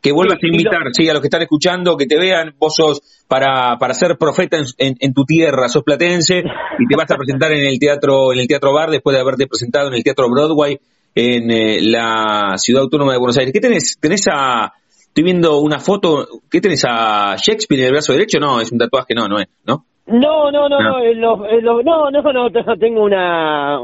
que 0.00 0.12
vuelvas 0.12 0.38
a 0.40 0.46
invitar, 0.46 0.82
sí, 0.92 1.08
a 1.08 1.12
los 1.12 1.20
que 1.20 1.26
están 1.26 1.42
escuchando, 1.42 1.96
que 1.96 2.06
te 2.06 2.16
vean. 2.16 2.54
Vos 2.56 2.76
sos 2.76 3.24
para, 3.26 3.76
para 3.78 3.94
ser 3.94 4.16
profeta 4.16 4.58
en, 4.58 4.94
en, 5.00 5.12
tu 5.12 5.24
tierra, 5.24 5.68
sos 5.68 5.82
platense 5.82 6.38
y 6.38 6.86
te 6.86 6.96
vas 6.96 7.10
a 7.10 7.16
presentar 7.16 7.50
en 7.50 7.64
el 7.64 7.80
teatro, 7.80 8.32
en 8.32 8.38
el 8.38 8.46
teatro 8.46 8.72
Bar 8.72 8.90
después 8.90 9.16
de 9.16 9.20
haberte 9.20 9.48
presentado 9.48 9.88
en 9.88 9.94
el 9.94 10.04
teatro 10.04 10.30
Broadway 10.30 10.78
en 11.16 11.50
eh, 11.50 11.78
la 11.82 12.52
ciudad 12.58 12.82
autónoma 12.84 13.10
de 13.10 13.18
Buenos 13.18 13.36
Aires. 13.38 13.52
¿Qué 13.52 13.60
tenés? 13.60 13.98
¿Tenés 14.00 14.24
a 14.30 14.72
Estoy 15.18 15.32
viendo 15.32 15.58
una 15.58 15.80
foto. 15.80 16.28
¿Qué 16.48 16.60
tenés 16.60 16.84
a 16.88 17.34
Shakespeare 17.36 17.80
en 17.80 17.86
el 17.86 17.92
brazo 17.94 18.12
derecho? 18.12 18.38
No, 18.38 18.60
es 18.60 18.70
un 18.70 18.78
tatuaje, 18.78 19.14
no, 19.16 19.26
no 19.26 19.40
es, 19.40 19.48
¿no? 19.66 19.82
No, 20.06 20.52
no, 20.52 20.68
no, 20.68 20.78
no, 20.78 21.00
no, 21.12 21.82
no, 21.82 22.10
no, 22.12 22.32
no, 22.32 22.76
tengo 22.78 23.02
una. 23.02 23.80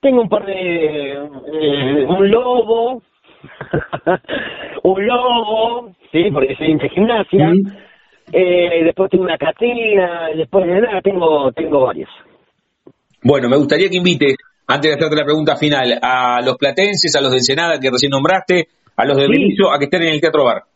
Tengo 0.00 0.22
un 0.22 0.28
par 0.28 0.44
de. 0.44 1.12
Eh, 1.12 2.04
un 2.04 2.28
lobo. 2.28 2.94
un 4.82 5.06
lobo, 5.06 5.92
sí, 6.10 6.24
porque 6.32 6.56
soy 6.56 6.76
de 6.76 6.88
gimnasia. 6.88 7.52
Eh, 8.32 8.82
después 8.82 9.08
tengo 9.08 9.22
una 9.22 9.38
catina, 9.38 10.30
después 10.34 10.66
de 10.66 10.80
nada 10.80 11.00
tengo, 11.00 11.52
tengo 11.52 11.82
varios. 11.82 12.10
Bueno, 13.22 13.48
me 13.48 13.56
gustaría 13.56 13.88
que 13.88 13.98
invites, 13.98 14.34
antes 14.66 14.90
de 14.90 14.96
hacerte 14.96 15.14
la 15.14 15.24
pregunta 15.24 15.54
final, 15.54 15.96
a 16.02 16.40
los 16.44 16.56
platenses, 16.56 17.14
a 17.14 17.20
los 17.20 17.30
de 17.30 17.36
Ensenada 17.36 17.78
que 17.78 17.88
recién 17.88 18.10
nombraste, 18.10 18.66
a 18.96 19.04
los 19.04 19.16
de 19.16 19.28
Berizo 19.28 19.72
a 19.72 19.78
que 19.78 19.84
estén 19.84 20.02
en 20.02 20.14
el 20.14 20.20
Teatro 20.20 20.44
Bar. 20.44 20.71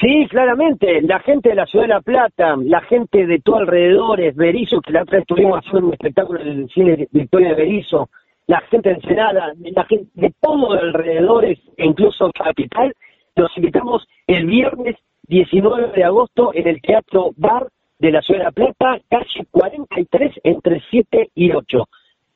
Sí, 0.00 0.26
claramente, 0.30 1.02
la 1.02 1.20
gente 1.20 1.50
de 1.50 1.54
la 1.56 1.66
Ciudad 1.66 1.84
de 1.84 1.88
La 1.88 2.00
Plata, 2.00 2.56
la 2.64 2.80
gente 2.80 3.26
de 3.26 3.38
todo 3.40 3.56
alrededores, 3.56 4.34
Berizo, 4.34 4.80
que 4.80 4.92
la 4.92 5.02
otra 5.02 5.18
vez 5.18 5.22
estuvimos 5.22 5.58
haciendo 5.58 5.88
un 5.88 5.92
espectáculo 5.92 6.40
en 6.40 6.48
el 6.48 6.70
cine 6.70 7.06
Victoria 7.10 7.50
de 7.50 7.54
Berizo, 7.56 8.08
la 8.46 8.62
gente 8.62 8.88
de 8.88 8.94
Ensenada, 8.94 9.52
la 9.58 9.84
gente 9.84 10.08
de 10.14 10.32
todo 10.40 10.72
alrededores, 10.72 11.58
incluso 11.76 12.30
Capital, 12.32 12.94
los 13.36 13.54
invitamos 13.58 14.08
el 14.26 14.46
viernes 14.46 14.96
19 15.24 15.92
de 15.94 16.04
agosto 16.04 16.50
en 16.54 16.66
el 16.66 16.80
Teatro 16.80 17.32
Bar 17.36 17.68
de 17.98 18.10
la 18.10 18.22
Ciudad 18.22 18.40
de 18.40 18.44
La 18.44 18.52
Plata, 18.52 19.04
calle 19.10 19.46
43, 19.50 20.32
entre 20.44 20.82
7 20.90 21.30
y 21.34 21.52
8, 21.52 21.88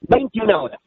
21 0.02 0.62
horas. 0.62 0.80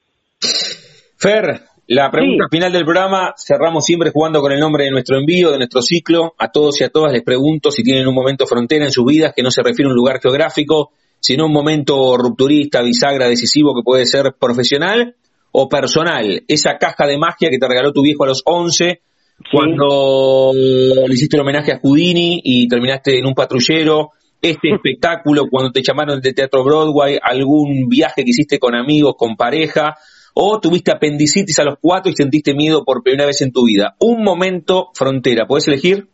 Fer, 1.18 1.60
la 1.89 2.12
pregunta 2.12 2.47
final 2.52 2.73
del 2.73 2.84
programa, 2.84 3.34
cerramos 3.38 3.86
siempre 3.86 4.12
jugando 4.12 4.41
con 4.41 4.52
el 4.52 4.60
nombre 4.60 4.84
de 4.84 4.91
nuestro 4.91 5.17
envío, 5.17 5.52
de 5.52 5.58
nuestro 5.58 5.82
ciclo. 5.82 6.36
A 6.38 6.52
todos 6.52 6.82
y 6.82 6.84
a 6.84 6.89
todas 6.89 7.13
les 7.13 7.23
pregunto 7.23 7.71
si 7.71 7.82
tienen 7.82 8.08
un 8.08 8.13
momento 8.13 8.45
frontera 8.45 8.84
en 8.84 8.91
sus 8.91 9.06
vidas 9.06 9.32
que 9.34 9.41
no 9.41 9.52
se 9.52 9.63
refiere 9.63 9.88
a 9.88 9.91
un 9.91 9.95
lugar 9.95 10.19
geográfico, 10.21 10.91
sino 11.21 11.45
un 11.45 11.54
momento 11.54 12.17
rupturista, 12.17 12.82
bisagra, 12.82 13.30
decisivo 13.30 13.73
que 13.73 13.84
puede 13.84 14.06
ser 14.06 14.36
profesional 14.38 15.15
o 15.54 15.69
personal. 15.69 16.43
Esa 16.50 16.78
caja 16.78 17.08
de 17.08 17.17
magia 17.17 17.50
que 17.50 17.58
te 17.58 17.67
regaló 17.67 17.93
tu 17.93 18.02
viejo 18.02 18.26
a 18.26 18.28
los 18.28 18.41
11 18.43 19.02
cuando 19.50 20.52
le 20.54 21.13
hiciste 21.13 21.38
el 21.38 21.41
homenaje 21.41 21.71
a 21.71 21.80
Houdini 21.80 22.41
y 22.43 22.67
terminaste 22.67 23.17
en 23.17 23.26
un 23.26 23.34
patrullero. 23.34 24.10
Este 24.41 24.69
espectáculo, 24.76 25.45
cuando 25.50 25.71
te 25.71 25.82
llamaron 25.82 26.19
de 26.19 26.34
Teatro 26.34 26.65
Broadway, 26.65 27.17
algún 27.21 27.88
viaje 27.88 28.26
que 28.26 28.32
hiciste 28.32 28.60
con 28.60 28.76
amigos, 28.76 29.15
con 29.17 29.38
pareja, 29.38 29.95
o 30.39 30.60
tuviste 30.60 30.91
apendicitis 30.91 31.58
a 31.58 31.63
los 31.63 31.78
cuatro 31.82 32.12
y 32.12 32.15
sentiste 32.15 32.54
miedo 32.54 32.84
por 32.86 33.02
primera 33.02 33.26
vez 33.26 33.41
en 33.41 33.52
tu 33.52 33.65
vida. 33.65 33.95
Un 34.00 34.23
momento 34.23 34.89
frontera, 34.93 35.47
¿puedes 35.47 35.67
elegir? 35.67 36.06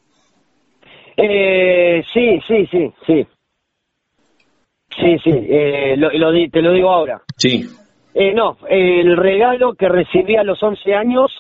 Eh, 1.17 2.01
sí, 2.13 2.39
sí, 2.47 2.65
sí, 2.71 2.93
sí. 3.05 3.27
Sí, 4.95 5.17
sí, 5.23 5.31
eh, 5.49 5.95
lo, 5.97 6.09
te 6.49 6.62
lo 6.62 6.71
digo 6.71 6.89
ahora. 6.89 7.21
Sí. 7.36 7.65
Eh, 8.13 8.33
no, 8.33 8.57
el 8.69 9.17
regalo 9.17 9.73
que 9.73 9.89
recibí 9.89 10.38
a 10.38 10.43
los 10.43 10.62
11 10.62 10.93
años 10.93 11.31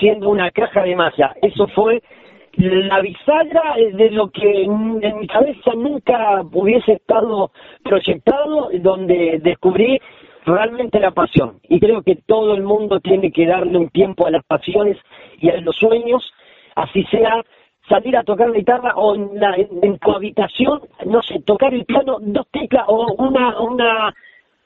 siendo 0.00 0.28
una 0.28 0.50
caja 0.50 0.82
de 0.82 0.96
magia. 0.96 1.34
Eso 1.42 1.68
fue 1.68 2.02
la 2.56 3.00
bisagra 3.02 3.76
de 3.92 4.10
lo 4.10 4.30
que 4.30 4.64
en 4.64 5.18
mi 5.20 5.28
cabeza 5.28 5.74
nunca 5.76 6.42
hubiese 6.52 6.94
estado 6.94 7.52
proyectado, 7.84 8.70
donde 8.80 9.38
descubrí 9.42 10.00
realmente 10.44 11.00
la 11.00 11.10
pasión. 11.10 11.60
Y 11.68 11.80
creo 11.80 12.02
que 12.02 12.16
todo 12.16 12.54
el 12.54 12.62
mundo 12.62 13.00
tiene 13.00 13.30
que 13.30 13.46
darle 13.46 13.78
un 13.78 13.88
tiempo 13.88 14.26
a 14.26 14.30
las 14.30 14.44
pasiones 14.44 14.98
y 15.40 15.48
a 15.50 15.60
los 15.60 15.76
sueños, 15.76 16.32
así 16.74 17.04
sea 17.04 17.42
salir 17.88 18.16
a 18.16 18.22
tocar 18.22 18.48
la 18.48 18.58
guitarra 18.58 18.94
o 18.94 19.14
en, 19.14 19.38
la, 19.38 19.56
en, 19.56 19.98
tu 19.98 20.12
habitación, 20.12 20.80
no 21.06 21.20
sé, 21.22 21.40
tocar 21.40 21.74
el 21.74 21.84
piano, 21.84 22.18
dos 22.20 22.46
teclas 22.50 22.84
o 22.86 23.12
una, 23.18 23.60
una, 23.60 24.14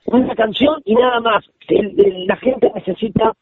una 0.07 0.35
canción 0.35 0.81
y 0.85 0.95
nada 0.95 1.21
más. 1.21 1.45
la 1.69 2.37
gente 2.37 2.71
necesita 2.75 3.33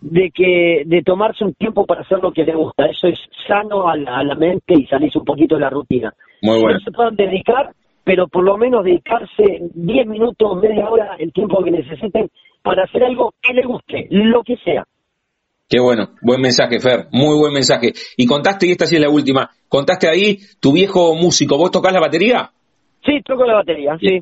de 0.00 0.30
que 0.30 0.84
de 0.86 1.02
tomarse 1.02 1.44
un 1.44 1.54
tiempo 1.54 1.84
para 1.84 2.02
hacer 2.02 2.20
lo 2.20 2.32
que 2.32 2.44
le 2.44 2.54
gusta. 2.54 2.86
Eso 2.86 3.08
es 3.08 3.18
sano 3.46 3.88
a 3.88 3.96
la, 3.96 4.34
mente 4.36 4.74
y 4.74 4.86
salirse 4.86 5.18
un 5.18 5.24
poquito 5.24 5.56
de 5.56 5.62
la 5.62 5.70
rutina. 5.70 6.14
Muy 6.42 6.60
bueno. 6.60 6.78
se 6.80 6.92
puedan 6.92 7.16
dedicar 7.16 7.72
pero 8.08 8.26
por 8.26 8.42
lo 8.42 8.56
menos 8.56 8.84
dedicarse 8.84 9.68
10 9.74 10.06
minutos, 10.06 10.62
media 10.62 10.88
hora, 10.88 11.16
el 11.18 11.30
tiempo 11.30 11.62
que 11.62 11.70
necesiten 11.70 12.30
para 12.62 12.84
hacer 12.84 13.04
algo 13.04 13.34
que 13.42 13.52
les 13.52 13.66
guste, 13.66 14.06
lo 14.08 14.42
que 14.42 14.56
sea. 14.64 14.84
Qué 15.68 15.78
bueno, 15.78 16.14
buen 16.22 16.40
mensaje, 16.40 16.80
Fer, 16.80 17.08
muy 17.12 17.38
buen 17.38 17.52
mensaje. 17.52 17.92
Y 18.16 18.24
contaste, 18.24 18.66
y 18.66 18.70
esta 18.70 18.86
sí 18.86 18.96
es 18.96 19.02
la 19.02 19.10
última, 19.10 19.50
contaste 19.68 20.08
ahí 20.08 20.38
tu 20.58 20.72
viejo 20.72 21.14
músico, 21.16 21.58
¿vos 21.58 21.70
tocás 21.70 21.92
la 21.92 22.00
batería? 22.00 22.48
Sí, 23.04 23.20
toco 23.26 23.44
la 23.44 23.56
batería, 23.56 23.98
sí. 24.00 24.20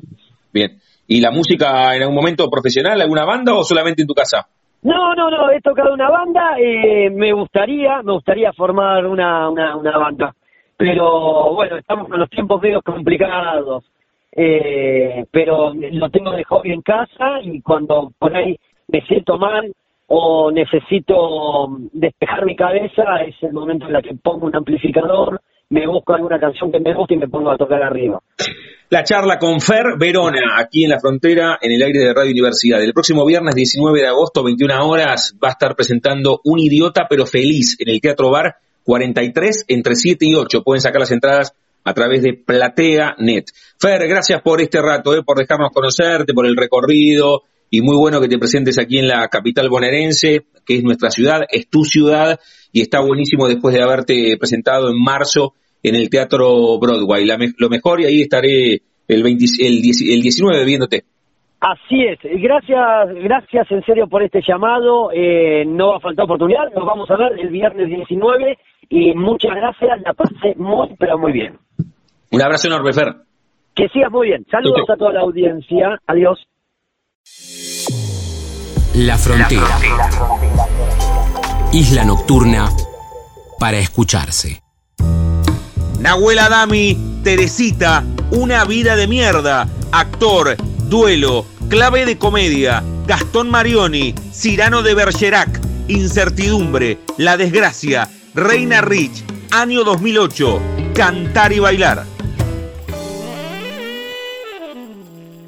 Bien. 0.51 0.79
¿Y 1.07 1.21
la 1.21 1.31
música 1.31 1.95
en 1.95 2.01
algún 2.01 2.15
momento 2.17 2.49
profesional, 2.49 2.99
alguna 2.99 3.23
banda 3.23 3.53
o 3.55 3.63
solamente 3.63 4.01
en 4.01 4.07
tu 4.09 4.13
casa? 4.13 4.49
No, 4.81 5.15
no, 5.15 5.31
no, 5.31 5.49
he 5.49 5.61
tocado 5.61 5.93
una 5.93 6.09
banda, 6.09 6.57
eh, 6.59 7.09
me 7.09 7.31
gustaría, 7.31 8.01
me 8.03 8.11
gustaría 8.11 8.51
formar 8.51 9.05
una, 9.05 9.49
una, 9.49 9.77
una 9.77 9.97
banda 9.97 10.35
pero 10.77 11.53
bueno, 11.55 11.77
estamos 11.77 12.07
con 12.07 12.19
los 12.19 12.29
tiempos 12.29 12.61
medio 12.61 12.81
complicados. 12.81 13.83
Eh, 14.31 15.25
pero 15.31 15.73
lo 15.73 16.09
tengo 16.11 16.31
de 16.31 16.43
hobby 16.43 16.71
en 16.71 16.83
casa 16.83 17.41
y 17.41 17.59
cuando 17.61 18.13
por 18.19 18.35
ahí 18.35 18.55
me 18.87 19.01
siento 19.01 19.37
mal 19.37 19.73
o 20.05 20.51
necesito 20.51 21.67
despejar 21.91 22.45
mi 22.45 22.55
cabeza, 22.55 23.03
es 23.25 23.35
el 23.41 23.53
momento 23.53 23.87
en 23.87 23.95
el 23.95 24.03
que 24.03 24.13
pongo 24.13 24.45
un 24.45 24.55
amplificador, 24.55 25.41
me 25.69 25.87
busco 25.87 26.13
alguna 26.13 26.39
canción 26.39 26.71
que 26.71 26.79
me 26.79 26.93
guste 26.93 27.15
y 27.15 27.17
me 27.17 27.27
pongo 27.27 27.49
a 27.49 27.57
tocar 27.57 27.81
arriba. 27.81 28.21
La 28.89 29.03
charla 29.03 29.37
con 29.37 29.59
Fer 29.59 29.97
Verona, 29.99 30.59
aquí 30.59 30.85
en 30.85 30.91
la 30.91 30.99
frontera, 30.99 31.57
en 31.59 31.71
el 31.71 31.81
aire 31.81 31.99
de 31.99 32.13
Radio 32.13 32.31
Universidad. 32.31 32.81
El 32.81 32.93
próximo 32.93 33.25
viernes 33.25 33.55
19 33.55 33.99
de 33.99 34.07
agosto, 34.07 34.43
21 34.43 34.87
horas, 34.87 35.37
va 35.43 35.49
a 35.49 35.51
estar 35.51 35.75
presentando 35.75 36.39
Un 36.45 36.59
Idiota 36.59 37.07
pero 37.09 37.25
Feliz 37.25 37.75
en 37.79 37.89
el 37.89 37.99
Teatro 37.99 38.29
Bar 38.29 38.55
43 38.87 39.65
entre 39.67 39.95
7 39.95 40.25
y 40.25 40.33
8. 40.33 40.63
Pueden 40.63 40.79
sacar 40.79 41.01
las 41.01 41.11
entradas 41.11 41.53
a 41.83 41.93
través 41.93 42.23
de 42.23 42.35
PlateaNet. 42.35 43.51
Fer, 43.77 44.07
gracias 44.07 44.41
por 44.41 44.61
este 44.61 44.81
rato, 44.81 45.13
eh, 45.13 45.23
por 45.25 45.37
dejarnos 45.37 45.71
conocerte, 45.73 46.33
por 46.33 46.45
el 46.45 46.55
recorrido 46.55 47.41
y 47.69 47.81
muy 47.81 47.97
bueno 47.97 48.21
que 48.21 48.29
te 48.29 48.37
presentes 48.37 48.79
aquí 48.79 48.97
en 48.99 49.09
la 49.09 49.27
capital 49.27 49.67
bonaerense, 49.67 50.45
que 50.65 50.77
es 50.77 50.83
nuestra 50.83 51.09
ciudad, 51.09 51.41
es 51.51 51.67
tu 51.67 51.83
ciudad 51.83 52.39
y 52.71 52.79
está 52.79 53.01
buenísimo 53.01 53.49
después 53.49 53.75
de 53.75 53.83
haberte 53.83 54.37
presentado 54.39 54.89
en 54.89 55.03
marzo 55.03 55.53
en 55.83 55.95
el 55.95 56.09
Teatro 56.09 56.79
Broadway. 56.79 57.27
lo 57.57 57.69
mejor 57.69 57.99
y 57.99 58.05
ahí 58.05 58.21
estaré 58.21 58.83
el, 59.09 59.25
el 59.25 59.81
19 59.81 60.65
viéndote. 60.65 61.03
Así 61.59 62.03
es, 62.03 62.19
gracias, 62.21 63.15
gracias 63.15 63.71
en 63.71 63.83
serio 63.83 64.07
por 64.07 64.21
este 64.21 64.41
llamado, 64.47 65.11
eh, 65.11 65.65
no 65.65 65.89
va 65.89 65.97
a 65.97 65.99
faltar 65.99 66.25
oportunidad, 66.25 66.71
nos 66.73 66.85
vamos 66.85 67.09
a 67.09 67.17
ver 67.17 67.31
el 67.39 67.49
viernes 67.49 67.89
19 67.89 68.57
y 68.89 69.13
muchas 69.13 69.55
gracias, 69.55 70.01
la 70.03 70.13
pasé 70.13 70.55
muy, 70.57 70.95
pero 70.97 71.17
muy 71.17 71.31
bien. 71.31 71.57
Un 72.31 72.41
abrazo 72.41 72.67
enorme, 72.67 72.93
Fer. 72.93 73.15
Que 73.75 73.87
sigas 73.89 74.11
muy 74.11 74.27
bien. 74.27 74.45
Saludos 74.49 74.89
a 74.89 74.97
toda 74.97 75.13
la 75.13 75.21
audiencia. 75.21 75.99
Adiós. 76.07 76.39
La 78.95 79.17
frontera. 79.17 79.67
Isla 81.71 82.03
nocturna 82.03 82.69
para 83.59 83.77
escucharse. 83.77 84.61
Nahuel 85.99 86.39
Adami, 86.39 86.97
Teresita, 87.23 88.03
Una 88.31 88.65
vida 88.65 88.95
de 88.95 89.07
mierda, 89.07 89.67
actor, 89.91 90.57
duelo, 90.89 91.45
clave 91.69 92.05
de 92.05 92.17
comedia, 92.17 92.83
Gastón 93.05 93.49
Marioni, 93.49 94.13
Cirano 94.31 94.81
de 94.81 94.95
Bergerac, 94.95 95.61
Incertidumbre, 95.87 96.97
La 97.17 97.37
desgracia, 97.37 98.09
Reina 98.37 98.81
Rich, 98.81 99.25
año 99.51 99.83
2008, 99.83 100.59
Cantar 100.95 101.51
y 101.53 101.59
bailar. 101.59 102.03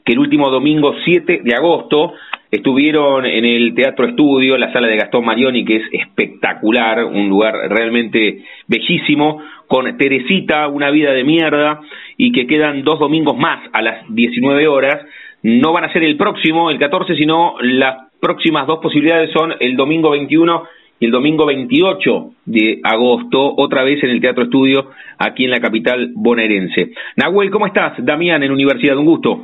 que 0.05 0.13
el 0.13 0.19
último 0.19 0.51
domingo 0.51 0.93
7 1.03 1.41
de 1.43 1.55
agosto 1.55 2.13
Estuvieron 2.53 3.25
en 3.25 3.45
el 3.45 3.73
Teatro 3.73 4.05
Estudio, 4.05 4.59
la 4.59 4.71
sala 4.71 4.87
de 4.87 4.97
Gastón 4.97 5.25
Marioni, 5.25 5.65
que 5.65 5.77
es 5.77 5.83
espectacular, 5.91 7.03
un 7.03 7.27
lugar 7.27 7.55
realmente 7.67 8.43
bellísimo, 8.67 9.41
con 9.65 9.97
Teresita, 9.97 10.67
Una 10.67 10.91
vida 10.91 11.13
de 11.13 11.23
mierda, 11.23 11.79
y 12.15 12.31
que 12.31 12.45
quedan 12.45 12.83
dos 12.83 12.99
domingos 12.99 13.35
más 13.35 13.67
a 13.73 13.81
las 13.81 14.05
19 14.07 14.67
horas. 14.67 15.03
No 15.41 15.73
van 15.73 15.85
a 15.85 15.93
ser 15.93 16.03
el 16.03 16.15
próximo, 16.15 16.69
el 16.69 16.77
14, 16.77 17.15
sino 17.15 17.55
las 17.59 18.11
próximas 18.21 18.67
dos 18.67 18.77
posibilidades 18.83 19.31
son 19.31 19.55
el 19.59 19.75
domingo 19.75 20.11
21 20.11 20.63
y 20.99 21.05
el 21.05 21.11
domingo 21.11 21.47
28 21.47 22.33
de 22.45 22.81
agosto, 22.83 23.55
otra 23.57 23.83
vez 23.83 24.03
en 24.03 24.11
el 24.11 24.21
Teatro 24.21 24.43
Estudio, 24.43 24.91
aquí 25.17 25.45
en 25.45 25.49
la 25.49 25.59
capital 25.59 26.11
bonaerense. 26.13 26.91
Nahuel, 27.15 27.49
¿cómo 27.49 27.65
estás? 27.65 27.93
Damián, 28.05 28.43
en 28.43 28.51
Universidad, 28.51 28.95
un 28.95 29.05
gusto. 29.05 29.41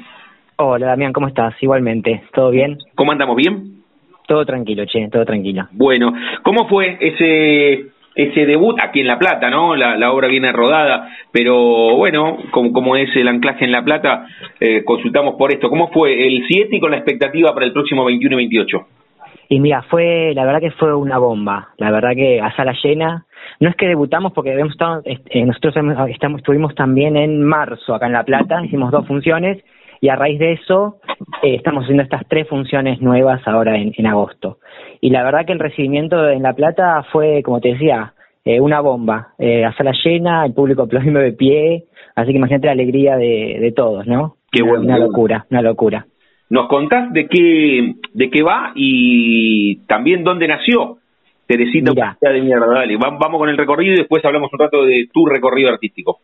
Hola 0.61 0.87
Damián, 0.87 1.13
¿cómo 1.13 1.29
estás? 1.29 1.53
Igualmente, 1.61 2.23
¿todo 2.33 2.51
bien? 2.51 2.79
¿Cómo 2.93 3.13
andamos? 3.13 3.37
¿Bien? 3.37 3.81
Todo 4.27 4.45
tranquilo, 4.45 4.83
che, 4.83 5.07
todo 5.07 5.23
tranquilo. 5.23 5.69
Bueno, 5.71 6.13
¿cómo 6.43 6.67
fue 6.67 6.97
ese 6.99 7.85
ese 8.13 8.45
debut 8.45 8.77
aquí 8.83 8.99
en 8.99 9.07
La 9.07 9.17
Plata, 9.17 9.49
¿no? 9.49 9.77
La, 9.77 10.11
obra 10.11 10.27
viene 10.27 10.51
rodada, 10.51 11.07
pero 11.31 11.95
bueno, 11.95 12.39
como, 12.51 12.73
como 12.73 12.97
es 12.97 13.09
el 13.15 13.29
anclaje 13.29 13.63
en 13.63 13.71
La 13.71 13.85
Plata, 13.85 14.27
eh, 14.59 14.83
consultamos 14.83 15.35
por 15.35 15.53
esto. 15.53 15.69
¿Cómo 15.69 15.91
fue 15.93 16.27
el 16.27 16.43
7 16.45 16.75
y 16.75 16.79
con 16.81 16.91
la 16.91 16.97
expectativa 16.97 17.53
para 17.53 17.65
el 17.65 17.71
próximo 17.71 18.03
21 18.03 18.33
y 18.33 18.37
28? 18.39 18.77
Y 19.47 19.61
mira, 19.61 19.83
fue, 19.83 20.33
la 20.35 20.43
verdad 20.43 20.59
que 20.59 20.71
fue 20.71 20.93
una 20.93 21.19
bomba, 21.19 21.69
la 21.77 21.89
verdad 21.89 22.11
que 22.15 22.41
a 22.41 22.53
sala 22.57 22.75
llena, 22.83 23.25
no 23.61 23.69
es 23.69 23.77
que 23.77 23.87
debutamos 23.87 24.33
porque 24.33 24.51
hemos 24.51 24.73
estado, 24.73 25.03
eh, 25.05 25.45
nosotros 25.45 25.73
estamos, 26.09 26.39
estuvimos 26.41 26.75
también 26.75 27.15
en 27.15 27.45
marzo 27.45 27.95
acá 27.95 28.07
en 28.07 28.13
La 28.13 28.25
Plata, 28.25 28.61
hicimos 28.65 28.91
dos 28.91 29.07
funciones 29.07 29.63
y 30.01 30.09
a 30.09 30.15
raíz 30.15 30.39
de 30.39 30.53
eso 30.53 30.97
eh, 31.43 31.55
estamos 31.55 31.83
haciendo 31.83 32.03
estas 32.03 32.27
tres 32.27 32.47
funciones 32.47 33.01
nuevas 33.01 33.45
ahora 33.47 33.77
en, 33.77 33.93
en, 33.95 34.07
agosto. 34.07 34.59
Y 35.01 35.09
la 35.09 35.23
verdad 35.23 35.45
que 35.45 35.53
el 35.53 35.59
recibimiento 35.59 36.29
en 36.29 36.43
La 36.43 36.53
Plata 36.53 37.03
fue, 37.11 37.43
como 37.43 37.59
te 37.59 37.73
decía, 37.73 38.13
eh, 38.45 38.59
una 38.59 38.79
bomba, 38.79 39.33
eh, 39.37 39.65
a 39.65 39.73
sala 39.73 39.93
llena, 40.03 40.45
el 40.45 40.53
público 40.53 40.83
aplaudiendo 40.83 41.19
de 41.19 41.33
pie, 41.33 41.85
así 42.15 42.31
que 42.31 42.37
imagínate 42.37 42.67
la 42.67 42.73
alegría 42.73 43.17
de, 43.17 43.57
de 43.59 43.71
todos, 43.71 44.07
¿no? 44.07 44.37
Qué 44.51 44.63
bueno. 44.63 44.83
Una 44.83 44.97
locura, 44.97 45.45
una 45.49 45.61
locura. 45.61 46.05
¿Nos 46.49 46.67
contás 46.67 47.13
de 47.13 47.27
qué, 47.27 47.95
de 48.13 48.29
qué 48.29 48.41
va 48.41 48.71
y 48.75 49.85
también 49.85 50.23
dónde 50.23 50.47
nació 50.47 50.97
Teresita 51.45 52.17
de 52.21 52.41
mierda? 52.41 52.65
Dale, 52.67 52.97
vamos 52.97 53.39
con 53.39 53.49
el 53.49 53.57
recorrido 53.57 53.93
y 53.93 53.97
después 53.97 54.23
hablamos 54.25 54.51
un 54.51 54.59
rato 54.59 54.83
de 54.83 55.07
tu 55.13 55.25
recorrido 55.25 55.69
artístico. 55.69 56.19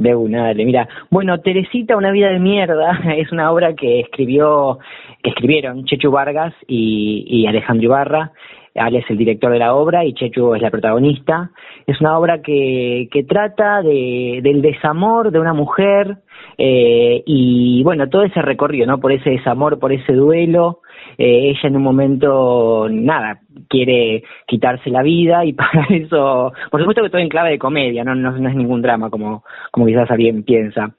De 0.00 0.14
una, 0.14 0.44
dale. 0.44 0.64
Mira, 0.64 0.88
bueno, 1.10 1.40
Teresita, 1.40 1.94
una 1.94 2.10
vida 2.10 2.30
de 2.30 2.38
mierda, 2.38 2.98
es 3.18 3.30
una 3.32 3.52
obra 3.52 3.74
que 3.74 4.00
escribió, 4.00 4.78
que 5.22 5.28
escribieron 5.28 5.84
Chechu 5.84 6.10
Vargas 6.10 6.54
y, 6.66 7.26
y 7.28 7.46
Alejandro 7.46 7.84
Ibarra. 7.84 8.32
Ale 8.76 9.00
es 9.00 9.10
el 9.10 9.18
director 9.18 9.52
de 9.52 9.58
la 9.58 9.74
obra 9.74 10.06
y 10.06 10.14
Chechu 10.14 10.54
es 10.54 10.62
la 10.62 10.70
protagonista. 10.70 11.50
Es 11.86 12.00
una 12.00 12.18
obra 12.18 12.40
que, 12.40 13.08
que 13.12 13.24
trata 13.24 13.82
de, 13.82 14.40
del 14.42 14.62
desamor 14.62 15.32
de 15.32 15.38
una 15.38 15.52
mujer 15.52 16.16
eh, 16.56 17.22
y, 17.26 17.82
bueno, 17.82 18.08
todo 18.08 18.22
ese 18.22 18.40
recorrido, 18.40 18.86
¿no? 18.86 19.00
Por 19.00 19.12
ese 19.12 19.28
desamor, 19.28 19.78
por 19.78 19.92
ese 19.92 20.14
duelo. 20.14 20.80
Eh, 21.22 21.50
ella 21.50 21.68
en 21.68 21.76
un 21.76 21.82
momento, 21.82 22.88
nada, 22.90 23.40
quiere 23.68 24.24
quitarse 24.46 24.88
la 24.88 25.02
vida 25.02 25.44
y 25.44 25.52
para 25.52 25.86
eso, 25.90 26.50
por 26.70 26.80
supuesto 26.80 27.02
que 27.02 27.10
todo 27.10 27.20
en 27.20 27.28
clave 27.28 27.50
de 27.50 27.58
comedia, 27.58 28.04
no, 28.04 28.14
no, 28.14 28.34
es 28.34 28.56
ningún 28.56 28.80
drama 28.80 29.10
como, 29.10 29.44
como 29.70 29.84
quizás 29.84 30.10
alguien 30.10 30.44
piensa. 30.44 30.94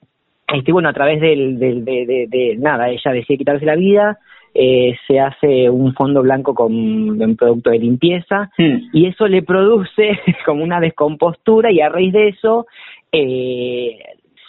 Este, 0.46 0.70
bueno, 0.70 0.90
a 0.90 0.92
través 0.92 1.20
del, 1.20 1.58
del 1.58 1.84
de, 1.84 2.06
de, 2.06 2.26
de, 2.28 2.56
nada, 2.56 2.88
ella 2.88 3.10
decide 3.10 3.38
quitarse 3.38 3.66
la 3.66 3.74
vida, 3.74 4.20
eh, 4.54 4.94
se 5.08 5.18
hace 5.18 5.68
un 5.68 5.92
fondo 5.92 6.22
blanco 6.22 6.54
con 6.54 6.72
un 6.72 7.36
producto 7.36 7.70
de 7.70 7.80
limpieza 7.80 8.48
mm. 8.58 8.90
y 8.92 9.06
eso 9.06 9.26
le 9.26 9.42
produce 9.42 10.20
como 10.46 10.62
una 10.62 10.78
descompostura 10.78 11.72
y 11.72 11.80
a 11.80 11.88
raíz 11.88 12.12
de 12.12 12.28
eso 12.28 12.66
eh, 13.10 13.98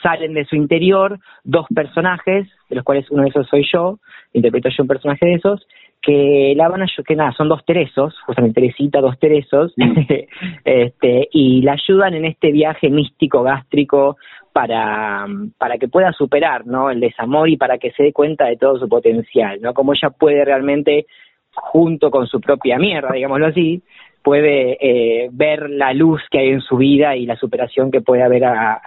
salen 0.04 0.36
de 0.36 0.46
su 0.46 0.56
interior 0.56 1.20
dos 1.44 1.66
personajes, 1.74 2.48
de 2.70 2.76
los 2.76 2.84
cuales 2.84 3.10
uno 3.10 3.24
de 3.24 3.30
esos 3.30 3.48
soy 3.48 3.66
yo, 3.72 3.98
interpreto 4.34 4.70
yo 4.70 4.84
un 4.84 4.88
personaje 4.88 5.26
de 5.26 5.34
esos, 5.34 5.66
que 6.02 6.54
la 6.58 6.68
van 6.68 6.84
a 6.84 6.88
que 7.08 7.16
nada, 7.16 7.32
son 7.32 7.48
dos 7.48 7.64
Teresos, 7.66 8.14
justamente 8.26 8.60
Teresita, 8.60 9.00
dos 9.00 9.18
Teresos, 9.18 9.74
Mm. 9.78 9.94
este, 10.66 11.28
y 11.32 11.62
la 11.62 11.74
ayudan 11.74 12.14
en 12.14 12.26
este 12.26 12.52
viaje 12.52 12.90
místico, 12.90 13.44
gástrico, 13.44 14.18
para, 14.52 15.26
para 15.58 15.78
que 15.78 15.88
pueda 15.88 16.12
superar 16.12 16.66
¿no? 16.68 16.90
el 16.92 17.00
desamor 17.00 17.50
y 17.50 17.58
para 17.58 17.78
que 17.78 17.92
se 17.92 18.04
dé 18.04 18.14
cuenta 18.14 18.46
de 18.46 18.58
todo 18.58 18.78
su 18.78 18.88
potencial, 18.88 19.60
¿no? 19.62 19.74
Como 19.74 19.94
ella 19.94 20.12
puede 20.12 20.46
realmente, 20.46 21.08
junto 21.54 22.12
con 22.12 22.28
su 22.28 22.40
propia 22.40 22.78
mierda, 22.78 23.14
digámoslo 23.14 23.48
así, 23.48 23.82
puede 24.22 24.78
eh, 24.80 25.30
ver 25.32 25.70
la 25.70 25.94
luz 25.94 26.22
que 26.30 26.40
hay 26.40 26.50
en 26.50 26.62
su 26.62 26.78
vida 26.78 27.16
y 27.16 27.26
la 27.26 27.36
superación 27.36 27.92
que 27.92 28.02
puede 28.02 28.22
haber 28.22 28.46
a, 28.46 28.82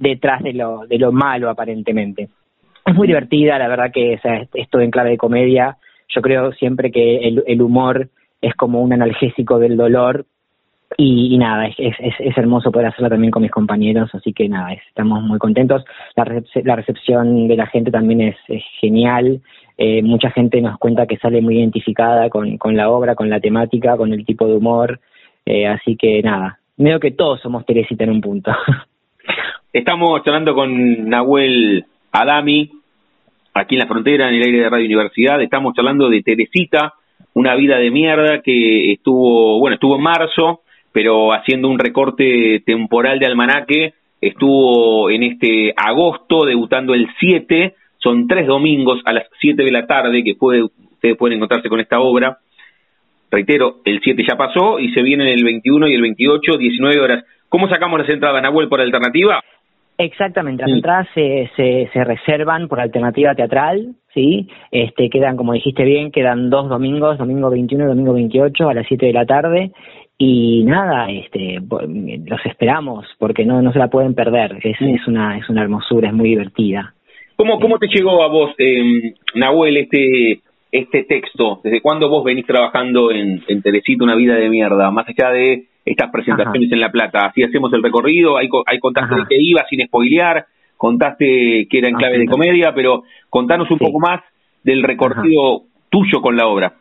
detrás 0.00 0.42
de 0.42 0.54
lo, 0.54 0.86
de 0.88 0.98
lo 0.98 1.12
malo 1.12 1.48
aparentemente. 1.48 2.28
Es 2.84 2.94
muy 2.94 3.06
divertida, 3.06 3.58
la 3.58 3.68
verdad 3.68 3.92
que 3.92 4.14
o 4.14 4.20
sea, 4.20 4.46
esto 4.54 4.80
en 4.80 4.90
clave 4.90 5.10
de 5.10 5.18
comedia, 5.18 5.76
yo 6.08 6.22
creo 6.22 6.52
siempre 6.52 6.90
que 6.90 7.18
el, 7.18 7.62
humor 7.62 8.08
es 8.40 8.54
como 8.54 8.80
un 8.80 8.92
analgésico 8.92 9.58
del 9.58 9.76
dolor 9.76 10.24
y, 10.96 11.34
y 11.34 11.38
nada, 11.38 11.68
es, 11.68 11.94
es, 12.00 12.36
hermoso 12.36 12.72
poder 12.72 12.88
hacerlo 12.88 13.10
también 13.10 13.30
con 13.30 13.42
mis 13.42 13.50
compañeros, 13.52 14.10
así 14.12 14.32
que 14.32 14.48
nada, 14.48 14.72
estamos 14.72 15.22
muy 15.22 15.38
contentos. 15.38 15.84
La, 16.16 16.24
recep 16.24 16.66
la 16.66 16.74
recepción 16.74 17.46
de 17.46 17.56
la 17.56 17.66
gente 17.66 17.92
también 17.92 18.22
es, 18.22 18.36
genial, 18.80 19.40
eh, 19.76 20.02
mucha 20.02 20.30
gente 20.30 20.60
nos 20.60 20.78
cuenta 20.78 21.06
que 21.06 21.18
sale 21.18 21.42
muy 21.42 21.58
identificada 21.58 22.28
con, 22.28 22.56
con 22.56 22.76
la 22.76 22.90
obra, 22.90 23.14
con 23.14 23.30
la 23.30 23.38
temática, 23.38 23.96
con 23.96 24.12
el 24.12 24.24
tipo 24.24 24.46
de 24.46 24.56
humor, 24.56 24.98
eh, 25.44 25.66
así 25.66 25.96
que 25.96 26.22
nada, 26.22 26.58
veo 26.76 26.98
que 26.98 27.12
todos 27.12 27.40
somos 27.40 27.64
Teresita 27.66 28.04
en 28.04 28.10
un 28.10 28.20
punto. 28.20 28.50
Estamos 29.72 30.24
charlando 30.24 30.52
con 30.52 31.08
Nahuel 31.08 31.84
Adami, 32.10 32.72
aquí 33.54 33.76
en 33.76 33.78
la 33.78 33.86
frontera, 33.86 34.28
en 34.28 34.34
el 34.34 34.42
aire 34.42 34.62
de 34.62 34.68
Radio 34.68 34.86
Universidad. 34.86 35.40
Estamos 35.40 35.74
hablando 35.78 36.08
de 36.08 36.22
Teresita, 36.22 36.94
una 37.34 37.54
vida 37.54 37.78
de 37.78 37.92
mierda 37.92 38.42
que 38.42 38.90
estuvo, 38.90 39.60
bueno, 39.60 39.74
estuvo 39.74 39.94
en 39.94 40.02
marzo, 40.02 40.62
pero 40.90 41.32
haciendo 41.32 41.68
un 41.68 41.78
recorte 41.78 42.64
temporal 42.66 43.20
de 43.20 43.26
almanaque, 43.26 43.94
estuvo 44.20 45.08
en 45.08 45.22
este 45.22 45.72
agosto, 45.76 46.46
debutando 46.46 46.92
el 46.92 47.06
7, 47.20 47.76
son 47.98 48.26
tres 48.26 48.48
domingos 48.48 49.00
a 49.04 49.12
las 49.12 49.28
7 49.40 49.62
de 49.62 49.70
la 49.70 49.86
tarde 49.86 50.24
que 50.24 50.34
puede, 50.34 50.64
ustedes 50.64 51.16
pueden 51.16 51.36
encontrarse 51.36 51.68
con 51.68 51.78
esta 51.78 52.00
obra. 52.00 52.38
Reitero, 53.30 53.76
el 53.84 54.00
7 54.02 54.24
ya 54.28 54.36
pasó 54.36 54.80
y 54.80 54.92
se 54.92 55.02
vienen 55.02 55.28
el 55.28 55.44
21 55.44 55.86
y 55.86 55.94
el 55.94 56.02
28, 56.02 56.56
19 56.58 57.00
horas. 57.00 57.24
¿Cómo 57.48 57.68
sacamos 57.68 58.00
las 58.00 58.08
entradas, 58.08 58.42
Nahuel, 58.42 58.68
por 58.68 58.80
alternativa? 58.80 59.40
Exactamente, 60.00 60.62
las 60.62 60.70
sí. 60.70 60.76
entradas 60.76 61.08
se, 61.14 61.50
se, 61.56 61.90
se, 61.92 62.04
reservan 62.04 62.68
por 62.68 62.80
alternativa 62.80 63.34
teatral, 63.34 63.96
¿sí? 64.14 64.48
Este, 64.70 65.10
quedan, 65.10 65.36
como 65.36 65.52
dijiste 65.52 65.84
bien, 65.84 66.10
quedan 66.10 66.48
dos 66.48 66.70
domingos, 66.70 67.18
domingo 67.18 67.50
21 67.50 67.84
y 67.84 67.88
domingo 67.88 68.14
28 68.14 68.68
a 68.70 68.74
las 68.74 68.86
7 68.86 69.06
de 69.06 69.12
la 69.12 69.26
tarde. 69.26 69.72
Y 70.16 70.64
nada, 70.64 71.10
este, 71.10 71.58
los 71.60 72.46
esperamos 72.46 73.06
porque 73.18 73.44
no, 73.44 73.60
no 73.60 73.72
se 73.72 73.78
la 73.78 73.88
pueden 73.88 74.14
perder. 74.14 74.58
Es, 74.62 74.78
sí. 74.78 74.90
es, 74.90 75.06
una, 75.06 75.36
es 75.36 75.48
una 75.50 75.62
hermosura, 75.62 76.08
es 76.08 76.14
muy 76.14 76.30
divertida. 76.30 76.94
¿Cómo, 77.36 77.60
cómo 77.60 77.78
te 77.78 77.88
llegó 77.88 78.22
a 78.22 78.28
vos, 78.28 78.52
eh, 78.56 79.14
Nahuel, 79.34 79.76
este, 79.76 80.40
este 80.72 81.04
texto? 81.04 81.60
¿Desde 81.62 81.82
cuándo 81.82 82.08
vos 82.08 82.24
venís 82.24 82.46
trabajando 82.46 83.10
en, 83.10 83.42
en 83.48 83.62
Teresita, 83.62 84.04
una 84.04 84.14
vida 84.14 84.34
de 84.34 84.48
mierda? 84.48 84.90
Más 84.90 85.06
allá 85.08 85.30
de 85.30 85.64
estas 85.90 86.10
presentaciones 86.10 86.68
Ajá. 86.68 86.74
en 86.74 86.80
La 86.80 86.92
Plata. 86.92 87.26
Así 87.26 87.42
hacemos 87.42 87.72
el 87.72 87.82
recorrido, 87.82 88.36
ahí, 88.36 88.48
ahí 88.66 88.78
contaste 88.78 89.14
Ajá. 89.14 89.22
de 89.22 89.28
qué 89.28 89.36
iba 89.40 89.64
sin 89.68 89.84
spoilear, 89.86 90.46
contaste 90.76 91.66
que 91.68 91.78
era 91.78 91.88
en 91.88 91.96
clave 91.96 92.14
Ajá. 92.14 92.20
de 92.20 92.26
comedia, 92.26 92.72
pero 92.74 93.02
contanos 93.28 93.70
un 93.70 93.78
sí. 93.78 93.84
poco 93.84 93.98
más 93.98 94.20
del 94.62 94.82
recorrido 94.82 95.62
tuyo 95.90 96.20
con 96.20 96.36
la 96.36 96.46
obra. 96.46 96.74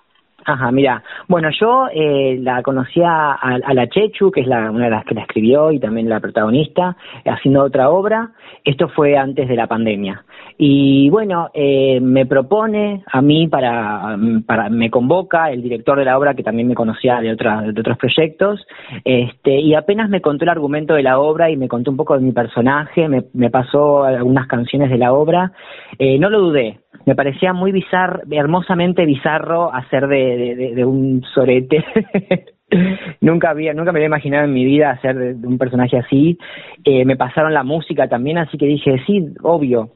Ajá, 0.46 0.72
mira, 0.72 1.04
bueno, 1.28 1.50
yo 1.60 1.88
eh, 1.94 2.38
la 2.42 2.64
conocía 2.64 3.10
a, 3.10 3.56
a, 3.64 3.74
la 3.74 3.88
Chechu, 3.88 4.32
que 4.32 4.42
es 4.42 4.48
la, 4.48 4.72
una 4.72 4.86
de 4.86 4.92
las 4.92 5.06
que 5.06 5.16
la 5.16 5.22
escribió 5.22 5.72
y 5.72 5.80
también 5.80 6.10
la 6.10 6.20
protagonista, 6.20 6.96
haciendo 7.26 7.64
otra 7.64 7.90
obra. 7.90 8.32
Esto 8.64 8.90
fue 8.90 9.18
antes 9.18 9.48
de 9.48 9.56
la 9.56 9.68
pandemia. 9.68 10.24
Y 10.62 11.10
bueno, 11.10 11.50
eh, 11.54 12.02
me 12.02 12.26
propone 12.26 13.02
a 13.10 13.22
mí 13.22 13.48
para, 13.48 14.18
para, 14.46 14.70
me 14.70 14.90
convoca 14.92 15.52
el 15.52 15.62
director 15.62 15.98
de 15.98 16.04
la 16.04 16.18
obra, 16.18 16.34
que 16.34 16.44
también 16.44 16.68
me 16.68 16.76
conocía 16.76 17.22
de, 17.22 17.32
otra, 17.32 17.62
de 17.62 17.80
otros 17.80 17.98
proyectos, 17.98 18.68
este, 19.06 19.58
y 19.58 19.74
apenas 19.74 20.10
me 20.10 20.20
contó 20.20 20.44
el 20.44 20.50
argumento 20.50 20.96
de 20.96 21.04
la 21.04 21.18
obra 21.20 21.50
y 21.50 21.56
me 21.56 21.70
contó 21.70 21.92
un 21.92 21.98
poco 21.98 22.16
de 22.16 22.26
mi 22.26 22.34
personaje, 22.34 23.08
me, 23.08 23.50
pasó 23.50 24.04
algunas 24.04 24.48
canciones 24.48 24.90
de 24.90 24.98
la 24.98 25.14
obra, 25.14 25.54
eh, 25.98 26.20
no 26.20 26.30
lo 26.30 26.42
dudé, 26.42 26.82
me 27.06 27.16
parecía 27.16 27.54
muy 27.54 27.72
bizarro, 27.72 28.22
hermosamente 28.30 29.06
bizarro 29.06 29.74
hacer 29.74 30.08
de, 30.08 30.56
de, 30.56 30.76
de 30.76 30.86
un 30.86 31.24
sorete. 31.34 31.84
nunca 33.22 33.50
había, 33.50 33.74
nunca 33.74 33.92
me 33.92 34.00
había 34.00 34.08
imaginado 34.08 34.46
en 34.46 34.54
mi 34.54 34.66
vida 34.66 34.92
hacer 34.92 35.18
de, 35.18 35.34
de 35.36 35.48
un 35.48 35.58
personaje 35.58 35.98
así. 35.98 36.38
Eh, 36.84 37.06
me 37.06 37.18
pasaron 37.18 37.54
la 37.54 37.64
música 37.64 38.08
también, 38.08 38.38
así 38.38 38.58
que 38.58 38.66
dije, 38.66 39.02
sí, 39.06 39.34
obvio, 39.42 39.92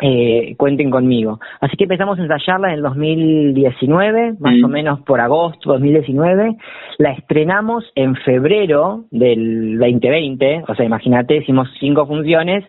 eh, 0.00 0.56
cuenten 0.56 0.90
conmigo. 0.90 1.38
Así 1.60 1.76
que 1.76 1.84
empezamos 1.84 2.18
a 2.18 2.22
ensayarla 2.22 2.68
en 2.68 2.74
el 2.74 2.82
2019, 2.82 4.34
más 4.40 4.54
mm. 4.54 4.64
o 4.64 4.68
menos 4.68 5.00
por 5.02 5.20
agosto 5.20 5.72
2019. 5.72 6.56
La 6.98 7.12
estrenamos 7.12 7.84
en 7.94 8.16
febrero 8.16 9.04
del 9.10 9.78
2020, 9.78 10.64
o 10.66 10.74
sea, 10.74 10.84
imagínate, 10.84 11.36
hicimos 11.36 11.68
cinco 11.78 12.06
funciones 12.06 12.64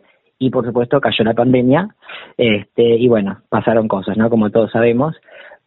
y 0.45 0.49
por 0.49 0.65
supuesto 0.65 0.99
cayó 0.99 1.23
la 1.23 1.33
pandemia 1.33 1.87
este 2.37 2.83
y 2.83 3.07
bueno 3.07 3.39
pasaron 3.49 3.87
cosas 3.87 4.17
no 4.17 4.29
como 4.29 4.49
todos 4.49 4.71
sabemos. 4.71 5.15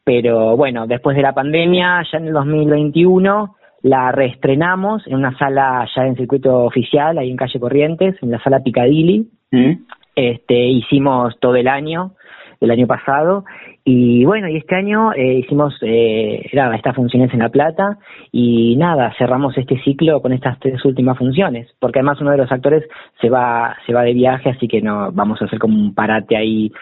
Pero 0.04 0.56
bueno 0.56 0.86
después 0.86 1.16
de 1.16 1.22
la 1.22 1.32
pandemia 1.32 2.02
ya 2.10 2.18
en 2.18 2.26
el 2.26 2.32
2021 2.32 3.56
la 3.82 4.12
reestrenamos 4.12 5.06
en 5.06 5.16
una 5.16 5.36
sala 5.38 5.86
ya 5.94 6.06
en 6.06 6.16
circuito 6.16 6.64
oficial 6.64 7.18
ahí 7.18 7.30
en 7.30 7.36
calle 7.36 7.60
Corrientes 7.60 8.16
en 8.22 8.30
la 8.30 8.42
sala 8.42 8.60
Picadilly 8.60 9.28
¿Mm? 9.50 9.72
este 10.14 10.68
hicimos 10.68 11.38
todo 11.40 11.56
el 11.56 11.68
año 11.68 12.12
el 12.60 12.70
año 12.70 12.86
pasado 12.86 13.44
y 13.88 14.24
bueno 14.24 14.48
y 14.48 14.56
este 14.56 14.74
año 14.74 15.12
eh, 15.12 15.34
hicimos 15.34 15.72
eh, 15.80 16.44
nada, 16.52 16.74
estas 16.74 16.96
funciones 16.96 17.32
en 17.32 17.38
La 17.38 17.50
Plata 17.50 17.98
y 18.32 18.76
nada 18.76 19.14
cerramos 19.16 19.56
este 19.56 19.80
ciclo 19.84 20.20
con 20.20 20.32
estas 20.32 20.58
tres 20.58 20.84
últimas 20.84 21.16
funciones 21.16 21.72
porque 21.78 22.00
además 22.00 22.20
uno 22.20 22.32
de 22.32 22.38
los 22.38 22.50
actores 22.50 22.82
se 23.20 23.30
va 23.30 23.76
se 23.86 23.92
va 23.92 24.02
de 24.02 24.12
viaje 24.12 24.50
así 24.50 24.66
que 24.66 24.82
no 24.82 25.12
vamos 25.12 25.40
a 25.40 25.44
hacer 25.44 25.60
como 25.60 25.78
un 25.78 25.94
parate 25.94 26.36
ahí 26.36 26.72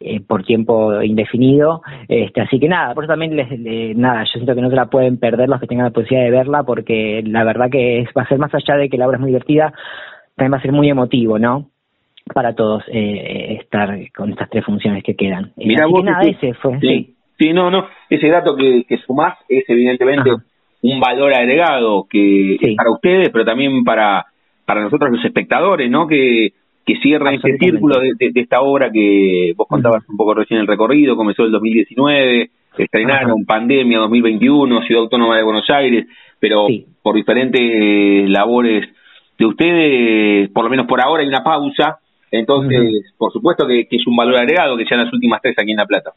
eh, 0.00 0.20
por 0.20 0.42
tiempo 0.42 1.00
indefinido. 1.02 1.80
Este, 2.08 2.40
así 2.40 2.58
que 2.58 2.68
nada, 2.68 2.94
por 2.94 3.04
eso 3.04 3.12
también 3.12 3.36
les, 3.36 3.96
nada, 3.96 4.24
yo 4.24 4.32
siento 4.32 4.54
que 4.54 4.60
no 4.60 4.68
se 4.68 4.76
la 4.76 4.86
pueden 4.86 5.18
perder 5.18 5.48
los 5.48 5.60
que 5.60 5.66
tengan 5.66 5.86
la 5.86 5.92
posibilidad 5.92 6.24
de 6.24 6.36
verla, 6.36 6.62
porque 6.64 7.22
la 7.24 7.44
verdad 7.44 7.70
que 7.70 8.00
es, 8.00 8.08
va 8.08 8.22
a 8.22 8.28
ser 8.28 8.38
más 8.38 8.52
allá 8.52 8.76
de 8.76 8.90
que 8.90 8.98
la 8.98 9.06
obra 9.06 9.16
es 9.16 9.20
muy 9.20 9.30
divertida, 9.30 9.72
también 10.34 10.52
va 10.52 10.58
a 10.58 10.62
ser 10.62 10.72
muy 10.72 10.90
emotivo, 10.90 11.38
¿no? 11.38 11.70
Para 12.32 12.54
todos 12.54 12.82
eh, 12.88 13.58
estar 13.60 13.96
con 14.12 14.30
estas 14.30 14.48
tres 14.48 14.64
funciones 14.64 15.02
que 15.02 15.14
quedan. 15.14 15.52
Mira, 15.56 15.86
vos, 15.86 16.02
nada, 16.02 16.22
ese 16.22 16.54
fue. 16.54 16.80
Sí. 16.80 17.14
sí. 17.38 17.52
no, 17.52 17.70
no, 17.70 17.86
ese 18.08 18.28
dato 18.28 18.56
que, 18.56 18.84
que 18.88 18.96
sumás 18.98 19.36
es 19.48 19.64
evidentemente 19.68 20.30
un 20.82 21.00
valor 21.00 21.34
agregado 21.34 22.06
que 22.08 22.56
para 22.76 22.90
ustedes, 22.90 23.28
pero 23.30 23.44
también 23.44 23.84
para, 23.84 24.24
para 24.64 24.82
nosotros 24.82 25.10
los 25.12 25.24
espectadores, 25.24 25.90
¿no? 25.90 26.06
Que 26.06 26.52
que 26.84 26.96
cierra 26.96 27.32
ese 27.32 27.56
círculo 27.58 27.98
de, 27.98 28.32
esta 28.34 28.60
obra 28.60 28.90
que 28.90 29.54
vos 29.56 29.66
contabas 29.66 30.06
un 30.08 30.16
poco 30.16 30.34
recién 30.34 30.60
el 30.60 30.66
recorrido, 30.66 31.16
comenzó 31.16 31.44
el 31.44 31.52
2019, 31.52 32.50
estrenaron 32.76 33.44
pandemia 33.46 34.00
2021, 34.00 34.82
Ciudad 34.82 35.04
Autónoma 35.04 35.36
de 35.36 35.44
Buenos 35.44 35.68
Aires, 35.70 36.06
pero 36.38 36.66
por 37.02 37.14
diferentes 37.14 38.28
labores 38.28 38.86
de 39.38 39.46
ustedes, 39.46 40.50
por 40.50 40.64
lo 40.64 40.70
menos 40.70 40.86
por 40.86 41.00
ahora 41.00 41.22
hay 41.22 41.28
una 41.28 41.42
pausa, 41.42 42.00
entonces 42.38 43.12
por 43.16 43.32
supuesto 43.32 43.66
que, 43.66 43.86
que, 43.86 43.96
es 43.96 44.06
un 44.06 44.16
valor 44.16 44.36
agregado 44.36 44.76
que 44.76 44.86
sean 44.86 45.04
las 45.04 45.12
últimas 45.12 45.40
tres 45.42 45.56
aquí 45.58 45.70
en 45.70 45.78
La 45.78 45.86
Plata. 45.86 46.12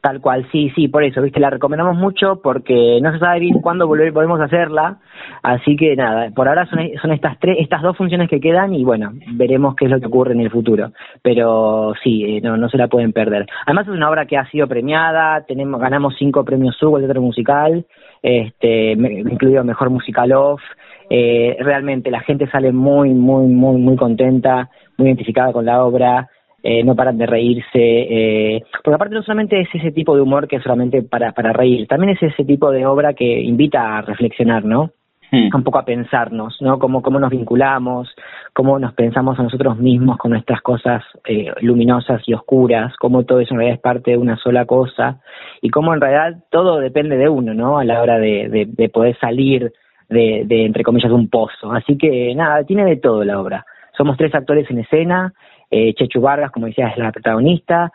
Tal 0.00 0.22
cual, 0.22 0.46
sí, 0.50 0.72
sí, 0.74 0.88
por 0.88 1.04
eso, 1.04 1.20
viste, 1.20 1.40
la 1.40 1.50
recomendamos 1.50 1.94
mucho 1.94 2.40
porque 2.42 3.00
no 3.02 3.12
se 3.12 3.18
sabe 3.18 3.40
bien 3.40 3.60
cuándo 3.60 3.86
volver, 3.86 4.14
podemos 4.14 4.40
hacerla, 4.40 4.96
así 5.42 5.76
que 5.76 5.94
nada, 5.94 6.30
por 6.34 6.48
ahora 6.48 6.64
son, 6.70 6.78
son 7.02 7.12
estas 7.12 7.38
tres, 7.38 7.58
estas 7.60 7.82
dos 7.82 7.98
funciones 7.98 8.30
que 8.30 8.40
quedan 8.40 8.72
y 8.72 8.82
bueno, 8.82 9.12
veremos 9.32 9.74
qué 9.76 9.84
es 9.84 9.90
lo 9.90 10.00
que 10.00 10.06
ocurre 10.06 10.32
en 10.32 10.40
el 10.40 10.50
futuro, 10.50 10.92
pero 11.20 11.92
sí, 12.02 12.24
eh, 12.24 12.40
no, 12.40 12.56
no 12.56 12.70
se 12.70 12.78
la 12.78 12.88
pueden 12.88 13.12
perder. 13.12 13.46
Además 13.66 13.88
es 13.88 13.92
una 13.92 14.08
obra 14.08 14.24
que 14.24 14.38
ha 14.38 14.50
sido 14.50 14.66
premiada, 14.68 15.44
tenemos, 15.44 15.78
ganamos 15.78 16.14
cinco 16.18 16.46
premios 16.46 16.82
Hugo, 16.82 16.96
el 16.96 17.04
teatro 17.04 17.20
musical, 17.20 17.84
este, 18.22 18.92
incluido 18.92 19.64
Mejor 19.64 19.90
Musical 19.90 20.32
Off, 20.32 20.62
eh, 21.10 21.56
realmente 21.58 22.10
la 22.10 22.20
gente 22.20 22.48
sale 22.48 22.72
muy, 22.72 23.10
muy, 23.10 23.48
muy, 23.48 23.78
muy 23.78 23.96
contenta, 23.96 24.70
muy 25.00 25.08
identificada 25.08 25.52
con 25.52 25.64
la 25.64 25.82
obra, 25.84 26.28
eh, 26.62 26.84
no 26.84 26.94
paran 26.94 27.16
de 27.16 27.26
reírse, 27.26 27.68
eh, 27.74 28.62
porque 28.84 28.94
aparte 28.94 29.14
no 29.14 29.22
solamente 29.22 29.58
es 29.60 29.68
ese 29.72 29.92
tipo 29.92 30.14
de 30.14 30.20
humor 30.20 30.46
que 30.46 30.56
es 30.56 30.62
solamente 30.62 31.02
para, 31.02 31.32
para 31.32 31.54
reír, 31.54 31.88
también 31.88 32.10
es 32.10 32.22
ese 32.22 32.44
tipo 32.44 32.70
de 32.70 32.84
obra 32.84 33.14
que 33.14 33.40
invita 33.40 33.96
a 33.96 34.02
reflexionar, 34.02 34.64
¿no? 34.64 34.90
Hmm. 35.32 35.48
Un 35.54 35.62
poco 35.62 35.78
a 35.78 35.84
pensarnos, 35.84 36.60
¿no? 36.60 36.78
Cómo, 36.78 37.02
cómo 37.02 37.18
nos 37.18 37.30
vinculamos, 37.30 38.14
cómo 38.52 38.78
nos 38.78 38.92
pensamos 38.94 39.38
a 39.38 39.44
nosotros 39.44 39.78
mismos 39.78 40.18
con 40.18 40.32
nuestras 40.32 40.60
cosas 40.60 41.02
eh, 41.24 41.52
luminosas 41.62 42.20
y 42.26 42.34
oscuras, 42.34 42.94
cómo 42.98 43.22
todo 43.22 43.40
eso 43.40 43.54
en 43.54 43.58
realidad 43.58 43.76
es 43.76 43.82
parte 43.82 44.10
de 44.10 44.18
una 44.18 44.36
sola 44.36 44.66
cosa 44.66 45.20
y 45.62 45.70
cómo 45.70 45.94
en 45.94 46.00
realidad 46.00 46.42
todo 46.50 46.78
depende 46.78 47.16
de 47.16 47.28
uno, 47.28 47.54
¿no? 47.54 47.78
A 47.78 47.84
la 47.84 48.02
hora 48.02 48.18
de, 48.18 48.66
de, 48.68 48.88
poder 48.88 49.16
salir 49.18 49.72
de, 50.08 50.42
de, 50.46 50.66
entre 50.66 50.82
comillas, 50.82 51.12
un 51.12 51.30
pozo. 51.30 51.72
Así 51.72 51.96
que 51.96 52.34
nada, 52.34 52.64
tiene 52.64 52.84
de 52.84 52.96
todo 52.96 53.24
la 53.24 53.40
obra. 53.40 53.64
Somos 54.00 54.16
tres 54.16 54.34
actores 54.34 54.64
en 54.70 54.78
escena, 54.78 55.34
eh, 55.70 55.92
Chechu 55.92 56.22
Vargas, 56.22 56.50
como 56.52 56.64
decía, 56.64 56.88
es 56.88 56.96
la 56.96 57.12
protagonista. 57.12 57.92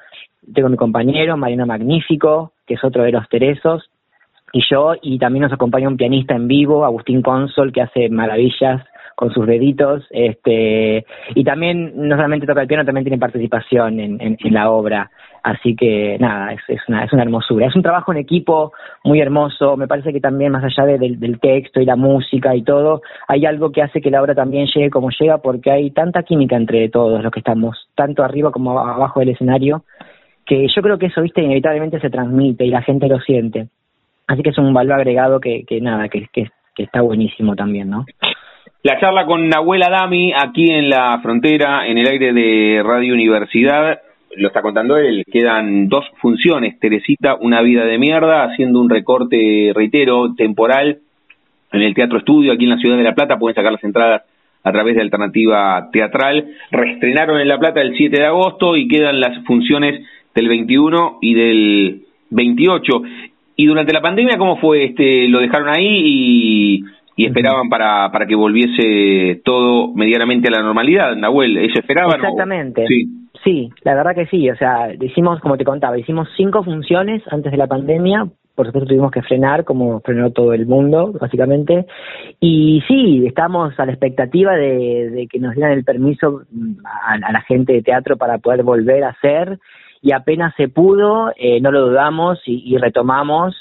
Tengo 0.54 0.70
mi 0.70 0.78
compañero, 0.78 1.36
Mariana 1.36 1.66
Magnífico, 1.66 2.54
que 2.68 2.76
es 2.76 2.84
otro 2.84 3.02
de 3.02 3.12
los 3.12 3.28
Teresos. 3.28 3.90
Y 4.54 4.62
yo, 4.70 4.94
y 5.02 5.18
también 5.18 5.42
nos 5.42 5.54
acompaña 5.54 5.88
un 5.88 5.98
pianista 5.98 6.36
en 6.36 6.48
vivo, 6.48 6.86
Agustín 6.86 7.24
Consol, 7.24 7.74
que 7.74 7.82
hace 7.82 8.10
maravillas 8.10 8.84
con 9.16 9.34
sus 9.34 9.48
deditos. 9.48 10.06
Este, 10.12 11.08
y 11.34 11.44
también, 11.44 11.94
no 11.96 12.16
solamente 12.16 12.46
toca 12.46 12.62
el 12.62 12.68
piano, 12.68 12.86
también 12.86 13.06
tiene 13.06 13.18
participación 13.18 14.00
en, 14.00 14.22
en 14.22 14.54
la 14.54 14.70
obra. 14.70 15.10
Así 15.46 15.76
que 15.76 16.18
nada, 16.20 16.54
es, 16.54 16.62
es, 16.68 16.82
una, 16.88 17.04
es 17.04 17.14
una 17.14 17.22
hermosura. 17.22 17.68
Es 17.68 17.76
un 17.76 17.84
trabajo 17.84 18.12
en 18.12 18.18
equipo 18.18 18.74
muy 19.04 19.22
hermoso. 19.22 19.78
Me 19.78 19.88
parece 19.88 20.12
que 20.12 20.20
también 20.20 20.52
más 20.52 20.64
allá 20.64 20.88
del, 20.88 21.20
del 21.20 21.40
texto 21.40 21.80
y 21.80 21.86
la 21.86 21.96
música 21.96 22.56
y 22.56 22.64
todo, 22.64 23.04
hay 23.28 23.46
algo 23.46 23.72
que 23.72 23.84
hace 23.84 24.02
que 24.02 24.10
la 24.10 24.24
obra 24.24 24.34
también 24.34 24.66
llegue 24.74 24.90
como 24.90 25.12
llega 25.12 25.38
porque 25.38 25.70
hay 25.70 25.92
tanta 25.92 26.24
química 26.24 26.56
entre 26.56 26.90
todos 26.90 27.22
los 27.22 27.32
que 27.32 27.42
estamos, 27.42 27.78
tanto 27.94 28.24
arriba 28.24 28.50
como 28.50 28.80
abajo 28.80 29.20
del 29.20 29.30
escenario, 29.30 29.84
que 30.48 30.66
yo 30.68 30.82
creo 30.82 30.98
que 30.98 31.08
eso, 31.08 31.22
viste, 31.22 31.44
inevitablemente 31.44 32.00
se 32.00 32.10
transmite 32.10 32.66
y 32.66 32.72
la 32.72 32.82
gente 32.82 33.08
lo 33.08 33.20
siente. 33.20 33.68
Así 34.26 34.42
que 34.42 34.50
es 34.50 34.58
un 34.58 34.74
valor 34.74 34.94
agregado 34.94 35.40
que, 35.40 35.64
que 35.64 35.80
nada, 35.80 36.10
que, 36.10 36.26
que, 36.34 36.50
que 36.74 36.84
está 36.84 37.02
buenísimo 37.02 37.56
también, 37.56 37.92
¿no? 37.92 38.08
La 38.82 39.00
charla 39.00 39.28
con 39.28 39.48
Nahuel 39.48 39.84
Adami 39.84 40.34
aquí 40.34 40.72
en 40.72 40.90
la 40.90 41.20
frontera, 41.22 41.86
en 41.86 42.00
el 42.00 42.08
aire 42.08 42.34
de 42.34 42.82
Radio 42.84 43.14
Universidad 43.14 44.00
lo 44.36 44.48
está 44.48 44.62
contando 44.62 44.98
él, 44.98 45.24
quedan 45.32 45.88
dos 45.88 46.06
funciones, 46.22 46.80
Teresita, 46.80 47.36
Una 47.36 47.62
vida 47.62 47.86
de 47.86 47.98
mierda, 47.98 48.44
haciendo 48.44 48.80
un 48.80 48.90
recorte, 48.90 49.72
reitero, 49.74 50.34
temporal 50.36 51.00
en 51.72 51.82
el 51.82 51.94
Teatro 51.94 52.20
Estudio, 52.20 52.54
aquí 52.54 52.64
en 52.64 52.72
la 52.72 52.78
Ciudad 52.78 52.98
de 52.98 53.04
La 53.04 53.16
Plata, 53.16 53.38
pueden 53.38 53.56
sacar 53.56 53.72
las 53.72 53.84
entradas 53.84 54.24
a 54.64 54.72
través 54.72 54.96
de 54.96 55.02
Alternativa 55.02 55.90
Teatral, 55.92 56.48
reestrenaron 56.72 57.40
en 57.40 57.48
La 57.48 57.60
Plata 57.60 57.82
el 57.82 57.96
7 57.96 58.18
de 58.18 58.26
agosto 58.26 58.76
y 58.76 58.88
quedan 58.88 59.20
las 59.20 59.44
funciones 59.46 60.04
del 60.34 60.48
21 60.48 61.20
y 61.22 61.34
del 61.34 62.02
28. 62.32 63.02
Y 63.58 63.66
durante 63.68 63.94
la 63.94 64.02
pandemia, 64.02 64.38
¿cómo 64.38 64.58
fue? 64.58 64.86
este 64.86 65.28
¿Lo 65.28 65.40
dejaron 65.40 65.70
ahí 65.70 65.88
y, 65.88 66.84
y 67.16 67.26
esperaban 67.26 67.70
para, 67.70 68.12
para 68.12 68.26
que 68.26 68.36
volviese 68.36 69.42
todo 69.46 69.94
medianamente 69.94 70.48
a 70.48 70.52
la 70.52 70.64
normalidad, 70.64 71.16
Nahuel? 71.16 71.58
¿Eso 71.58 71.80
esperaban? 71.80 72.16
Exactamente. 72.16 72.86
Sí. 72.88 73.25
Sí, 73.46 73.70
la 73.84 73.94
verdad 73.94 74.16
que 74.16 74.26
sí. 74.26 74.50
O 74.50 74.56
sea, 74.58 74.92
hicimos, 75.00 75.40
como 75.40 75.56
te 75.56 75.64
contaba, 75.64 76.00
hicimos 76.00 76.28
cinco 76.36 76.64
funciones 76.64 77.22
antes 77.30 77.52
de 77.52 77.58
la 77.58 77.68
pandemia. 77.68 78.28
Por 78.56 78.66
supuesto 78.66 78.88
tuvimos 78.88 79.12
que 79.12 79.22
frenar, 79.22 79.66
como 79.66 80.00
frenó 80.00 80.32
todo 80.32 80.54
el 80.54 80.66
mundo, 80.66 81.14
básicamente. 81.22 81.86
Y 82.40 82.82
sí, 82.88 83.24
estamos 83.28 83.80
a 83.80 83.86
la 83.86 83.92
expectativa 83.92 84.56
de, 84.56 85.28
que 85.32 85.40
nos 85.40 85.54
dieran 85.54 85.74
el 85.74 85.84
permiso 85.84 86.42
a, 87.06 87.32
la 87.32 87.42
gente 87.42 87.74
de 87.74 87.84
teatro 87.84 88.18
para 88.18 88.40
poder 88.40 88.64
volver 88.64 89.04
a 89.04 89.10
hacer. 89.10 89.60
Y 90.02 90.12
apenas 90.12 90.54
se 90.56 90.68
pudo, 90.68 91.32
eh, 91.38 91.62
no 91.62 91.72
lo 91.72 91.88
dudamos 91.88 92.40
y 92.46 92.76
retomamos 92.78 93.56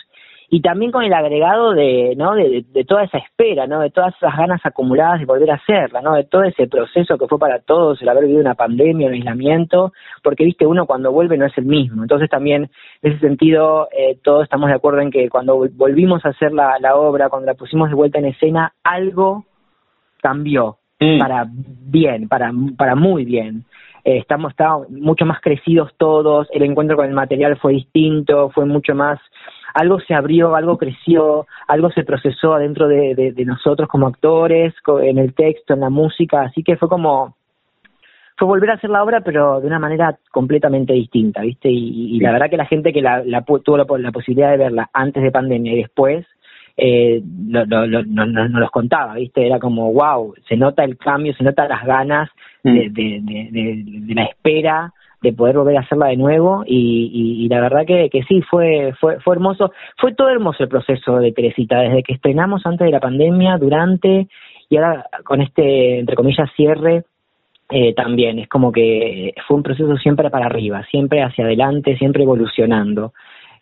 y 0.54 0.60
también 0.60 0.92
con 0.92 1.02
el 1.02 1.12
agregado 1.12 1.72
de, 1.72 2.14
¿no? 2.16 2.36
De, 2.36 2.64
toda 2.86 3.02
esa 3.02 3.18
espera, 3.18 3.66
¿no? 3.66 3.80
De 3.80 3.90
todas 3.90 4.14
esas 4.14 4.36
ganas 4.36 4.64
acumuladas 4.64 5.18
de 5.18 5.26
volver 5.26 5.50
a 5.50 5.56
hacerla, 5.56 6.00
¿no? 6.00 6.14
De 6.14 6.22
todo 6.22 6.44
ese 6.44 6.68
proceso 6.68 7.18
que 7.18 7.26
fue 7.26 7.40
para 7.40 7.58
todos 7.58 8.00
el 8.00 8.08
haber 8.08 8.22
vivido 8.22 8.40
una 8.40 8.54
pandemia, 8.54 9.08
un 9.08 9.14
aislamiento, 9.14 9.92
porque, 10.22 10.44
viste, 10.44 10.64
uno 10.64 10.86
cuando 10.86 11.10
vuelve 11.10 11.36
no 11.36 11.46
es 11.46 11.58
el 11.58 11.64
mismo. 11.64 12.02
Entonces 12.02 12.30
también, 12.30 12.70
en 13.02 13.12
ese 13.12 13.18
sentido, 13.18 13.88
eh, 13.90 14.16
todos 14.22 14.44
estamos 14.44 14.68
de 14.68 14.76
acuerdo 14.76 15.00
en 15.00 15.10
que 15.10 15.28
cuando 15.28 15.56
volvimos 15.72 16.24
a 16.24 16.28
hacer 16.28 16.52
la, 16.52 16.76
la 16.78 16.94
obra, 16.94 17.30
cuando 17.30 17.46
la 17.46 17.54
pusimos 17.54 17.88
de 17.88 17.96
vuelta 17.96 18.20
en 18.20 18.26
escena, 18.26 18.74
algo 18.84 19.46
cambió 20.22 20.76
mm. 21.00 21.18
para 21.18 21.46
bien, 21.48 22.28
para, 22.28 22.52
para 22.78 22.94
muy 22.94 23.24
bien. 23.24 23.64
Eh, 24.04 24.18
estamos, 24.18 24.52
estamos 24.52 24.88
mucho 24.90 25.24
más 25.24 25.40
crecidos 25.40 25.90
todos, 25.96 26.46
el 26.52 26.62
encuentro 26.62 26.96
con 26.96 27.06
el 27.06 27.14
material 27.14 27.56
fue 27.56 27.72
distinto, 27.72 28.50
fue 28.50 28.66
mucho 28.66 28.94
más 28.94 29.18
algo 29.74 30.00
se 30.00 30.14
abrió, 30.14 30.54
algo 30.54 30.78
creció, 30.78 31.46
algo 31.66 31.90
se 31.90 32.04
procesó 32.04 32.54
adentro 32.54 32.88
de, 32.88 33.14
de, 33.14 33.44
nosotros 33.44 33.88
como 33.88 34.06
actores, 34.06 34.72
en 35.02 35.18
el 35.18 35.34
texto, 35.34 35.74
en 35.74 35.80
la 35.80 35.90
música, 35.90 36.42
así 36.42 36.62
que 36.62 36.76
fue 36.76 36.88
como 36.88 37.36
fue 38.36 38.48
volver 38.48 38.70
a 38.70 38.74
hacer 38.74 38.90
la 38.90 39.02
obra, 39.02 39.20
pero 39.20 39.60
de 39.60 39.66
una 39.66 39.78
manera 39.78 40.18
completamente 40.32 40.92
distinta, 40.92 41.42
¿viste? 41.42 41.68
Y, 41.70 42.18
la 42.20 42.32
verdad 42.32 42.50
que 42.50 42.56
la 42.56 42.66
gente 42.66 42.92
que 42.92 43.02
la, 43.02 43.22
tuvo 43.64 43.98
la, 43.98 44.12
posibilidad 44.12 44.50
de 44.50 44.56
verla 44.56 44.90
antes 44.92 45.22
de 45.22 45.30
pandemia 45.30 45.72
y 45.72 45.82
después, 45.82 46.26
eh, 46.76 47.22
no, 47.24 47.64
no, 47.64 47.86
no, 47.86 48.60
los 48.60 48.70
contaba, 48.70 49.14
¿viste? 49.14 49.46
Era 49.46 49.60
como, 49.60 49.92
wow, 49.92 50.34
se 50.48 50.56
nota 50.56 50.82
el 50.82 50.98
cambio, 50.98 51.32
se 51.34 51.44
nota 51.44 51.68
las 51.68 51.84
ganas 51.84 52.28
de, 52.64 52.90
mm. 52.90 52.92
de, 52.92 53.84
de, 54.06 54.14
la 54.14 54.24
espera, 54.24 54.92
de 55.24 55.32
poder 55.32 55.56
volver 55.56 55.76
a 55.78 55.80
hacerla 55.80 56.08
de 56.08 56.16
nuevo 56.16 56.64
y, 56.66 57.48
la 57.48 57.60
verdad 57.60 57.86
que, 57.86 58.10
que, 58.10 58.22
sí, 58.24 58.42
fue, 58.42 58.92
fue, 59.00 59.18
fue 59.20 59.34
hermoso. 59.34 59.72
Fue 59.96 60.14
todo 60.14 60.28
hermoso 60.28 60.62
el 60.62 60.68
proceso 60.68 61.18
de 61.18 61.32
Teresita, 61.32 61.80
desde 61.80 62.02
que 62.02 62.12
estrenamos 62.12 62.64
antes 62.66 62.84
de 62.84 62.92
la 62.92 63.00
pandemia, 63.00 63.56
durante 63.56 64.28
y 64.68 64.76
ahora 64.76 65.06
con 65.24 65.40
este, 65.40 65.98
entre 65.98 66.14
comillas, 66.14 66.50
cierre. 66.54 67.04
Eh, 67.70 67.94
también 67.94 68.38
es 68.38 68.48
como 68.48 68.70
que 68.70 69.34
fue 69.48 69.56
un 69.56 69.62
proceso 69.62 69.96
siempre 69.96 70.28
para 70.28 70.46
arriba, 70.46 70.84
siempre 70.90 71.22
hacia 71.22 71.44
adelante, 71.44 71.96
siempre 71.96 72.22
evolucionando. 72.22 73.14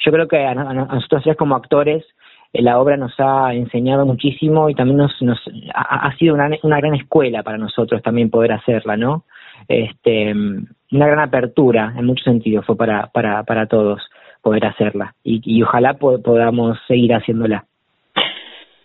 Yo 0.05 0.11
creo 0.11 0.27
que 0.27 0.45
a, 0.45 0.55
nosotros 0.55 1.25
como 1.39 1.55
actores 1.55 2.05
eh, 2.53 2.61
la 2.61 2.81
obra 2.81 2.97
nos 2.97 3.15
ha 3.19 3.55
enseñado 3.55 4.05
muchísimo 4.05 4.69
y 4.69 4.75
también 4.75 4.99
nos, 4.99 5.23
nos 5.23 5.39
ha, 5.73 6.09
ha 6.09 6.17
sido 6.17 6.35
una, 6.35 6.51
una 6.65 6.79
gran 6.79 6.97
escuela 6.97 7.45
para 7.45 7.59
nosotros 7.59 8.03
también 8.03 8.31
poder 8.31 8.53
hacerla, 8.53 8.97
¿no? 8.97 9.25
Este, 9.69 10.33
una 10.33 11.07
gran 11.07 11.21
apertura 11.21 11.95
en 11.97 12.07
muchos 12.07 12.25
sentidos 12.25 12.65
fue 12.67 12.77
para, 12.77 13.07
para, 13.09 13.43
para 13.45 13.67
todos 13.67 14.03
poder 14.43 14.67
hacerla 14.67 15.15
y, 15.23 15.63
ojalá 15.63 15.95
podamos 15.95 16.79
seguir 16.89 17.15
haciéndola. 17.15 17.65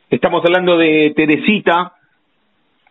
Estamos 0.10 0.44
hablando 0.46 0.78
de 0.78 1.12
Teresita, 1.16 1.94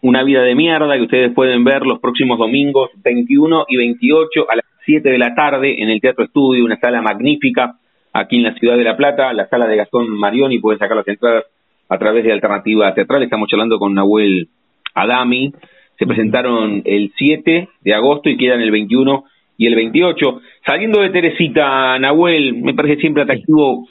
una 0.03 0.23
vida 0.23 0.43
de 0.43 0.55
mierda 0.55 0.97
que 0.97 1.03
ustedes 1.03 1.33
pueden 1.33 1.65
ver 1.65 1.87
los 1.87 2.01
próximos 2.01 2.39
domingos 2.39 2.91
21 3.03 3.67
y 3.69 3.77
28 3.77 4.51
a 4.51 4.57
las 4.57 4.65
7 4.85 5.09
de 5.09 5.19
la 5.19 5.35
tarde 5.35 5.83
en 5.83 5.89
el 5.89 6.01
Teatro 6.01 6.25
Estudio, 6.25 6.65
una 6.65 6.79
sala 6.79 7.01
magnífica 7.01 7.77
aquí 8.13 8.37
en 8.37 8.45
la 8.45 8.55
ciudad 8.55 8.77
de 8.77 8.85
La 8.85 8.97
Plata, 8.97 9.33
la 9.33 9.49
sala 9.49 9.67
de 9.67 9.77
Gastón 9.77 10.09
Marioni, 10.11 10.59
pueden 10.59 10.79
sacar 10.79 10.97
las 10.97 11.09
entradas 11.09 11.45
a 11.89 11.99
través 11.99 12.25
de 12.25 12.33
Alternativa 12.33 12.93
Teatral. 12.95 13.23
Estamos 13.23 13.49
charlando 13.49 13.79
con 13.79 13.95
Nahuel 13.95 14.49
Adami. 14.95 15.53
Se 15.99 16.07
presentaron 16.07 16.83
el 16.85 17.13
7 17.17 17.69
de 17.81 17.95
agosto 17.95 18.29
y 18.29 18.37
quedan 18.37 18.61
el 18.61 18.71
21 18.71 19.25
y 19.59 19.67
el 19.67 19.75
28. 19.75 20.41
Saliendo 20.67 21.01
de 21.01 21.11
Teresita, 21.11 21.99
Nahuel, 21.99 22.55
me 22.55 22.75
parece 22.75 23.01
siempre 23.01 23.23
atractivo 23.23 23.89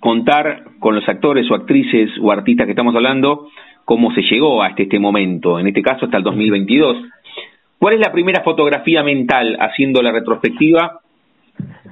contar 0.00 0.64
con 0.78 0.94
los 0.94 1.08
actores 1.08 1.50
o 1.50 1.54
actrices 1.54 2.10
o 2.20 2.30
artistas 2.30 2.66
que 2.66 2.72
estamos 2.72 2.94
hablando 2.94 3.48
cómo 3.86 4.12
se 4.12 4.22
llegó 4.22 4.62
hasta 4.62 4.82
este 4.82 4.98
momento, 4.98 5.58
en 5.58 5.68
este 5.68 5.80
caso 5.80 6.04
hasta 6.04 6.18
el 6.18 6.24
2022. 6.24 6.96
¿Cuál 7.78 7.94
es 7.94 8.00
la 8.00 8.12
primera 8.12 8.42
fotografía 8.42 9.02
mental 9.02 9.56
haciendo 9.60 10.02
la 10.02 10.12
retrospectiva 10.12 11.00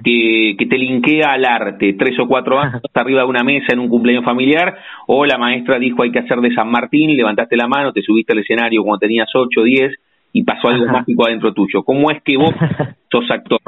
que, 0.05 0.55
que 0.59 0.67
te 0.67 0.79
linkea 0.79 1.33
al 1.33 1.45
arte? 1.45 1.95
¿Tres 1.95 2.19
o 2.21 2.29
cuatro 2.29 2.61
años 2.61 2.83
arriba 2.95 3.23
de 3.23 3.27
una 3.27 3.43
mesa 3.43 3.73
en 3.73 3.81
un 3.81 3.89
cumpleaños 3.89 4.25
familiar? 4.25 4.77
¿O 5.07 5.25
la 5.25 5.39
maestra 5.39 5.79
dijo 5.79 6.03
hay 6.03 6.13
que 6.13 6.21
hacer 6.21 6.41
de 6.41 6.55
San 6.55 6.71
Martín, 6.71 7.17
levantaste 7.17 7.57
la 7.57 7.67
mano, 7.67 7.93
te 7.93 8.03
subiste 8.03 8.33
al 8.33 8.41
escenario 8.41 8.83
cuando 8.83 9.01
tenías 9.01 9.29
ocho, 9.35 9.63
diez 9.63 9.93
y 10.33 10.45
pasó 10.45 10.69
algo 10.69 10.87
mágico 10.87 11.27
adentro 11.27 11.53
tuyo? 11.53 11.83
¿Cómo 11.83 12.11
es 12.11 12.23
que 12.23 12.37
vos 12.37 12.55
sos 13.11 13.31
actor? 13.31 13.61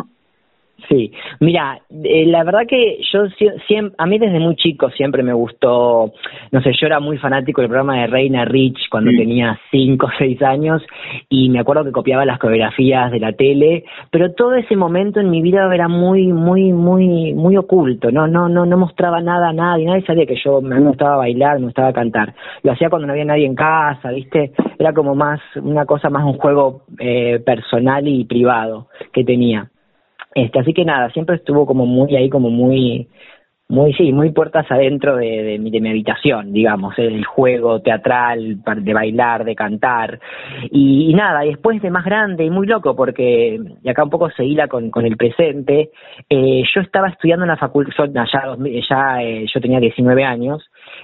Sí, 0.89 1.11
mira, 1.41 1.81
eh, 2.05 2.27
la 2.27 2.45
verdad 2.45 2.66
que 2.68 2.99
yo 3.11 3.27
siempre, 3.66 3.95
a 3.97 4.07
mí 4.07 4.18
desde 4.18 4.39
muy 4.39 4.57
chico 4.57 4.91
siempre 4.91 5.22
me 5.22 5.33
gustó, 5.33 6.12
no 6.53 6.62
sé, 6.62 6.72
yo 6.79 6.87
era 6.87 7.01
muy 7.01 7.16
fanático 7.16 7.62
del 7.62 7.70
programa 7.70 8.01
de 8.01 8.07
Reina 8.07 8.45
Rich 8.45 8.91
cuando 8.91 9.11
tenía 9.11 9.59
cinco 9.70 10.07
o 10.07 10.11
seis 10.18 10.41
años 10.43 10.83
y 11.31 11.49
me 11.49 11.61
acuerdo 11.61 11.85
que 11.85 11.93
copiaba 11.93 12.27
las 12.27 12.39
coreografías 12.39 13.11
de 13.11 13.20
la 13.20 13.33
tele, 13.33 13.85
pero 14.11 14.35
todo 14.35 14.55
ese 14.55 14.77
momento 14.77 15.18
en 15.18 15.31
mi 15.31 15.41
vida 15.41 15.66
era 15.74 15.89
muy, 15.89 16.27
muy, 16.33 16.72
muy, 16.72 17.33
muy 17.33 17.57
oculto, 17.57 18.12
no, 18.12 18.27
no, 18.27 18.49
no, 18.49 18.66
no 18.66 18.77
mostraba 18.77 19.20
nada 19.22 19.49
a 19.49 19.55
nadie, 19.55 19.87
nadie 19.87 20.05
sabía 20.05 20.27
que 20.27 20.37
yo 20.45 20.61
me 20.61 20.79
gustaba 20.79 21.16
bailar, 21.16 21.59
me 21.59 21.66
gustaba 21.66 21.95
cantar, 21.95 22.35
lo 22.62 22.72
hacía 22.72 22.91
cuando 22.91 23.07
no 23.07 23.14
había 23.14 23.24
nadie 23.24 23.47
en 23.47 23.55
casa, 23.55 24.11
viste, 24.11 24.53
era 24.79 24.93
como 24.93 25.14
más, 25.14 25.41
una 25.57 25.87
cosa 25.87 26.11
más 26.11 26.24
un 26.24 26.35
juego 26.35 26.83
eh, 26.99 27.41
personal 27.45 28.07
y 28.07 28.27
privado 28.27 28.89
que 29.12 29.24
tenía. 29.24 29.70
Este, 30.37 30.61
así 30.61 30.74
que 30.74 30.84
nada, 30.84 31.09
siempre 31.12 31.37
estuvo 31.37 31.64
como 31.64 31.87
muy 31.87 32.14
ahí, 32.14 32.28
como 32.28 32.51
muy, 32.51 33.09
muy, 33.70 33.95
sí, 33.95 34.12
muy 34.12 34.32
puertas 34.32 34.70
adentro 34.70 35.16
de, 35.16 35.43
de, 35.43 35.59
mi, 35.59 35.70
de 35.70 35.80
mi 35.80 35.89
habitación, 35.89 36.53
digamos, 36.53 36.93
el 36.99 37.24
juego 37.24 37.80
teatral, 37.80 38.62
de 38.62 38.93
bailar, 38.93 39.47
de 39.47 39.55
cantar. 39.55 40.20
Y, 40.70 41.14
nada, 41.14 41.47
y 41.47 41.49
después 41.49 41.80
de 41.80 41.91
más 41.91 42.05
grande 42.05 42.45
y 42.45 42.51
muy 42.51 42.66
loco, 42.66 42.95
porque, 42.95 43.59
y 43.82 43.89
acá 43.89 44.05
un 44.05 44.11
poco 44.11 44.28
se 44.28 44.45
hila 44.45 44.68
con, 44.68 44.91
con 44.91 45.07
el 45.07 45.16
presente, 45.16 45.91
eh, 46.28 46.62
yo 46.74 46.82
estaba 46.82 47.09
estudiando 47.09 47.47
en 47.47 47.53
la 47.53 47.57
facultad, 47.57 48.05
ya, 48.12 48.26
ya 48.91 49.22
eh, 49.22 49.47
yo 49.51 49.59
tenía 49.62 49.80
19 49.80 50.22
años, 50.22 50.62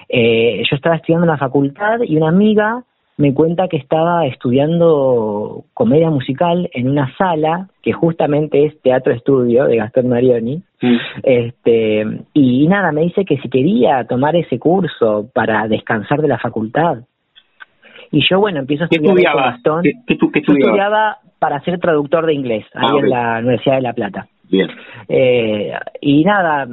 eh, 0.09 0.61
yo 0.69 0.75
estaba 0.75 0.97
estudiando 0.97 1.25
en 1.25 1.31
la 1.31 1.39
facultad 1.39 2.01
y 2.03 2.17
una 2.17 2.29
amiga 2.29 2.83
me 3.17 3.33
cuenta 3.33 3.67
que 3.67 3.77
estaba 3.77 4.25
estudiando 4.25 5.65
comedia 5.73 6.09
musical 6.09 6.69
en 6.73 6.89
una 6.89 7.15
sala 7.15 7.67
que 7.81 7.93
justamente 7.93 8.65
es 8.65 8.81
Teatro 8.81 9.13
Estudio 9.13 9.65
de 9.65 9.77
Gastón 9.77 10.09
Marioni. 10.09 10.63
Mm. 10.81 10.95
Este, 11.21 12.05
y 12.33 12.67
nada, 12.67 12.91
me 12.91 13.01
dice 13.01 13.23
que 13.25 13.37
si 13.37 13.49
quería 13.49 14.05
tomar 14.05 14.35
ese 14.35 14.57
curso 14.57 15.29
para 15.33 15.67
descansar 15.67 16.21
de 16.21 16.27
la 16.27 16.39
facultad. 16.39 16.99
Y 18.11 18.23
yo, 18.29 18.39
bueno, 18.39 18.59
empiezo 18.59 18.83
a 18.83 18.87
estudiar 18.89 19.33
con 19.33 19.43
Gastón. 19.43 19.83
¿Qué, 19.83 20.13
estudiaba 20.13 21.17
para 21.39 21.59
ser 21.61 21.79
traductor 21.79 22.25
de 22.25 22.33
inglés, 22.33 22.65
ahí 22.73 22.87
ah, 22.89 22.99
en 22.99 23.09
la 23.09 23.39
Universidad 23.39 23.75
de 23.75 23.81
La 23.81 23.93
Plata. 23.93 24.27
Bien. 24.53 24.69
Eh, 25.09 25.73
y 25.99 26.23
nada, 26.23 26.67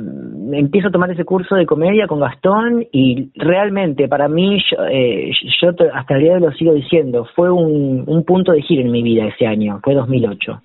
empiezo 0.52 0.88
a 0.88 0.90
tomar 0.90 1.10
ese 1.10 1.24
curso 1.24 1.54
de 1.54 1.64
comedia 1.64 2.06
con 2.06 2.20
Gastón 2.20 2.86
y 2.92 3.30
realmente 3.36 4.06
para 4.06 4.28
mí, 4.28 4.62
yo, 4.70 4.84
eh, 4.84 5.32
yo 5.62 5.70
hasta 5.94 6.14
el 6.14 6.20
día 6.20 6.32
de 6.32 6.36
hoy 6.36 6.42
lo 6.42 6.52
sigo 6.52 6.74
diciendo, 6.74 7.26
fue 7.34 7.50
un, 7.50 8.04
un 8.06 8.24
punto 8.24 8.52
de 8.52 8.60
giro 8.60 8.82
en 8.82 8.90
mi 8.90 9.02
vida 9.02 9.28
ese 9.28 9.46
año, 9.46 9.80
fue 9.82 9.94
2008, 9.94 10.62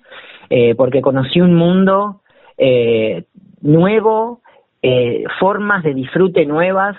eh, 0.50 0.74
porque 0.74 1.00
conocí 1.00 1.40
un 1.40 1.54
mundo 1.54 2.20
eh, 2.58 3.24
nuevo, 3.62 4.42
eh, 4.82 5.24
formas 5.40 5.84
de 5.84 5.94
disfrute 5.94 6.44
nuevas 6.44 6.98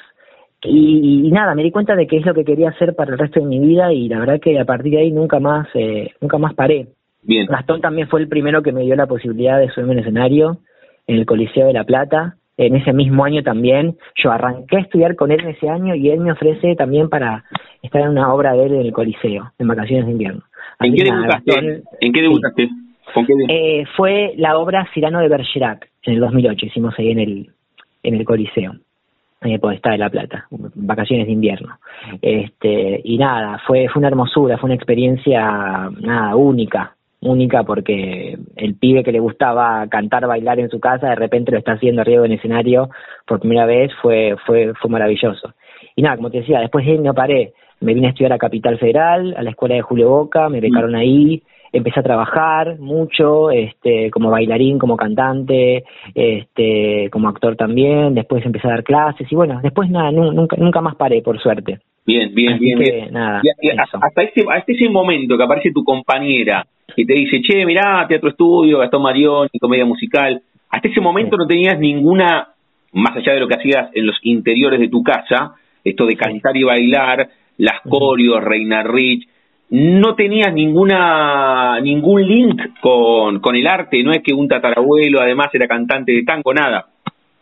y, 0.63 1.30
nada, 1.32 1.53
me 1.53 1.61
di 1.61 1.70
cuenta 1.70 1.95
de 1.95 2.07
que 2.07 2.18
es 2.18 2.26
lo 2.26 2.34
que 2.34 2.43
quería 2.43 2.70
hacer 2.70 2.95
para 2.95 3.11
el 3.11 3.20
resto 3.20 3.39
de 3.39 3.45
mi 3.45 3.59
vida 3.59 3.93
y 3.93 4.09
la 4.09 4.18
verdad 4.18 4.39
que 4.41 4.59
a 4.59 4.65
partir 4.65 4.93
de 4.93 5.01
ahí 5.01 5.11
nunca 5.11 5.39
más, 5.39 5.68
eh, 5.76 6.09
nunca 6.22 6.39
más 6.39 6.55
paré. 6.55 6.88
Gastón 7.28 7.82
también 7.82 8.07
fue 8.07 8.21
el 8.21 8.28
primero 8.28 8.63
que 8.63 8.71
me 8.71 8.84
dio 8.84 8.95
la 8.95 9.07
posibilidad 9.07 9.59
de 9.59 9.69
subirme 9.69 9.93
en 9.93 9.99
escenario 9.99 10.59
en 11.07 11.17
el 11.17 11.25
Coliseo 11.25 11.67
de 11.67 11.73
La 11.73 11.84
Plata. 11.84 12.38
En 12.57 12.75
ese 12.75 12.91
mismo 12.91 13.23
año 13.23 13.43
también, 13.43 13.97
yo 14.15 14.32
arranqué 14.32 14.78
a 14.78 14.82
estudiar 14.82 15.15
con 15.15 15.32
él 15.32 15.41
en 15.41 15.49
ese 15.49 15.69
año 15.69 15.93
y 15.93 16.09
él 16.09 16.19
me 16.21 16.32
ofrece 16.32 16.75
también 16.75 17.09
para 17.09 17.43
estar 17.84 18.01
en 18.01 18.09
una 18.09 18.34
obra 18.34 18.53
de 18.53 18.65
él 18.65 18.73
en 18.73 18.82
el 18.82 18.93
Coliseo, 18.93 19.51
en 19.59 19.67
vacaciones 19.67 20.05
de 20.05 20.11
invierno. 20.11 20.41
¿En 20.80 20.95
qué, 20.95 21.03
debutaste? 21.03 21.84
¿En 22.01 22.13
qué 22.13 22.21
debutaste? 22.21 22.69
Eh, 23.49 23.86
fue 23.95 24.34
la 24.38 24.57
obra 24.57 24.88
Cirano 24.93 25.19
de 25.19 25.28
Bergerac, 25.28 25.89
en 26.03 26.15
el 26.15 26.19
2008, 26.19 26.65
hicimos 26.65 26.93
ahí 26.97 27.11
en 27.11 27.19
el, 27.19 27.49
en 28.03 28.15
el 28.15 28.25
Coliseo 28.25 28.73
eh, 29.41 29.59
por 29.59 29.73
estar 29.73 29.91
de 29.91 29.97
La 29.99 30.09
Plata, 30.09 30.47
vacaciones 30.49 31.28
de 31.28 31.34
invierno. 31.34 31.78
Este, 32.21 33.01
y 33.03 33.17
nada, 33.17 33.61
fue, 33.65 33.88
fue 33.88 33.99
una 33.99 34.09
hermosura, 34.09 34.57
fue 34.57 34.67
una 34.67 34.75
experiencia 34.75 35.89
nada 35.99 36.36
única, 36.36 36.97
única 37.22 37.63
porque 37.63 38.38
el 38.55 38.76
pibe 38.76 39.03
que 39.03 39.11
le 39.11 39.20
gustaba 39.20 39.88
cantar, 39.88 40.28
bailar 40.28 40.59
en 40.59 40.70
su 40.70 40.80
casa, 40.80 41.09
de 41.09 41.15
repente 41.15 41.51
lo 41.51 41.57
está 41.57 41.74
haciendo 41.74 42.01
arriba 42.01 42.26
en 42.26 42.34
escenario 42.34 42.89
por 43.26 43.39
primera 43.39 43.65
vez, 43.65 43.91
fue, 44.01 44.36
fue, 44.45 44.74
fue 44.76 44.89
maravilloso. 44.89 45.53
Y 45.95 46.01
nada, 46.01 46.15
como 46.15 46.30
te 46.30 46.39
decía, 46.39 46.59
después 46.59 46.86
de 46.86 46.97
no 46.99 47.13
paré, 47.13 47.53
me 47.80 47.93
vine 47.93 48.07
a 48.07 48.09
estudiar 48.11 48.34
a 48.34 48.38
Capital 48.38 48.78
Federal, 48.78 49.34
a 49.38 49.41
la 49.41 49.51
escuela 49.51 49.76
de 49.76 49.82
Julio 49.82 50.09
Boca, 50.09 50.49
me 50.49 50.61
becaron 50.61 50.95
ahí, 50.95 51.41
empecé 51.72 51.99
a 51.99 52.03
trabajar 52.03 52.80
mucho, 52.80 53.51
este, 53.51 54.09
como 54.11 54.30
bailarín, 54.30 54.80
como 54.80 54.95
cantante, 54.95 55.84
este, 56.13 57.09
como 57.11 57.30
actor 57.30 57.55
también, 57.55 58.13
después 58.13 58.45
empecé 58.45 58.68
a 58.68 58.72
dar 58.72 58.84
clases 58.84 59.32
y 59.32 59.36
bueno, 59.36 59.59
después 59.61 59.89
nada, 59.89 60.11
nunca, 60.11 60.55
nunca 60.57 60.82
más 60.82 60.95
paré, 60.95 61.22
por 61.22 61.39
suerte. 61.39 61.80
Bien, 62.05 62.34
bien, 62.34 62.57
bien. 62.57 63.11
Nada, 63.11 63.41
hasta, 64.01 64.22
ese, 64.24 64.45
hasta 64.49 64.72
ese 64.72 64.89
momento 64.89 65.38
que 65.38 65.43
aparece 65.43 65.72
tu 65.74 65.84
compañera 65.84 66.65
y 66.96 67.06
te 67.06 67.14
dice, 67.14 67.42
che, 67.42 67.66
mirá, 67.66 68.06
Teatro 68.08 68.30
Estudio, 68.30 68.80
Gastón 68.80 69.02
Marión, 69.02 69.48
y 69.52 69.60
comedia 69.60 69.86
musical. 69.86 70.42
Hasta 70.70 70.88
ese 70.88 71.02
momento 71.02 71.38
no 71.38 71.46
tenías 71.46 71.80
ninguna, 71.80 72.50
más 72.94 73.16
allá 73.16 73.34
de 73.34 73.40
lo 73.40 73.48
que 73.48 73.56
hacías 73.56 73.90
en 73.94 74.06
los 74.08 74.18
interiores 74.24 74.80
de 74.80 74.90
tu 74.90 75.04
casa, 75.04 75.56
esto 75.84 76.06
de 76.06 76.16
cantar 76.16 76.56
y 76.56 76.64
bailar, 76.64 77.30
las 77.58 77.82
corios, 77.82 78.44
Reina 78.44 78.84
Rich, 78.84 79.28
no 79.70 80.16
tenías 80.16 80.54
ninguna 80.54 81.80
ningún 81.82 82.26
link 82.26 82.62
con, 82.80 83.40
con 83.40 83.56
el 83.56 83.68
arte, 83.68 84.02
no 84.02 84.12
es 84.12 84.24
que 84.24 84.34
un 84.34 84.48
tatarabuelo 84.48 85.20
además 85.20 85.48
era 85.54 85.68
cantante 85.68 86.14
de 86.14 86.24
tango, 86.24 86.54
nada. 86.54 86.88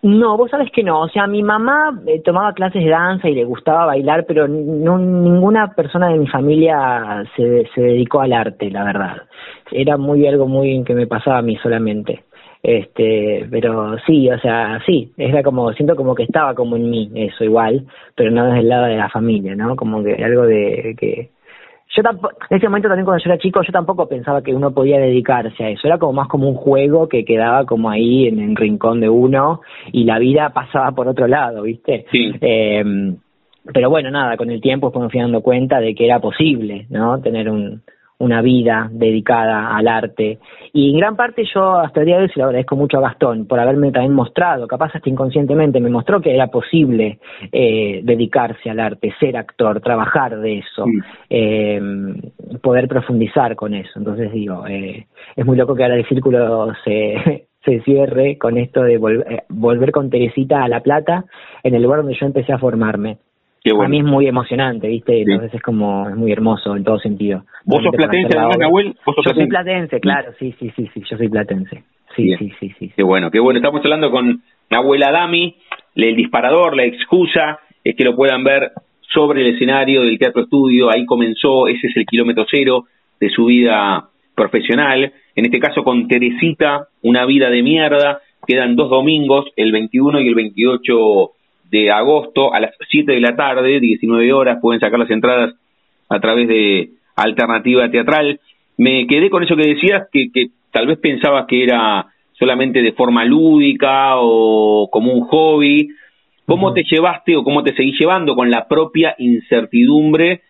No, 0.01 0.37
vos 0.37 0.51
sabes 0.51 0.71
que 0.71 0.83
no. 0.83 1.01
O 1.01 1.09
sea, 1.09 1.25
mi 1.25 1.41
mamá 1.41 1.99
eh, 2.05 2.21
tomaba 2.23 2.53
clases 2.53 2.83
de 2.83 2.89
danza 2.89 3.27
y 3.27 3.33
le 3.33 3.43
gustaba 3.43 3.85
bailar, 3.87 4.25
pero 4.27 4.47
no, 4.47 4.99
ninguna 4.99 5.73
persona 5.73 6.09
de 6.09 6.19
mi 6.19 6.27
familia 6.27 7.23
se, 7.35 7.67
se 7.73 7.81
dedicó 7.81 8.21
al 8.21 8.33
arte, 8.33 8.69
la 8.69 8.83
verdad. 8.83 9.17
Era 9.71 9.97
muy 9.97 10.27
algo 10.27 10.47
muy 10.47 10.83
que 10.83 10.93
me 10.93 11.07
pasaba 11.07 11.39
a 11.39 11.41
mí 11.41 11.57
solamente. 11.57 12.23
Este, 12.61 13.47
pero 13.51 13.95
sí, 14.07 14.27
o 14.29 14.39
sea, 14.39 14.79
sí, 14.87 15.11
era 15.17 15.43
como, 15.43 15.71
siento 15.73 15.95
como 15.95 16.15
que 16.15 16.23
estaba 16.23 16.55
como 16.55 16.75
en 16.75 16.89
mí 16.89 17.11
eso 17.13 17.43
igual, 17.43 17.85
pero 18.15 18.31
no 18.31 18.45
desde 18.45 18.61
el 18.61 18.69
lado 18.69 18.85
de 18.85 18.97
la 18.97 19.09
familia, 19.09 19.55
¿no? 19.55 19.75
Como 19.75 20.03
que 20.03 20.15
algo 20.23 20.47
de 20.47 20.95
que 20.99 21.29
yo 21.95 22.03
tampoco, 22.03 22.35
en 22.49 22.57
ese 22.57 22.67
momento 22.67 22.87
también 22.87 23.05
cuando 23.05 23.23
yo 23.23 23.31
era 23.31 23.41
chico, 23.41 23.61
yo 23.61 23.71
tampoco 23.71 24.07
pensaba 24.07 24.41
que 24.41 24.53
uno 24.53 24.71
podía 24.71 24.99
dedicarse 24.99 25.63
a 25.63 25.69
eso. 25.69 25.87
Era 25.87 25.97
como 25.97 26.13
más 26.13 26.27
como 26.27 26.49
un 26.49 26.55
juego 26.55 27.07
que 27.07 27.23
quedaba 27.23 27.65
como 27.65 27.89
ahí 27.89 28.27
en 28.27 28.39
el 28.39 28.55
rincón 28.55 28.99
de 28.99 29.09
uno 29.09 29.61
y 29.91 30.03
la 30.03 30.19
vida 30.19 30.49
pasaba 30.49 30.91
por 30.91 31.07
otro 31.07 31.27
lado, 31.27 31.63
¿viste? 31.63 32.05
Sí. 32.11 32.33
Eh, 32.41 33.15
pero 33.73 33.89
bueno, 33.89 34.11
nada, 34.11 34.37
con 34.37 34.51
el 34.51 34.61
tiempo 34.61 34.91
me 34.99 35.09
fui 35.09 35.19
dando 35.19 35.41
cuenta 35.41 35.79
de 35.79 35.95
que 35.95 36.05
era 36.05 36.19
posible, 36.19 36.85
¿no? 36.89 37.19
Tener 37.21 37.49
un, 37.49 37.81
una 38.17 38.41
vida 38.41 38.89
dedicada 38.91 39.75
al 39.75 39.87
arte. 39.87 40.39
Y 40.73 40.91
en 40.91 40.97
gran 40.97 41.15
parte 41.15 41.43
yo 41.53 41.77
hasta 41.77 41.99
el 41.99 42.05
día 42.05 42.17
de 42.17 42.23
hoy 42.23 42.29
se 42.29 42.39
lo 42.39 42.45
agradezco 42.45 42.75
mucho 42.75 42.97
a 42.97 43.01
Gastón 43.01 43.45
por 43.45 43.59
haberme 43.59 43.91
también 43.91 44.13
mostrado, 44.13 44.67
capaz 44.67 44.95
hasta 44.95 45.09
inconscientemente, 45.09 45.79
me 45.79 45.89
mostró 45.89 46.21
que 46.21 46.33
era 46.33 46.47
posible 46.47 47.19
eh, 47.51 48.01
dedicarse 48.03 48.69
al 48.69 48.79
arte, 48.79 49.13
ser 49.19 49.35
actor, 49.37 49.81
trabajar 49.81 50.39
de 50.39 50.59
eso, 50.59 50.85
eh, 51.29 51.81
poder 52.61 52.87
profundizar 52.87 53.55
con 53.55 53.73
eso. 53.73 53.91
Entonces 53.97 54.31
digo, 54.31 54.65
eh, 54.67 55.07
es 55.35 55.45
muy 55.45 55.57
loco 55.57 55.75
que 55.75 55.83
ahora 55.83 55.95
el 55.95 56.07
círculo 56.07 56.73
se, 56.83 57.47
se 57.65 57.81
cierre 57.81 58.37
con 58.37 58.57
esto 58.57 58.83
de 58.83 58.97
volver, 58.97 59.43
volver 59.49 59.91
con 59.91 60.09
Teresita 60.09 60.63
a 60.63 60.69
La 60.69 60.81
Plata, 60.81 61.25
en 61.63 61.75
el 61.75 61.83
lugar 61.83 61.99
donde 61.99 62.17
yo 62.19 62.25
empecé 62.25 62.53
a 62.53 62.59
formarme. 62.59 63.17
A 63.71 63.87
mí 63.87 63.99
es 63.99 64.05
muy 64.05 64.27
emocionante, 64.27 64.87
¿viste? 64.87 65.21
Entonces 65.21 65.53
es 65.53 65.61
como, 65.61 66.07
es 66.09 66.15
muy 66.15 66.31
hermoso 66.31 66.75
en 66.75 66.83
todo 66.83 66.99
sentido. 66.99 67.43
¿Vos 67.63 67.83
sos 67.83 67.95
platense 67.95 68.37
además, 68.37 68.57
Nahuel? 68.59 68.95
¿Vos 69.05 69.15
sos 69.15 69.25
yo 69.25 69.33
soy 69.33 69.47
platense, 69.47 69.99
claro, 69.99 70.31
sí, 70.37 70.53
sí, 70.59 70.71
sí, 70.75 70.89
sí, 70.93 71.01
yo 71.09 71.17
soy 71.17 71.29
platense. 71.29 71.83
Sí, 72.15 72.35
sí, 72.37 72.51
sí, 72.59 72.73
sí. 72.79 72.91
Qué 72.95 73.03
bueno, 73.03 73.31
qué 73.31 73.39
bueno. 73.39 73.57
Estamos 73.57 73.81
hablando 73.83 74.11
con 74.11 74.41
Nahuel 74.69 75.03
Adami, 75.03 75.55
el 75.95 76.15
disparador, 76.15 76.75
la 76.75 76.85
excusa, 76.85 77.59
es 77.83 77.95
que 77.95 78.03
lo 78.03 78.15
puedan 78.15 78.43
ver 78.43 78.71
sobre 79.01 79.41
el 79.41 79.55
escenario 79.55 80.01
del 80.01 80.19
Teatro 80.19 80.43
Estudio, 80.43 80.89
ahí 80.89 81.05
comenzó, 81.05 81.67
ese 81.67 81.87
es 81.87 81.97
el 81.97 82.05
kilómetro 82.05 82.45
cero 82.49 82.85
de 83.19 83.29
su 83.29 83.45
vida 83.45 84.09
profesional, 84.35 85.13
en 85.35 85.45
este 85.45 85.59
caso 85.59 85.83
con 85.83 86.07
Teresita, 86.07 86.87
una 87.01 87.25
vida 87.25 87.49
de 87.49 87.63
mierda, 87.63 88.19
quedan 88.45 88.75
dos 88.75 88.89
domingos, 88.89 89.45
el 89.55 89.71
21 89.71 90.19
y 90.19 90.27
el 90.27 90.35
28 90.35 91.31
de 91.75 91.91
agosto 91.91 92.53
a 92.53 92.59
las 92.59 92.71
7 92.89 93.11
de 93.11 93.19
la 93.19 93.35
tarde, 93.35 93.79
19 93.79 94.31
horas, 94.31 94.59
pueden 94.61 94.79
sacar 94.79 94.97
las 94.97 95.09
entradas 95.09 95.55
a 96.07 96.19
través 96.19 96.47
de 96.47 96.91
Alternativa 97.15 97.89
Teatral. 97.91 98.39
Me 98.77 99.05
quedé 99.07 99.29
con 99.29 99.43
eso 99.43 99.55
que 99.55 99.67
decías, 99.67 100.07
que, 100.11 100.31
que 100.33 100.47
tal 100.71 100.87
vez 100.87 100.99
pensabas 100.99 101.45
que 101.47 101.63
era 101.63 102.07
solamente 102.39 102.81
de 102.81 102.93
forma 102.93 103.25
lúdica 103.25 104.17
o 104.17 104.89
como 104.89 105.11
un 105.13 105.25
hobby. 105.27 105.89
¿Cómo 106.45 106.73
te 106.73 106.83
llevaste 106.83 107.35
o 107.35 107.43
cómo 107.43 107.63
te 107.63 107.75
seguís 107.75 107.99
llevando 107.99 108.35
con 108.35 108.49
la 108.49 108.67
propia 108.67 109.15
incertidumbre 109.17 110.41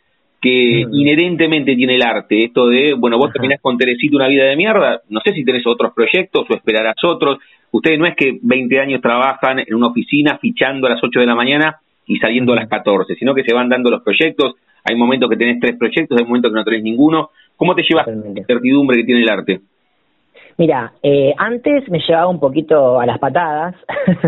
que 0.46 0.86
inherentemente 0.91 1.76
tiene 1.76 1.96
el 1.96 2.04
arte? 2.04 2.46
Esto 2.46 2.68
de, 2.68 2.93
bueno, 2.93 3.18
vos 3.18 3.34
terminás 3.34 3.60
con 3.60 3.78
Teresita 3.78 4.16
una 4.16 4.28
vida 4.28 4.46
de 4.46 4.56
mierda, 4.56 5.02
no 5.10 5.20
sé 5.26 5.34
si 5.34 5.43
tenés 5.43 5.66
otros 5.66 5.91
proyectos 5.93 6.46
o 6.48 6.54
esperarás 6.54 6.96
otros. 7.04 7.39
Ustedes 7.72 7.98
no 7.98 8.06
es 8.06 8.16
que 8.16 8.38
20 8.41 8.80
años 8.80 9.02
trabajan 9.02 9.60
en 9.60 9.74
una 9.74 9.88
oficina 9.88 10.38
fichando 10.38 10.86
a 10.86 10.91
las 10.91 11.04
8 11.04 11.20
de 11.20 11.26
la 11.26 11.34
mañana 11.34 11.78
y 12.06 12.18
saliendo 12.18 12.54
a 12.54 12.58
las 12.58 12.70
14, 12.70 13.16
sino 13.16 13.34
que 13.34 13.43
se 13.43 13.56
van 13.56 13.70
dando 13.70 13.89
los 13.89 14.04
proyectos. 14.04 14.54
Hay 14.84 14.96
momentos 14.96 15.30
que 15.32 15.36
tenés 15.36 15.60
tres 15.60 15.78
proyectos, 15.78 16.16
hay 16.20 16.26
momentos 16.26 16.52
que 16.52 16.56
no 16.56 16.64
tenés 16.64 16.84
ninguno. 16.84 17.32
¿Cómo 17.56 17.74
te 17.74 17.82
llevas 17.82 18.06
la 18.06 18.39
incertidumbre 18.39 18.98
que 18.98 19.04
tiene 19.04 19.24
el 19.24 19.30
arte? 19.30 19.62
Mira, 20.58 20.93
eh, 21.03 21.34
antes 21.38 21.89
me 21.89 21.99
llevaba 21.99 22.28
un 22.28 22.39
poquito 22.39 22.99
a 22.99 23.06
las 23.06 23.20
patadas, 23.20 23.76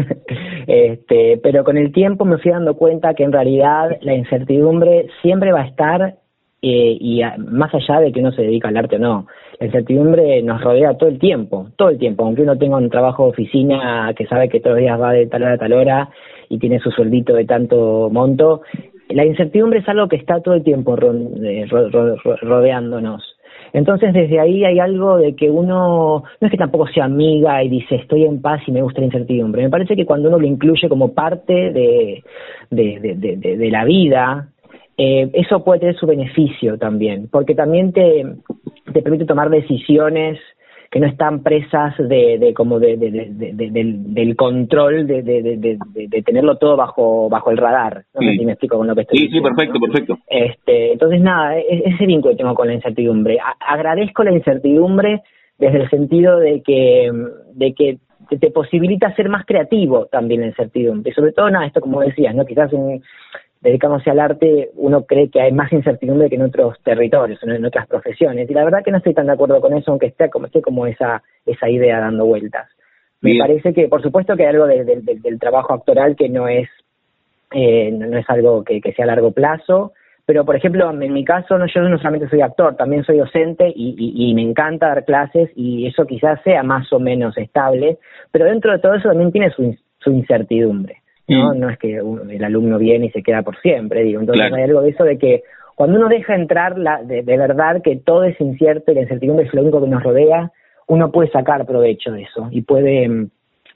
este, 0.68 1.40
pero 1.42 1.64
con 1.64 1.78
el 1.78 1.94
tiempo 1.94 2.26
me 2.26 2.38
fui 2.38 2.52
dando 2.52 2.76
cuenta 2.76 3.14
que 3.14 3.24
en 3.24 3.32
realidad 3.32 3.98
la 4.02 4.14
incertidumbre 4.14 5.08
siempre 5.22 5.54
va 5.54 5.62
a 5.62 5.68
estar 5.68 6.16
eh, 6.62 6.98
y 7.00 7.22
más 7.38 7.74
allá 7.74 8.02
de 8.02 8.12
que 8.12 8.20
uno 8.20 8.34
se 8.34 8.42
dedica 8.42 8.68
al 8.68 8.76
arte 8.76 8.98
o 8.98 9.00
no, 9.00 9.28
la 9.60 9.68
incertidumbre 9.68 10.42
nos 10.42 10.62
rodea 10.62 10.98
todo 10.98 11.10
el 11.10 11.18
tiempo, 11.18 11.70
todo 11.78 11.90
el 11.90 11.98
tiempo, 11.98 12.26
aunque 12.26 12.42
uno 12.42 12.58
tenga 12.58 12.76
un 12.76 12.90
trabajo 12.90 13.24
de 13.24 13.30
oficina 13.30 14.14
que 14.14 14.26
sabe 14.26 14.50
que 14.50 14.60
todos 14.60 14.76
los 14.76 14.82
días 14.82 15.00
va 15.00 15.14
de 15.14 15.28
tal 15.28 15.44
hora 15.44 15.54
a 15.54 15.58
tal 15.58 15.74
hora 15.74 16.10
y 16.50 16.60
tiene 16.60 16.80
su 16.80 16.92
sueldito 16.92 17.36
de 17.36 17.46
tanto 17.46 18.10
monto, 18.12 18.64
la 19.10 19.26
incertidumbre 19.26 19.80
es 19.80 19.88
algo 19.88 20.08
que 20.10 20.18
está 20.18 20.42
todo 20.42 20.56
el 20.56 20.64
tiempo 20.64 20.98
eh, 20.98 21.66
rodeándonos. 22.42 23.37
Entonces 23.74 24.14
desde 24.14 24.40
ahí 24.40 24.64
hay 24.66 24.80
algo 24.80 25.18
de 25.18 25.36
que 25.36 25.50
uno, 25.50 26.24
no 26.40 26.46
es 26.48 26.52
que 26.52 26.58
tampoco 26.58 26.88
sea 26.88 27.06
amiga 27.06 27.64
y 27.64 27.70
dice 27.70 27.96
estoy 27.96 28.26
en 28.26 28.42
paz 28.42 28.62
y 28.68 28.72
me 28.72 28.82
gusta 28.82 29.02
la 29.02 29.08
incertidumbre, 29.08 29.64
me 29.64 29.70
parece 29.70 29.96
que 29.96 30.06
cuando 30.06 30.30
uno 30.30 30.40
lo 30.40 30.48
incluye 30.48 30.90
como 30.90 31.14
parte 31.14 31.54
de, 31.72 32.24
de, 32.70 33.70
la 33.72 33.86
vida, 33.86 34.50
eh, 34.98 35.30
eso 35.34 35.64
puede 35.64 35.80
tener 35.80 35.96
su 35.96 36.08
beneficio 36.08 36.78
también, 36.78 37.28
porque 37.32 37.56
también 37.56 37.92
te, 37.92 38.26
te 38.94 39.02
permite 39.02 39.26
tomar 39.26 39.50
decisiones 39.50 40.40
que 40.98 41.02
no 41.02 41.08
están 41.08 41.44
presas 41.44 41.96
de, 42.00 42.40
de 42.40 42.56
como 42.56 42.80
de, 42.80 42.98
del, 42.98 44.14
del, 44.16 44.36
control 44.36 45.06
de, 45.06 45.22
de, 45.22 46.24
tenerlo 46.24 46.58
todo 46.58 46.76
bajo 46.76 47.30
bajo 47.30 47.52
el 47.52 47.58
radar. 47.58 48.06
No 48.16 48.22
sé 48.22 48.36
si 48.36 48.44
me 48.44 48.54
explico 48.54 48.78
con 48.78 48.88
lo 48.88 48.96
que 48.96 49.02
estoy 49.02 49.20
Sí, 49.20 49.30
sí, 49.32 49.40
perfecto, 49.40 49.80
perfecto. 49.80 50.18
Este, 50.28 50.94
entonces, 50.94 51.22
nada, 51.22 51.56
ese 51.56 52.04
vínculo 52.08 52.36
tengo 52.36 52.56
con 52.56 52.68
la 52.68 52.74
incertidumbre. 52.74 53.38
agradezco 53.60 54.24
la 54.24 54.32
incertidumbre 54.32 55.22
desde 55.60 55.84
el 55.84 55.90
sentido 55.92 56.40
de 56.40 56.64
que, 56.64 57.12
de 57.54 57.74
que 57.74 58.00
te, 58.40 58.50
posibilita 58.50 59.14
ser 59.16 59.30
más 59.30 59.46
creativo 59.46 60.08
también 60.08 60.42
la 60.42 60.48
incertidumbre. 60.48 61.14
Sobre 61.14 61.32
todo, 61.32 61.52
nada, 61.52 61.68
esto 61.68 61.80
como 61.80 62.02
decías, 62.02 62.34
¿no? 62.34 62.44
Quizás 62.44 62.74
un, 62.74 63.04
dedicándose 63.62 64.10
al 64.10 64.20
arte, 64.20 64.70
uno 64.76 65.06
cree 65.06 65.30
que 65.30 65.42
hay 65.42 65.52
más 65.52 65.72
incertidumbre 65.74 66.30
que 66.30 66.36
en 66.36 66.44
otros 66.44 66.78
territorios, 66.84 67.42
en 67.44 67.66
otras 67.66 67.88
profesiones. 67.88 68.50
Y 68.50 68.54
la 68.54 68.64
verdad 68.64 68.84
que 68.84 68.92
no 68.92 68.98
estoy 68.98 69.14
tan 69.14 69.28
de 69.28 69.34
acuerdo 69.34 69.62
con 69.62 69.74
eso, 69.74 69.92
aunque 69.92 70.08
esté 70.08 70.30
como, 70.30 70.46
esté 70.48 70.62
como 70.62 70.86
esa, 70.86 71.24
esa 71.46 71.70
idea 71.70 72.00
dando 72.00 72.26
vueltas. 72.26 72.68
Me 73.22 73.38
parece 73.40 73.74
que, 73.74 73.88
por 73.88 74.02
supuesto, 74.02 74.36
que 74.36 74.44
hay 74.44 74.50
algo 74.50 74.68
del 74.68 75.40
trabajo 75.40 75.74
actoral 75.74 76.16
que 76.16 76.30
no 76.30 76.48
es, 76.48 76.70
eh, 77.52 77.92
no 77.92 78.18
es 78.18 78.30
algo 78.30 78.64
que, 78.64 78.80
sea 78.96 79.06
a 79.06 79.08
largo 79.08 79.32
plazo, 79.32 79.94
pero 80.26 80.46
por 80.46 80.56
ejemplo, 80.56 80.92
en 80.92 81.14
mi 81.14 81.26
caso, 81.26 81.58
no, 81.58 81.66
yo 81.66 81.82
no 81.82 81.98
solamente 81.98 82.30
soy 82.30 82.42
actor, 82.42 82.76
también 82.76 83.04
soy 83.04 83.18
docente 83.18 83.72
y, 83.74 83.96
y, 83.98 84.34
me 84.36 84.44
encanta 84.44 84.90
dar 84.90 85.06
clases 85.06 85.50
y 85.56 85.88
eso 85.88 86.06
quizás 86.06 86.40
sea 86.44 86.62
más 86.64 86.92
o 86.94 87.00
menos 87.00 87.38
estable, 87.38 87.98
pero 88.32 88.46
dentro 88.46 88.72
de 88.72 88.80
todo 88.80 88.94
eso 88.94 89.08
también 89.10 89.32
tiene 89.32 89.50
su, 89.52 89.76
su 90.00 90.12
incertidumbre. 90.12 91.02
¿No? 91.28 91.54
Mm. 91.54 91.60
No 91.60 91.70
es 91.70 91.78
que 91.78 91.98
el 91.98 92.44
alumno 92.44 92.78
viene 92.78 93.08
y 93.08 93.12
se 93.12 93.24
queda 93.24 93.42
por 93.42 93.60
siempre, 93.62 94.04
digo. 94.04 94.20
Entonces 94.20 94.52
hay 94.52 94.64
algo 94.64 94.82
de 94.82 94.90
eso 94.90 95.04
de 95.04 95.18
que 95.18 95.44
cuando 95.76 96.00
uno 96.00 96.10
deja 96.10 96.36
entrar 96.36 96.78
la, 96.78 97.04
de, 97.04 97.22
verdad 97.22 97.82
que 97.84 97.98
todo 97.98 98.24
es 98.24 98.40
incierto 98.42 98.92
y 98.92 98.96
la 98.96 99.02
incertidumbre 99.02 99.46
es 99.46 99.54
lo 99.54 99.62
único 99.62 99.82
que 99.82 99.88
nos 99.88 100.02
rodea, 100.02 100.52
uno 100.88 101.12
puede 101.12 101.30
sacar 101.30 101.66
provecho 101.66 102.12
de 102.12 102.24
eso 102.24 102.48
y 102.50 102.62
puede 102.62 103.08
mm, 103.08 103.30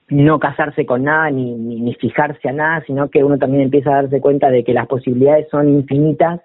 no 0.09 0.39
casarse 0.39 0.85
con 0.85 1.03
nada 1.03 1.29
ni, 1.29 1.53
ni, 1.53 1.93
fijarse 1.95 2.49
a 2.49 2.53
nada, 2.53 2.83
sino 2.87 3.09
que 3.09 3.23
uno 3.23 3.37
también 3.37 3.63
empieza 3.63 3.91
a 3.91 4.01
darse 4.01 4.19
cuenta 4.21 4.49
de 4.49 4.63
que 4.63 4.73
las 4.73 4.87
posibilidades 4.87 5.47
son 5.49 5.69
infinitas 5.69 6.39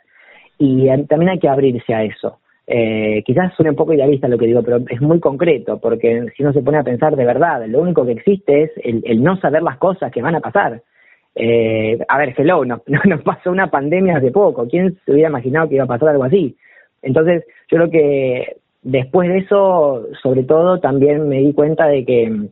y 0.59 0.89
también 1.07 1.31
hay 1.31 1.39
que 1.39 1.49
abrirse 1.49 1.95
a 1.95 2.05
eso. 2.05 2.39
Eh, 2.67 3.23
quizás 3.25 3.55
suene 3.55 3.71
un 3.71 3.77
poco 3.77 3.95
idealista 3.95 4.27
lo 4.29 4.39
que 4.39 4.47
digo, 4.47 4.63
pero 4.63 4.79
es 4.89 5.01
muy 5.01 5.21
concreto, 5.21 5.79
porque 5.79 6.27
si 6.37 6.43
uno 6.43 6.53
se 6.53 6.63
pone 6.63 6.79
a 6.79 6.83
pensar 6.83 7.15
de 7.15 7.25
verdad, 7.25 7.65
lo 7.67 7.81
único 7.81 8.05
que 8.05 8.13
existe 8.13 8.65
es 8.65 8.71
el 8.83 9.23
no 9.23 9.37
saber 9.39 9.63
las 9.63 9.79
cosas 9.79 10.11
que 10.11 10.21
van 10.21 10.35
a 10.35 10.41
pasar. 10.41 10.83
Eh, 11.39 11.99
a 12.09 12.19
ver, 12.19 12.35
hello, 12.37 12.65
nos, 12.65 12.81
nos 13.05 13.23
pasó 13.23 13.51
una 13.51 13.71
pandemia 13.71 14.17
hace 14.17 14.33
poco. 14.33 14.67
¿Quién 14.67 14.99
se 15.05 15.13
hubiera 15.13 15.29
imaginado 15.29 15.69
que 15.69 15.77
iba 15.77 15.85
a 15.85 15.89
pasar 15.89 16.09
algo 16.09 16.25
así? 16.25 16.57
Entonces, 17.03 17.45
yo 17.71 17.77
creo 17.77 17.91
que 17.91 18.57
después 18.83 19.29
de 19.29 19.39
eso, 19.39 20.09
sobre 20.23 20.45
todo, 20.45 20.81
también 20.81 21.29
me 21.29 21.41
di 21.41 21.53
cuenta 21.53 21.87
de 21.87 22.05
que 22.05 22.49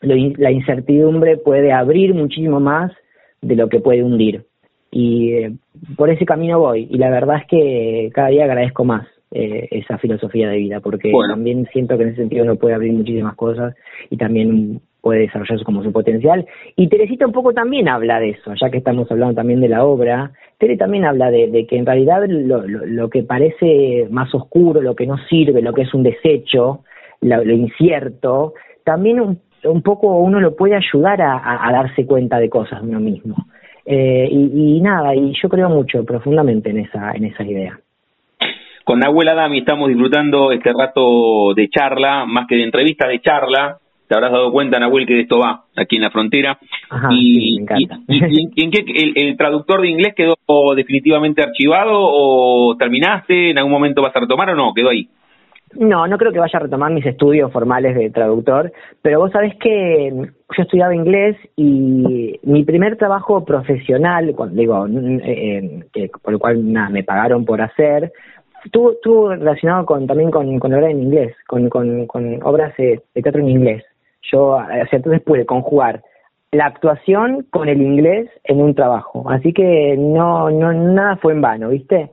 la 0.00 0.50
incertidumbre 0.50 1.38
puede 1.38 1.72
abrir 1.72 2.12
muchísimo 2.12 2.60
más 2.60 2.92
de 3.40 3.56
lo 3.56 3.68
que 3.68 3.80
puede 3.80 4.02
hundir. 4.02 4.44
Y 4.90 5.32
eh, 5.32 5.52
por 5.96 6.10
ese 6.10 6.26
camino 6.26 6.58
voy. 6.58 6.88
Y 6.90 6.98
la 6.98 7.10
verdad 7.10 7.38
es 7.38 7.46
que 7.46 8.10
cada 8.12 8.28
día 8.28 8.44
agradezco 8.44 8.84
más 8.84 9.06
eh, 9.30 9.68
esa 9.70 9.98
filosofía 9.98 10.48
de 10.48 10.58
vida, 10.58 10.80
porque 10.80 11.12
también 11.28 11.66
siento 11.72 11.96
que 11.96 12.04
en 12.04 12.08
ese 12.10 12.22
sentido 12.22 12.44
uno 12.44 12.56
puede 12.56 12.74
abrir 12.74 12.92
muchísimas 12.92 13.34
cosas 13.34 13.74
y 14.10 14.16
también 14.16 14.80
puede 15.04 15.20
desarrollarse 15.20 15.64
como 15.64 15.84
su 15.84 15.92
potencial. 15.92 16.46
Y 16.76 16.88
Teresita 16.88 17.26
un 17.26 17.32
poco 17.32 17.52
también 17.52 17.88
habla 17.88 18.18
de 18.18 18.30
eso, 18.30 18.54
ya 18.58 18.70
que 18.70 18.78
estamos 18.78 19.08
hablando 19.10 19.34
también 19.34 19.60
de 19.60 19.68
la 19.68 19.84
obra. 19.84 20.32
Tere 20.56 20.78
también 20.78 21.04
habla 21.04 21.30
de, 21.30 21.66
que 21.68 21.76
en 21.76 21.84
realidad 21.84 22.22
lo, 22.26 23.10
que 23.10 23.22
parece 23.22 24.08
más 24.10 24.34
oscuro, 24.34 24.80
lo 24.80 24.96
que 24.96 25.06
no 25.06 25.18
sirve, 25.28 25.60
lo 25.60 25.74
que 25.74 25.82
es 25.82 25.92
un 25.92 26.02
desecho, 26.02 26.84
lo, 27.20 27.42
incierto, 27.42 28.54
también 28.82 29.20
un, 29.20 29.82
poco 29.82 30.18
uno 30.18 30.40
lo 30.40 30.56
puede 30.56 30.74
ayudar 30.74 31.20
a, 31.20 31.70
darse 31.70 32.06
cuenta 32.06 32.38
de 32.38 32.48
cosas 32.48 32.80
de 32.80 32.88
uno 32.88 33.00
mismo. 33.00 33.36
Eh, 33.84 34.26
y, 34.30 34.80
nada, 34.80 35.14
y 35.14 35.34
yo 35.42 35.50
creo 35.50 35.68
mucho, 35.68 36.02
profundamente 36.06 36.70
en 36.70 36.78
esa, 36.78 37.12
en 37.12 37.26
esa 37.26 37.44
idea. 37.44 37.78
Con 38.84 39.00
Nahuel 39.00 39.28
Adami 39.28 39.58
estamos 39.58 39.88
disfrutando 39.88 40.50
este 40.50 40.72
rato 40.72 41.52
de 41.54 41.68
charla, 41.68 42.24
más 42.24 42.46
que 42.46 42.56
de 42.56 42.64
entrevista, 42.64 43.06
de 43.06 43.20
charla, 43.20 43.78
te 44.06 44.14
habrás 44.14 44.32
dado 44.32 44.52
cuenta, 44.52 44.78
Nahuel, 44.78 45.06
que 45.06 45.14
de 45.14 45.20
esto 45.22 45.38
va 45.38 45.64
aquí 45.76 45.96
en 45.96 46.02
la 46.02 46.10
frontera. 46.10 46.58
y, 47.10 47.56
me 47.56 47.62
encanta. 47.62 47.98
y, 48.08 48.62
en 48.62 48.70
qué 48.70 48.84
el, 49.14 49.36
traductor 49.36 49.80
de 49.80 49.88
inglés 49.88 50.14
quedó 50.14 50.36
definitivamente 50.74 51.42
archivado 51.42 51.92
o 51.94 52.76
terminaste? 52.76 53.50
¿En 53.50 53.58
algún 53.58 53.72
momento 53.72 54.02
vas 54.02 54.14
a 54.14 54.20
retomar 54.20 54.50
o 54.50 54.54
no? 54.54 54.72
¿Quedó 54.74 54.90
ahí? 54.90 55.08
No, 55.76 56.06
no 56.06 56.18
creo 56.18 56.32
que 56.32 56.38
vaya 56.38 56.58
a 56.58 56.62
retomar 56.62 56.92
mis 56.92 57.04
estudios 57.04 57.50
formales 57.50 57.96
de 57.96 58.10
traductor, 58.10 58.72
pero 59.02 59.18
vos 59.18 59.32
sabés 59.32 59.56
que 59.56 60.12
yo 60.12 60.62
estudiaba 60.62 60.94
inglés 60.94 61.36
y 61.56 62.38
mi 62.44 62.62
primer 62.62 62.96
trabajo 62.96 63.44
profesional, 63.44 64.36
digo, 64.52 64.86
eh, 64.86 65.82
eh, 65.94 66.10
por 66.22 66.32
el 66.32 66.38
cual 66.38 66.58
me 66.58 67.02
pagaron 67.02 67.44
por 67.44 67.60
hacer, 67.60 68.12
estuvo, 68.64 69.30
relacionado 69.30 69.84
con 69.84 70.06
también 70.06 70.30
con, 70.30 70.60
con 70.60 70.72
obras 70.72 70.90
en 70.90 71.02
inglés, 71.02 71.34
con, 71.48 71.68
con, 71.68 72.06
con 72.06 72.40
obras 72.44 72.76
de 72.76 73.02
teatro 73.12 73.40
en 73.40 73.48
inglés 73.48 73.84
yo 74.32 74.58
hacia 74.58 74.96
entonces 74.96 75.22
pude 75.22 75.46
conjugar 75.46 76.02
la 76.54 76.66
actuación 76.66 77.46
con 77.50 77.68
el 77.68 77.82
inglés 77.82 78.30
en 78.44 78.60
un 78.60 78.74
trabajo. 78.74 79.28
Así 79.28 79.52
que 79.52 79.96
no, 79.98 80.50
no 80.50 80.72
nada 80.72 81.16
fue 81.16 81.32
en 81.32 81.40
vano, 81.40 81.70
¿viste? 81.70 82.10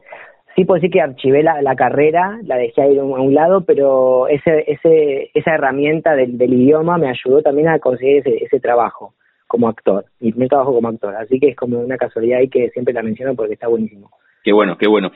Sí 0.56 0.66
puedo 0.66 0.82
decir 0.82 0.92
que 0.92 1.02
archivé 1.02 1.44
la, 1.44 1.62
la 1.62 1.76
carrera, 1.76 2.40
la 2.44 2.58
dejé 2.58 2.82
ahí 2.82 2.98
a 2.98 3.04
un, 3.04 3.34
lado, 3.34 3.64
pero 3.66 4.28
ese, 4.28 4.66
ese, 4.68 5.32
esa 5.34 5.54
herramienta 5.54 6.14
del, 6.16 6.38
del, 6.38 6.54
idioma 6.54 6.98
me 6.98 7.08
ayudó 7.08 7.42
también 7.42 7.70
a 7.70 7.80
conseguir 7.80 8.18
ese, 8.18 8.44
ese 8.44 8.60
trabajo 8.60 9.14
como 9.48 9.70
actor, 9.70 10.06
mi 10.20 10.32
primer 10.32 10.50
trabajo 10.50 10.74
como 10.74 10.90
actor, 10.90 11.16
así 11.16 11.40
que 11.40 11.50
es 11.50 11.56
como 11.56 11.80
una 11.80 11.98
casualidad 11.98 12.42
y 12.42 12.50
que 12.50 12.70
siempre 12.70 12.94
la 12.94 13.04
menciono 13.04 13.36
porque 13.36 13.54
está 13.54 13.68
buenísimo. 13.68 14.10
Qué 14.44 14.52
bueno, 14.54 14.78
qué 14.78 14.88
bueno. 14.88 15.12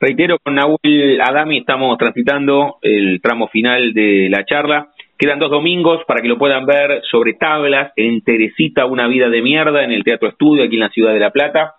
Reitero, 0.00 0.38
con 0.42 0.54
Nahuel 0.54 1.20
Adami 1.20 1.58
estamos 1.58 1.98
transitando 1.98 2.78
el 2.80 3.20
tramo 3.20 3.48
final 3.48 3.92
de 3.92 4.28
la 4.30 4.44
charla. 4.44 4.88
Quedan 5.20 5.38
dos 5.38 5.50
domingos 5.50 6.02
para 6.06 6.22
que 6.22 6.28
lo 6.28 6.38
puedan 6.38 6.64
ver 6.64 7.02
sobre 7.10 7.34
tablas 7.34 7.92
en 7.94 8.22
Teresita, 8.22 8.86
una 8.86 9.06
vida 9.06 9.28
de 9.28 9.42
mierda, 9.42 9.84
en 9.84 9.92
el 9.92 10.02
Teatro 10.02 10.30
Estudio, 10.30 10.64
aquí 10.64 10.76
en 10.76 10.80
la 10.80 10.88
ciudad 10.88 11.12
de 11.12 11.20
La 11.20 11.30
Plata. 11.30 11.74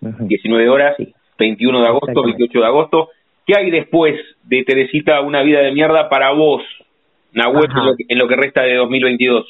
19 0.00 0.70
horas, 0.70 0.96
21 1.38 1.82
de 1.82 1.86
agosto, 1.86 2.22
28 2.22 2.58
de 2.58 2.64
agosto. 2.66 3.08
¿Qué 3.46 3.52
hay 3.58 3.70
después 3.70 4.14
de 4.44 4.64
Teresita, 4.64 5.20
una 5.20 5.42
vida 5.42 5.60
de 5.60 5.72
mierda 5.72 6.08
para 6.08 6.30
vos, 6.30 6.62
Nahuel, 7.34 7.68
en 8.08 8.18
lo, 8.18 8.26
que, 8.26 8.36
resta 8.36 8.62
de 8.62 8.76
2022? 8.76 9.46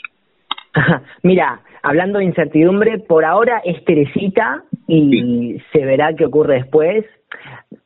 Mira, 1.22 1.60
hablando 1.84 2.18
de 2.18 2.24
incertidumbre, 2.24 2.98
por 2.98 3.24
ahora 3.24 3.62
es 3.64 3.84
Teresita 3.84 4.64
y 4.88 5.62
se 5.72 5.84
verá 5.84 6.12
qué 6.16 6.24
ocurre 6.24 6.56
después 6.56 7.04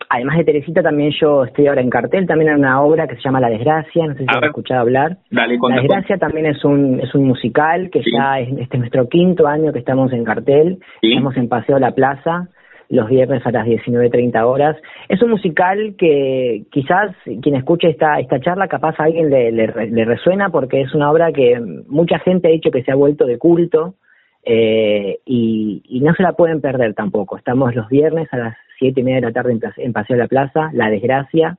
además 0.09 0.36
de 0.36 0.45
Teresita, 0.45 0.82
también 0.82 1.12
yo 1.18 1.45
estoy 1.45 1.66
ahora 1.66 1.80
en 1.80 1.90
cartel, 1.90 2.26
también 2.26 2.51
en 2.51 2.59
una 2.59 2.82
obra 2.82 3.07
que 3.07 3.16
se 3.16 3.22
llama 3.22 3.40
La 3.40 3.49
Desgracia, 3.49 4.07
no 4.07 4.14
sé 4.14 4.20
si 4.20 4.26
has 4.28 4.43
escuchado 4.43 4.80
hablar. 4.80 5.16
la 5.30 5.47
Desgracia 5.49 6.18
también 6.18 6.47
es 6.47 6.64
un, 6.64 7.01
es 7.01 7.14
un 7.14 7.24
musical 7.24 7.90
que 7.90 8.03
ya 8.12 8.38
es, 8.38 8.49
este 8.51 8.76
es 8.76 8.80
nuestro 8.80 9.09
quinto 9.09 9.47
año 9.47 9.72
que 9.72 9.78
estamos 9.78 10.12
en 10.12 10.24
cartel, 10.24 10.78
estamos 11.01 11.36
en 11.36 11.49
Paseo 11.49 11.78
La 11.78 11.93
Plaza, 11.93 12.49
los 12.90 13.09
viernes 13.09 13.45
a 13.47 13.51
las 13.51 13.66
19.30 13.66 14.45
horas. 14.45 14.76
Es 15.09 15.22
un 15.22 15.30
musical 15.30 15.95
que 15.97 16.64
quizás 16.70 17.16
quien 17.40 17.57
escuche 17.57 17.88
esta, 17.88 18.20
esta 18.20 18.38
charla, 18.38 18.68
capaz 18.68 19.01
a 19.01 19.05
alguien 19.05 19.30
le, 19.30 19.51
le, 19.51 20.05
resuena 20.05 20.51
porque 20.51 20.82
es 20.82 20.95
una 20.95 21.11
obra 21.11 21.32
que 21.32 21.59
mucha 21.88 22.18
gente 22.18 22.49
ha 22.49 22.51
dicho 22.51 22.70
que 22.70 22.82
se 22.82 22.93
ha 22.93 22.97
vuelto 22.97 23.24
de 23.24 23.38
culto. 23.38 23.95
Eh, 24.45 25.20
y, 25.24 25.82
y 25.84 26.01
no 26.01 26.12
se 26.14 26.22
la 26.24 26.32
pueden 26.32 26.61
perder 26.61 26.95
tampoco. 26.95 27.38
Estamos 27.38 27.76
los 27.76 27.88
viernes 27.88 28.28
a 28.32 28.38
las 28.38 28.57
siete 28.83 29.01
y 29.01 29.05
media 29.05 29.20
de 29.20 29.26
la 29.28 29.33
tarde 29.33 29.57
en, 29.76 29.93
Paseo 29.93 30.16
de 30.16 30.22
la 30.22 30.28
Plaza, 30.28 30.70
La 30.72 30.91
Desgracia. 30.91 31.57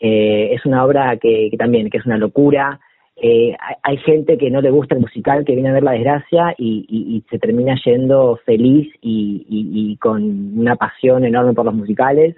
Eh, 0.00 0.50
es 0.52 0.66
una 0.66 0.84
obra 0.84 1.16
que, 1.18 1.52
también, 1.56 1.88
que 1.88 1.98
es 1.98 2.06
una 2.06 2.18
locura. 2.18 2.80
Eh, 3.14 3.56
hay, 3.84 3.96
gente 3.98 4.36
que 4.36 4.50
no 4.50 4.60
le 4.60 4.72
gusta 4.72 4.96
el 4.96 5.02
musical, 5.02 5.44
que 5.44 5.54
viene 5.54 5.68
a 5.68 5.74
ver 5.74 5.84
La 5.84 5.92
Desgracia 5.92 6.52
y, 6.58 7.22
se 7.30 7.38
termina 7.38 7.76
yendo 7.84 8.40
feliz 8.44 8.92
y, 9.00 9.96
con 10.00 10.58
una 10.58 10.74
pasión 10.74 11.24
enorme 11.24 11.54
por 11.54 11.64
los 11.64 11.74
musicales. 11.74 12.34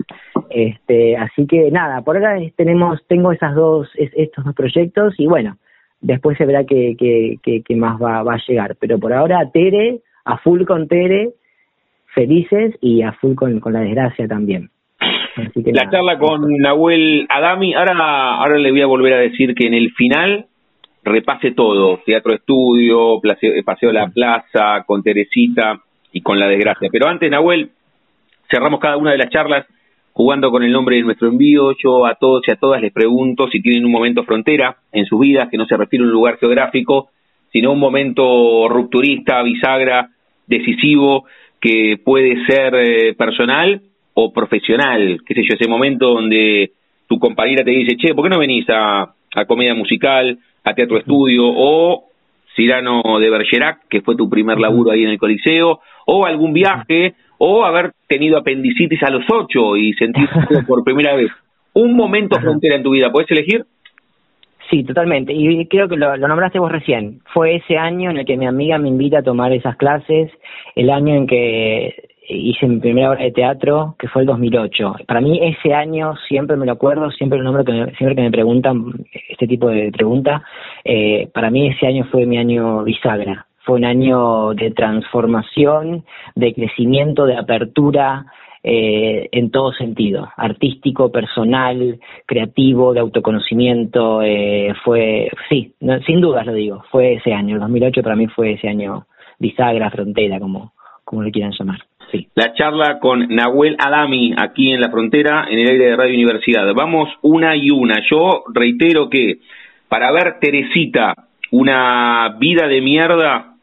Este, 0.50 1.16
así 1.16 1.46
que 1.46 1.70
nada, 1.70 2.02
por 2.02 2.16
ahora 2.16 2.38
tenemos, 2.56 3.00
tengo 3.08 3.32
esas 3.32 3.54
dos, 3.54 3.88
estos 3.96 4.44
dos 4.44 4.54
proyectos 4.54 5.14
y 5.16 5.26
bueno, 5.26 5.56
después 6.02 6.36
se 6.36 6.44
verá 6.44 6.64
qué 6.64 6.94
que, 6.98 7.76
más 7.76 7.98
va, 8.00 8.22
va 8.22 8.34
a 8.34 8.42
llegar. 8.46 8.76
Pero 8.78 8.98
por 8.98 9.14
ahora 9.14 9.50
Tere, 9.50 10.00
a 10.26 10.36
full 10.36 10.64
con 10.64 10.88
Tere, 10.88 11.32
felices 12.16 12.74
y 12.80 13.02
a 13.02 13.12
full 13.12 13.34
con, 13.34 13.60
la 13.72 13.80
desgracia 13.80 14.26
también. 14.26 14.70
la 15.54 15.90
charla 15.90 16.18
con 16.18 16.48
Nahuel 16.58 17.26
Adami, 17.28 17.74
ahora, 17.74 17.92
ahora 18.36 18.58
le 18.58 18.70
voy 18.70 18.80
a 18.80 18.86
volver 18.86 19.12
a 19.12 19.18
decir 19.18 19.54
que 19.54 19.66
en 19.66 19.74
el 19.74 19.92
final 19.92 20.46
repase 21.04 21.52
todo, 21.52 22.00
teatro 22.04 22.32
estudio, 22.32 23.20
paseo, 23.64 23.90
a 23.90 23.92
la 23.92 24.08
plaza, 24.08 24.82
con 24.86 25.02
Teresita 25.02 25.78
y 26.10 26.22
con 26.22 26.40
la 26.40 26.48
desgracia. 26.48 26.88
Pero 26.90 27.06
antes, 27.06 27.30
Nahuel, 27.30 27.70
cerramos 28.50 28.80
cada 28.80 28.96
una 28.96 29.12
de 29.12 29.18
las 29.18 29.30
charlas 29.30 29.66
jugando 30.12 30.50
con 30.50 30.62
el 30.62 30.72
nombre 30.72 30.96
de 30.96 31.02
nuestro 31.02 31.28
envío. 31.28 31.72
Yo 31.76 32.06
a 32.06 32.14
todos 32.14 32.42
y 32.48 32.50
a 32.50 32.56
todas 32.56 32.80
les 32.80 32.92
pregunto 32.92 33.46
si 33.48 33.60
tienen 33.60 33.84
un 33.84 33.92
momento 33.92 34.24
frontera 34.24 34.78
en 34.90 35.04
su 35.04 35.18
vida, 35.18 35.48
que 35.50 35.58
no 35.58 35.66
se 35.66 35.76
refiere 35.76 36.04
a 36.04 36.08
un 36.08 36.12
lugar 36.12 36.38
geográfico, 36.38 37.10
sino 37.52 37.72
un 37.72 37.78
momento 37.78 38.68
rupturista, 38.68 39.42
bisagra, 39.42 40.08
decisivo, 40.46 41.26
que 41.66 41.98
puede 42.04 42.46
ser 42.46 42.74
eh, 42.76 43.14
personal 43.14 43.80
o 44.14 44.32
profesional, 44.32 45.18
qué 45.26 45.34
sé 45.34 45.42
yo, 45.42 45.56
ese 45.58 45.68
momento 45.68 46.14
donde 46.14 46.70
tu 47.08 47.18
compañera 47.18 47.64
te 47.64 47.72
dice, 47.72 47.96
che, 47.96 48.14
¿por 48.14 48.24
qué 48.24 48.30
no 48.30 48.38
venís 48.38 48.64
a, 48.70 49.02
a 49.34 49.44
comedia 49.46 49.74
musical, 49.74 50.38
a 50.62 50.74
teatro 50.74 50.96
estudio, 50.96 51.42
o 51.44 52.04
Cirano 52.54 53.02
de 53.18 53.30
Bergerac, 53.30 53.80
que 53.90 54.00
fue 54.00 54.14
tu 54.14 54.30
primer 54.30 54.60
laburo 54.60 54.92
ahí 54.92 55.02
en 55.02 55.10
el 55.10 55.18
Coliseo, 55.18 55.80
o 56.06 56.24
algún 56.24 56.52
viaje, 56.52 57.14
o 57.38 57.64
haber 57.64 57.94
tenido 58.06 58.38
apendicitis 58.38 59.02
a 59.02 59.10
los 59.10 59.24
ocho 59.28 59.76
y 59.76 59.92
sentir 59.94 60.28
por 60.68 60.84
primera 60.84 61.16
vez. 61.16 61.32
Un 61.72 61.96
momento 61.96 62.40
frontera 62.40 62.76
en 62.76 62.84
tu 62.84 62.92
vida, 62.92 63.10
¿puedes 63.10 63.30
elegir? 63.32 63.64
Sí, 64.70 64.82
totalmente. 64.84 65.32
Y 65.32 65.66
creo 65.66 65.88
que 65.88 65.96
lo, 65.96 66.16
nombraste 66.16 66.58
vos 66.58 66.72
recién. 66.72 67.20
Fue 67.32 67.56
ese 67.56 67.76
año 67.76 68.10
en 68.10 68.18
el 68.18 68.26
que 68.26 68.36
mi 68.36 68.46
amiga 68.46 68.78
me 68.78 68.88
invita 68.88 69.18
a 69.18 69.22
tomar 69.22 69.52
esas 69.52 69.76
clases, 69.76 70.30
el 70.74 70.90
año 70.90 71.14
en 71.14 71.26
que 71.26 72.08
hice 72.28 72.66
mi 72.66 72.80
primera 72.80 73.10
obra 73.10 73.22
de 73.22 73.30
teatro, 73.30 73.94
que 73.98 74.08
fue 74.08 74.22
el 74.22 74.26
2008. 74.26 74.96
Para 75.06 75.20
mí 75.20 75.38
ese 75.40 75.72
año 75.72 76.14
siempre 76.28 76.56
me 76.56 76.66
lo 76.66 76.72
acuerdo, 76.72 77.10
siempre 77.12 77.38
lo 77.38 77.44
nombro, 77.44 77.64
que 77.64 77.72
siempre 77.96 78.16
que 78.16 78.22
me 78.22 78.30
preguntan 78.32 78.92
este 79.28 79.46
tipo 79.46 79.68
de 79.68 79.92
preguntas, 79.92 80.42
eh, 80.84 81.28
para 81.32 81.50
mí 81.50 81.68
ese 81.68 81.86
año 81.86 82.04
fue 82.10 82.26
mi 82.26 82.38
año 82.38 82.82
bisagra. 82.82 83.46
Fue 83.64 83.76
un 83.76 83.84
año 83.84 84.54
de 84.54 84.70
transformación, 84.70 86.04
de 86.34 86.54
crecimiento, 86.54 87.26
de 87.26 87.36
apertura, 87.36 88.26
eh, 88.68 89.28
en 89.30 89.52
todo 89.52 89.72
sentido, 89.72 90.28
artístico, 90.36 91.12
personal, 91.12 92.00
creativo, 92.26 92.92
de 92.92 92.98
autoconocimiento, 92.98 94.22
eh, 94.22 94.74
fue, 94.84 95.30
sí, 95.48 95.72
sin 96.04 96.20
dudas 96.20 96.44
lo 96.44 96.52
digo, 96.52 96.82
fue 96.90 97.14
ese 97.14 97.32
año, 97.32 97.54
el 97.54 97.60
2008 97.60 98.02
para 98.02 98.16
mí 98.16 98.26
fue 98.26 98.54
ese 98.54 98.68
año 98.68 99.06
bisagra, 99.38 99.88
frontera, 99.90 100.40
como, 100.40 100.72
como 101.04 101.22
le 101.22 101.30
quieran 101.30 101.52
llamar. 101.56 101.78
Sí. 102.10 102.26
La 102.34 102.54
charla 102.54 102.98
con 102.98 103.28
Nahuel 103.28 103.76
Adami 103.78 104.34
aquí 104.36 104.72
en 104.72 104.80
la 104.80 104.90
frontera, 104.90 105.46
en 105.48 105.60
el 105.60 105.68
aire 105.68 105.84
de 105.86 105.96
Radio 105.96 106.14
Universidad. 106.14 106.66
Vamos 106.74 107.08
una 107.22 107.54
y 107.54 107.70
una. 107.70 108.02
Yo 108.10 108.42
reitero 108.52 109.08
que 109.08 109.38
para 109.88 110.10
ver 110.10 110.40
Teresita, 110.40 111.14
una 111.52 112.36
vida 112.40 112.66
de 112.66 112.80
mierda, 112.80 113.54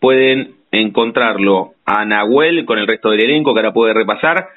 pueden 0.00 0.55
encontrarlo 0.70 1.72
a 1.84 2.04
Nahuel 2.04 2.64
con 2.64 2.78
el 2.78 2.86
resto 2.86 3.10
del 3.10 3.24
elenco 3.24 3.54
que 3.54 3.60
ahora 3.60 3.72
puede 3.72 3.94
repasar 3.94 4.48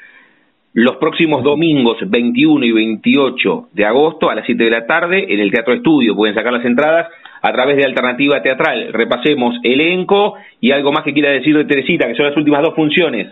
los 0.74 0.98
próximos 0.98 1.44
domingos 1.44 1.98
21 2.06 2.66
y 2.66 2.72
28 2.72 3.70
de 3.74 3.86
agosto 3.86 4.30
a 4.30 4.36
las 4.36 4.46
7 4.46 4.64
de 4.64 4.70
la 4.70 4.86
tarde 4.86 5.26
en 5.34 5.40
el 5.40 5.52
Teatro 5.52 5.74
Estudio. 5.74 6.16
Pueden 6.16 6.36
sacar 6.36 6.54
las 6.54 6.66
entradas 6.66 7.08
a 7.42 7.52
través 7.52 7.78
de 7.78 7.86
Alternativa 7.86 8.42
Teatral. 8.42 8.94
Repasemos 8.94 9.56
elenco 9.64 10.36
y 10.62 10.72
algo 10.72 10.92
más 10.92 11.04
que 11.04 11.14
quiera 11.14 11.32
decir 11.32 11.58
de 11.58 11.66
Teresita, 11.66 12.08
que 12.08 12.16
son 12.16 12.28
las 12.28 12.38
últimas 12.38 12.62
dos 12.62 12.76
funciones. 12.76 13.28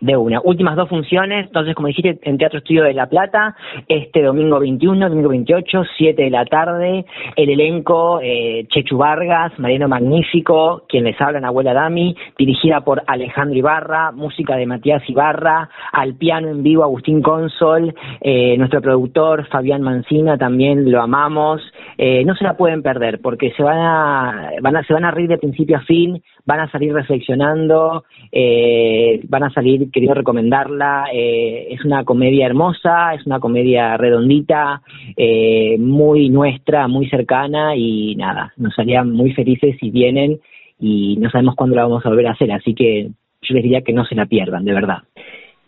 De 0.00 0.16
una. 0.16 0.40
Últimas 0.44 0.76
dos 0.76 0.88
funciones, 0.88 1.46
entonces, 1.46 1.74
como 1.74 1.88
dijiste, 1.88 2.18
en 2.22 2.38
Teatro 2.38 2.58
Estudio 2.58 2.84
de 2.84 2.92
La 2.92 3.06
Plata, 3.06 3.56
este 3.88 4.22
domingo 4.22 4.60
21, 4.60 5.08
domingo 5.08 5.30
28, 5.30 5.84
7 5.96 6.22
de 6.22 6.30
la 6.30 6.44
tarde, 6.44 7.04
el 7.36 7.50
elenco 7.50 8.20
eh, 8.22 8.66
Chechu 8.68 8.98
Vargas, 8.98 9.58
Mariano 9.58 9.88
Magnífico, 9.88 10.82
quien 10.88 11.04
les 11.04 11.20
habla, 11.20 11.46
Abuela 11.46 11.72
Dami, 11.72 12.14
dirigida 12.38 12.80
por 12.82 13.02
Alejandro 13.06 13.56
Ibarra, 13.56 14.12
música 14.12 14.56
de 14.56 14.66
Matías 14.66 15.02
Ibarra, 15.08 15.68
al 15.92 16.14
piano 16.16 16.48
en 16.48 16.62
vivo 16.62 16.82
Agustín 16.82 17.22
Consol, 17.22 17.94
eh, 18.20 18.56
nuestro 18.58 18.80
productor 18.80 19.46
Fabián 19.48 19.82
Mancina, 19.82 20.36
también 20.36 20.90
lo 20.90 21.00
amamos. 21.00 21.62
Eh, 21.98 22.24
no 22.24 22.34
se 22.34 22.44
la 22.44 22.56
pueden 22.56 22.82
perder 22.82 23.20
porque 23.20 23.52
se 23.52 23.62
van 23.62 23.78
a, 23.78 24.50
van 24.60 24.76
a, 24.76 24.84
se 24.84 24.92
van 24.92 25.04
a 25.04 25.10
reír 25.10 25.28
de 25.28 25.38
principio 25.38 25.76
a 25.78 25.80
fin, 25.80 26.22
van 26.44 26.60
a 26.60 26.70
salir 26.70 26.92
reflexionando, 26.92 28.04
eh, 28.32 29.20
van 29.28 29.44
a 29.44 29.50
salir 29.50 29.85
queriendo 29.92 30.14
recomendarla. 30.14 31.06
Eh, 31.12 31.68
es 31.70 31.84
una 31.84 32.04
comedia 32.04 32.46
hermosa, 32.46 33.14
es 33.14 33.26
una 33.26 33.40
comedia 33.40 33.96
redondita, 33.96 34.82
eh, 35.16 35.76
muy 35.78 36.28
nuestra, 36.28 36.88
muy 36.88 37.08
cercana 37.08 37.76
y 37.76 38.14
nada, 38.16 38.52
nos 38.56 38.78
harían 38.78 39.12
muy 39.12 39.32
felices 39.32 39.76
si 39.80 39.90
vienen 39.90 40.38
y 40.78 41.16
no 41.16 41.30
sabemos 41.30 41.54
cuándo 41.54 41.76
la 41.76 41.82
vamos 41.82 42.04
a 42.04 42.08
volver 42.08 42.26
a 42.26 42.32
hacer, 42.32 42.52
así 42.52 42.74
que 42.74 43.08
yo 43.42 43.54
les 43.54 43.62
diría 43.62 43.82
que 43.82 43.92
no 43.92 44.04
se 44.04 44.14
la 44.14 44.26
pierdan, 44.26 44.64
de 44.64 44.74
verdad. 44.74 44.98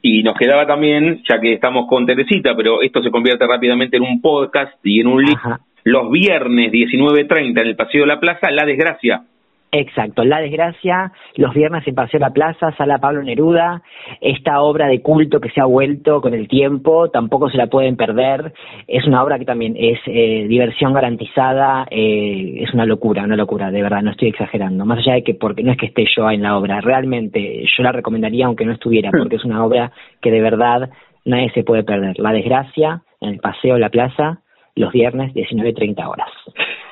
Y 0.01 0.23
nos 0.23 0.37
quedaba 0.37 0.67
también, 0.67 1.23
ya 1.29 1.41
que 1.41 1.55
estamos 1.55 1.87
con 1.89 2.07
Teresita, 2.07 2.55
pero 2.57 2.83
esto 2.83 3.03
se 3.03 3.11
convierte 3.11 3.47
rápidamente 3.47 3.97
en 3.97 4.05
un 4.05 4.21
podcast 4.21 4.75
y 4.85 5.01
en 5.01 5.09
un 5.09 5.25
link, 5.25 5.39
los 5.85 6.11
viernes 6.11 6.71
19.30 6.71 7.61
en 7.61 7.67
el 7.67 7.77
Paseo 7.77 8.03
de 8.03 8.07
la 8.07 8.21
Plaza, 8.21 8.51
La 8.51 8.65
Desgracia, 8.65 9.23
Exacto, 9.71 10.25
La 10.25 10.41
Desgracia, 10.41 11.13
los 11.37 11.53
viernes 11.53 11.87
en 11.87 11.95
Paseo 11.95 12.19
La 12.19 12.31
Plaza, 12.31 12.75
Sala 12.79 12.99
Pablo 12.99 13.23
Neruda, 13.23 13.83
esta 14.23 14.63
obra 14.63 14.87
de 14.87 15.03
culto 15.03 15.41
que 15.41 15.51
se 15.51 15.61
ha 15.61 15.67
vuelto 15.67 16.23
con 16.23 16.33
el 16.33 16.49
tiempo, 16.49 17.11
tampoco 17.11 17.51
se 17.51 17.59
la 17.59 17.67
pueden 17.67 17.97
perder, 17.97 18.55
es 18.87 19.07
una 19.07 19.23
obra 19.23 19.39
que 19.39 19.45
también 19.45 19.75
es 19.77 19.99
eh, 20.07 20.47
diversión 20.49 20.95
garantizada, 20.95 21.87
eh, 21.91 22.61
es 22.63 22.73
una 22.73 22.87
locura, 22.87 23.25
una 23.25 23.37
locura, 23.37 23.71
de 23.71 23.83
verdad, 23.83 24.01
no 24.01 24.13
estoy 24.13 24.29
exagerando, 24.29 24.87
más 24.87 25.01
allá 25.01 25.15
de 25.15 25.23
que 25.23 25.35
porque 25.35 25.63
no 25.63 25.73
es 25.73 25.77
que 25.77 25.87
esté 25.87 26.07
yo 26.17 26.31
en 26.31 26.43
la 26.43 26.57
obra, 26.57 26.81
realmente 26.81 27.65
yo 27.77 27.83
la 27.83 27.93
recomendaría 27.93 28.47
aunque 28.47 28.65
no 28.65 28.73
estuviera, 28.73 29.11
porque 29.11 29.37
es 29.37 29.45
una 29.45 29.63
obra 29.63 29.93
que 30.23 30.31
de 30.31 30.41
verdad 30.41 30.89
nadie 31.27 31.51
se 31.51 31.63
puede 31.63 31.85
perder, 31.85 32.19
La 32.19 32.33
Desgracia, 32.33 33.03
en 33.21 33.29
el 33.31 33.39
Paseo 33.41 33.77
La 33.77 33.91
Plaza, 33.91 34.41
los 34.79 34.93
viernes 34.93 35.35
19.30 35.35 36.09
horas. 36.09 36.29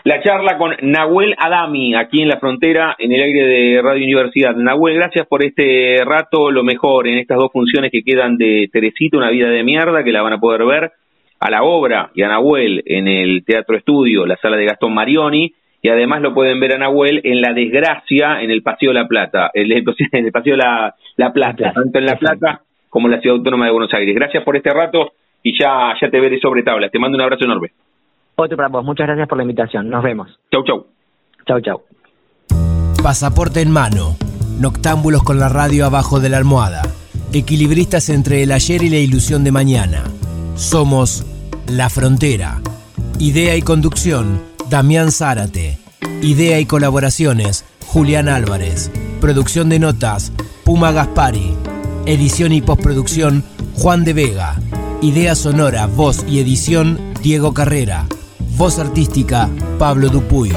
la 0.04 0.22
charla 0.22 0.58
con 0.58 0.74
Nahuel 0.82 1.34
Adami, 1.38 1.94
aquí 1.94 2.22
en 2.22 2.28
la 2.28 2.38
frontera, 2.38 2.94
en 2.98 3.12
el 3.12 3.22
aire 3.22 3.46
de 3.46 3.82
Radio 3.82 4.04
Universidad. 4.04 4.54
Nahuel, 4.54 4.96
gracias 4.96 5.26
por 5.26 5.44
este 5.44 5.96
rato, 6.04 6.50
lo 6.50 6.62
mejor 6.62 7.08
en 7.08 7.18
estas 7.18 7.38
dos 7.38 7.50
funciones 7.52 7.90
que 7.90 8.02
quedan 8.02 8.36
de 8.36 8.68
Teresita, 8.72 9.16
una 9.16 9.30
vida 9.30 9.48
de 9.48 9.62
mierda, 9.62 10.04
que 10.04 10.12
la 10.12 10.22
van 10.22 10.34
a 10.34 10.40
poder 10.40 10.64
ver 10.64 10.92
a 11.38 11.50
la 11.50 11.62
obra 11.62 12.10
y 12.14 12.22
a 12.22 12.28
Nahuel 12.28 12.82
en 12.86 13.08
el 13.08 13.44
Teatro 13.44 13.76
Estudio, 13.76 14.26
la 14.26 14.36
sala 14.36 14.56
de 14.56 14.66
Gastón 14.66 14.94
Marioni, 14.94 15.52
y 15.82 15.88
además 15.88 16.20
lo 16.20 16.34
pueden 16.34 16.58
ver 16.58 16.74
a 16.74 16.78
Nahuel 16.78 17.20
en 17.24 17.40
La 17.40 17.52
Desgracia, 17.52 18.42
en 18.42 18.50
el 18.50 18.62
Paseo 18.62 18.92
La 18.92 19.06
Plata, 19.06 19.50
en 19.54 19.70
el, 19.70 20.32
Paseo 20.32 20.56
La, 20.56 20.94
la 21.16 21.32
Plata, 21.32 21.72
tanto 21.72 21.98
en 21.98 22.06
La 22.06 22.16
Plata 22.16 22.60
como 22.88 23.08
en 23.08 23.12
la 23.12 23.20
Ciudad 23.20 23.36
Autónoma 23.36 23.66
de 23.66 23.72
Buenos 23.72 23.92
Aires. 23.94 24.14
Gracias 24.14 24.42
por 24.42 24.56
este 24.56 24.72
rato 24.72 25.12
y 25.46 25.56
ya, 25.56 25.94
ya 26.00 26.10
te 26.10 26.18
veré 26.18 26.40
sobre 26.40 26.64
tablas. 26.64 26.90
Te 26.90 26.98
mando 26.98 27.14
un 27.14 27.22
abrazo 27.22 27.44
enorme. 27.44 27.70
Otro 28.34 28.56
para 28.56 28.68
vos. 28.68 28.84
Muchas 28.84 29.06
gracias 29.06 29.28
por 29.28 29.38
la 29.38 29.44
invitación. 29.44 29.88
Nos 29.88 30.02
vemos. 30.02 30.28
Chau, 30.50 30.64
chau. 30.64 30.86
Chau, 31.46 31.60
chau. 31.60 31.82
Pasaporte 33.00 33.60
en 33.60 33.70
mano. 33.70 34.16
Noctámbulos 34.58 35.22
con 35.22 35.38
la 35.38 35.48
radio 35.48 35.86
abajo 35.86 36.18
de 36.18 36.30
la 36.30 36.38
almohada. 36.38 36.82
Equilibristas 37.32 38.08
entre 38.08 38.42
el 38.42 38.50
ayer 38.50 38.82
y 38.82 38.90
la 38.90 38.96
ilusión 38.96 39.44
de 39.44 39.52
mañana. 39.52 40.02
Somos 40.56 41.24
La 41.68 41.90
Frontera. 41.90 42.60
Idea 43.20 43.54
y 43.54 43.62
conducción, 43.62 44.42
Damián 44.68 45.12
Zárate. 45.12 45.78
Idea 46.22 46.58
y 46.58 46.66
colaboraciones, 46.66 47.64
Julián 47.86 48.28
Álvarez. 48.28 48.90
Producción 49.20 49.68
de 49.68 49.78
notas, 49.78 50.32
Puma 50.64 50.90
Gaspari. 50.90 51.54
Edición 52.04 52.50
y 52.52 52.62
postproducción, 52.62 53.44
Juan 53.76 54.04
de 54.04 54.12
Vega. 54.12 54.56
Idea 55.02 55.34
sonora, 55.34 55.86
voz 55.86 56.24
y 56.26 56.40
edición, 56.40 56.98
Diego 57.22 57.52
Carrera. 57.52 58.06
Voz 58.56 58.78
artística, 58.78 59.50
Pablo 59.78 60.08
Dupuy. 60.08 60.52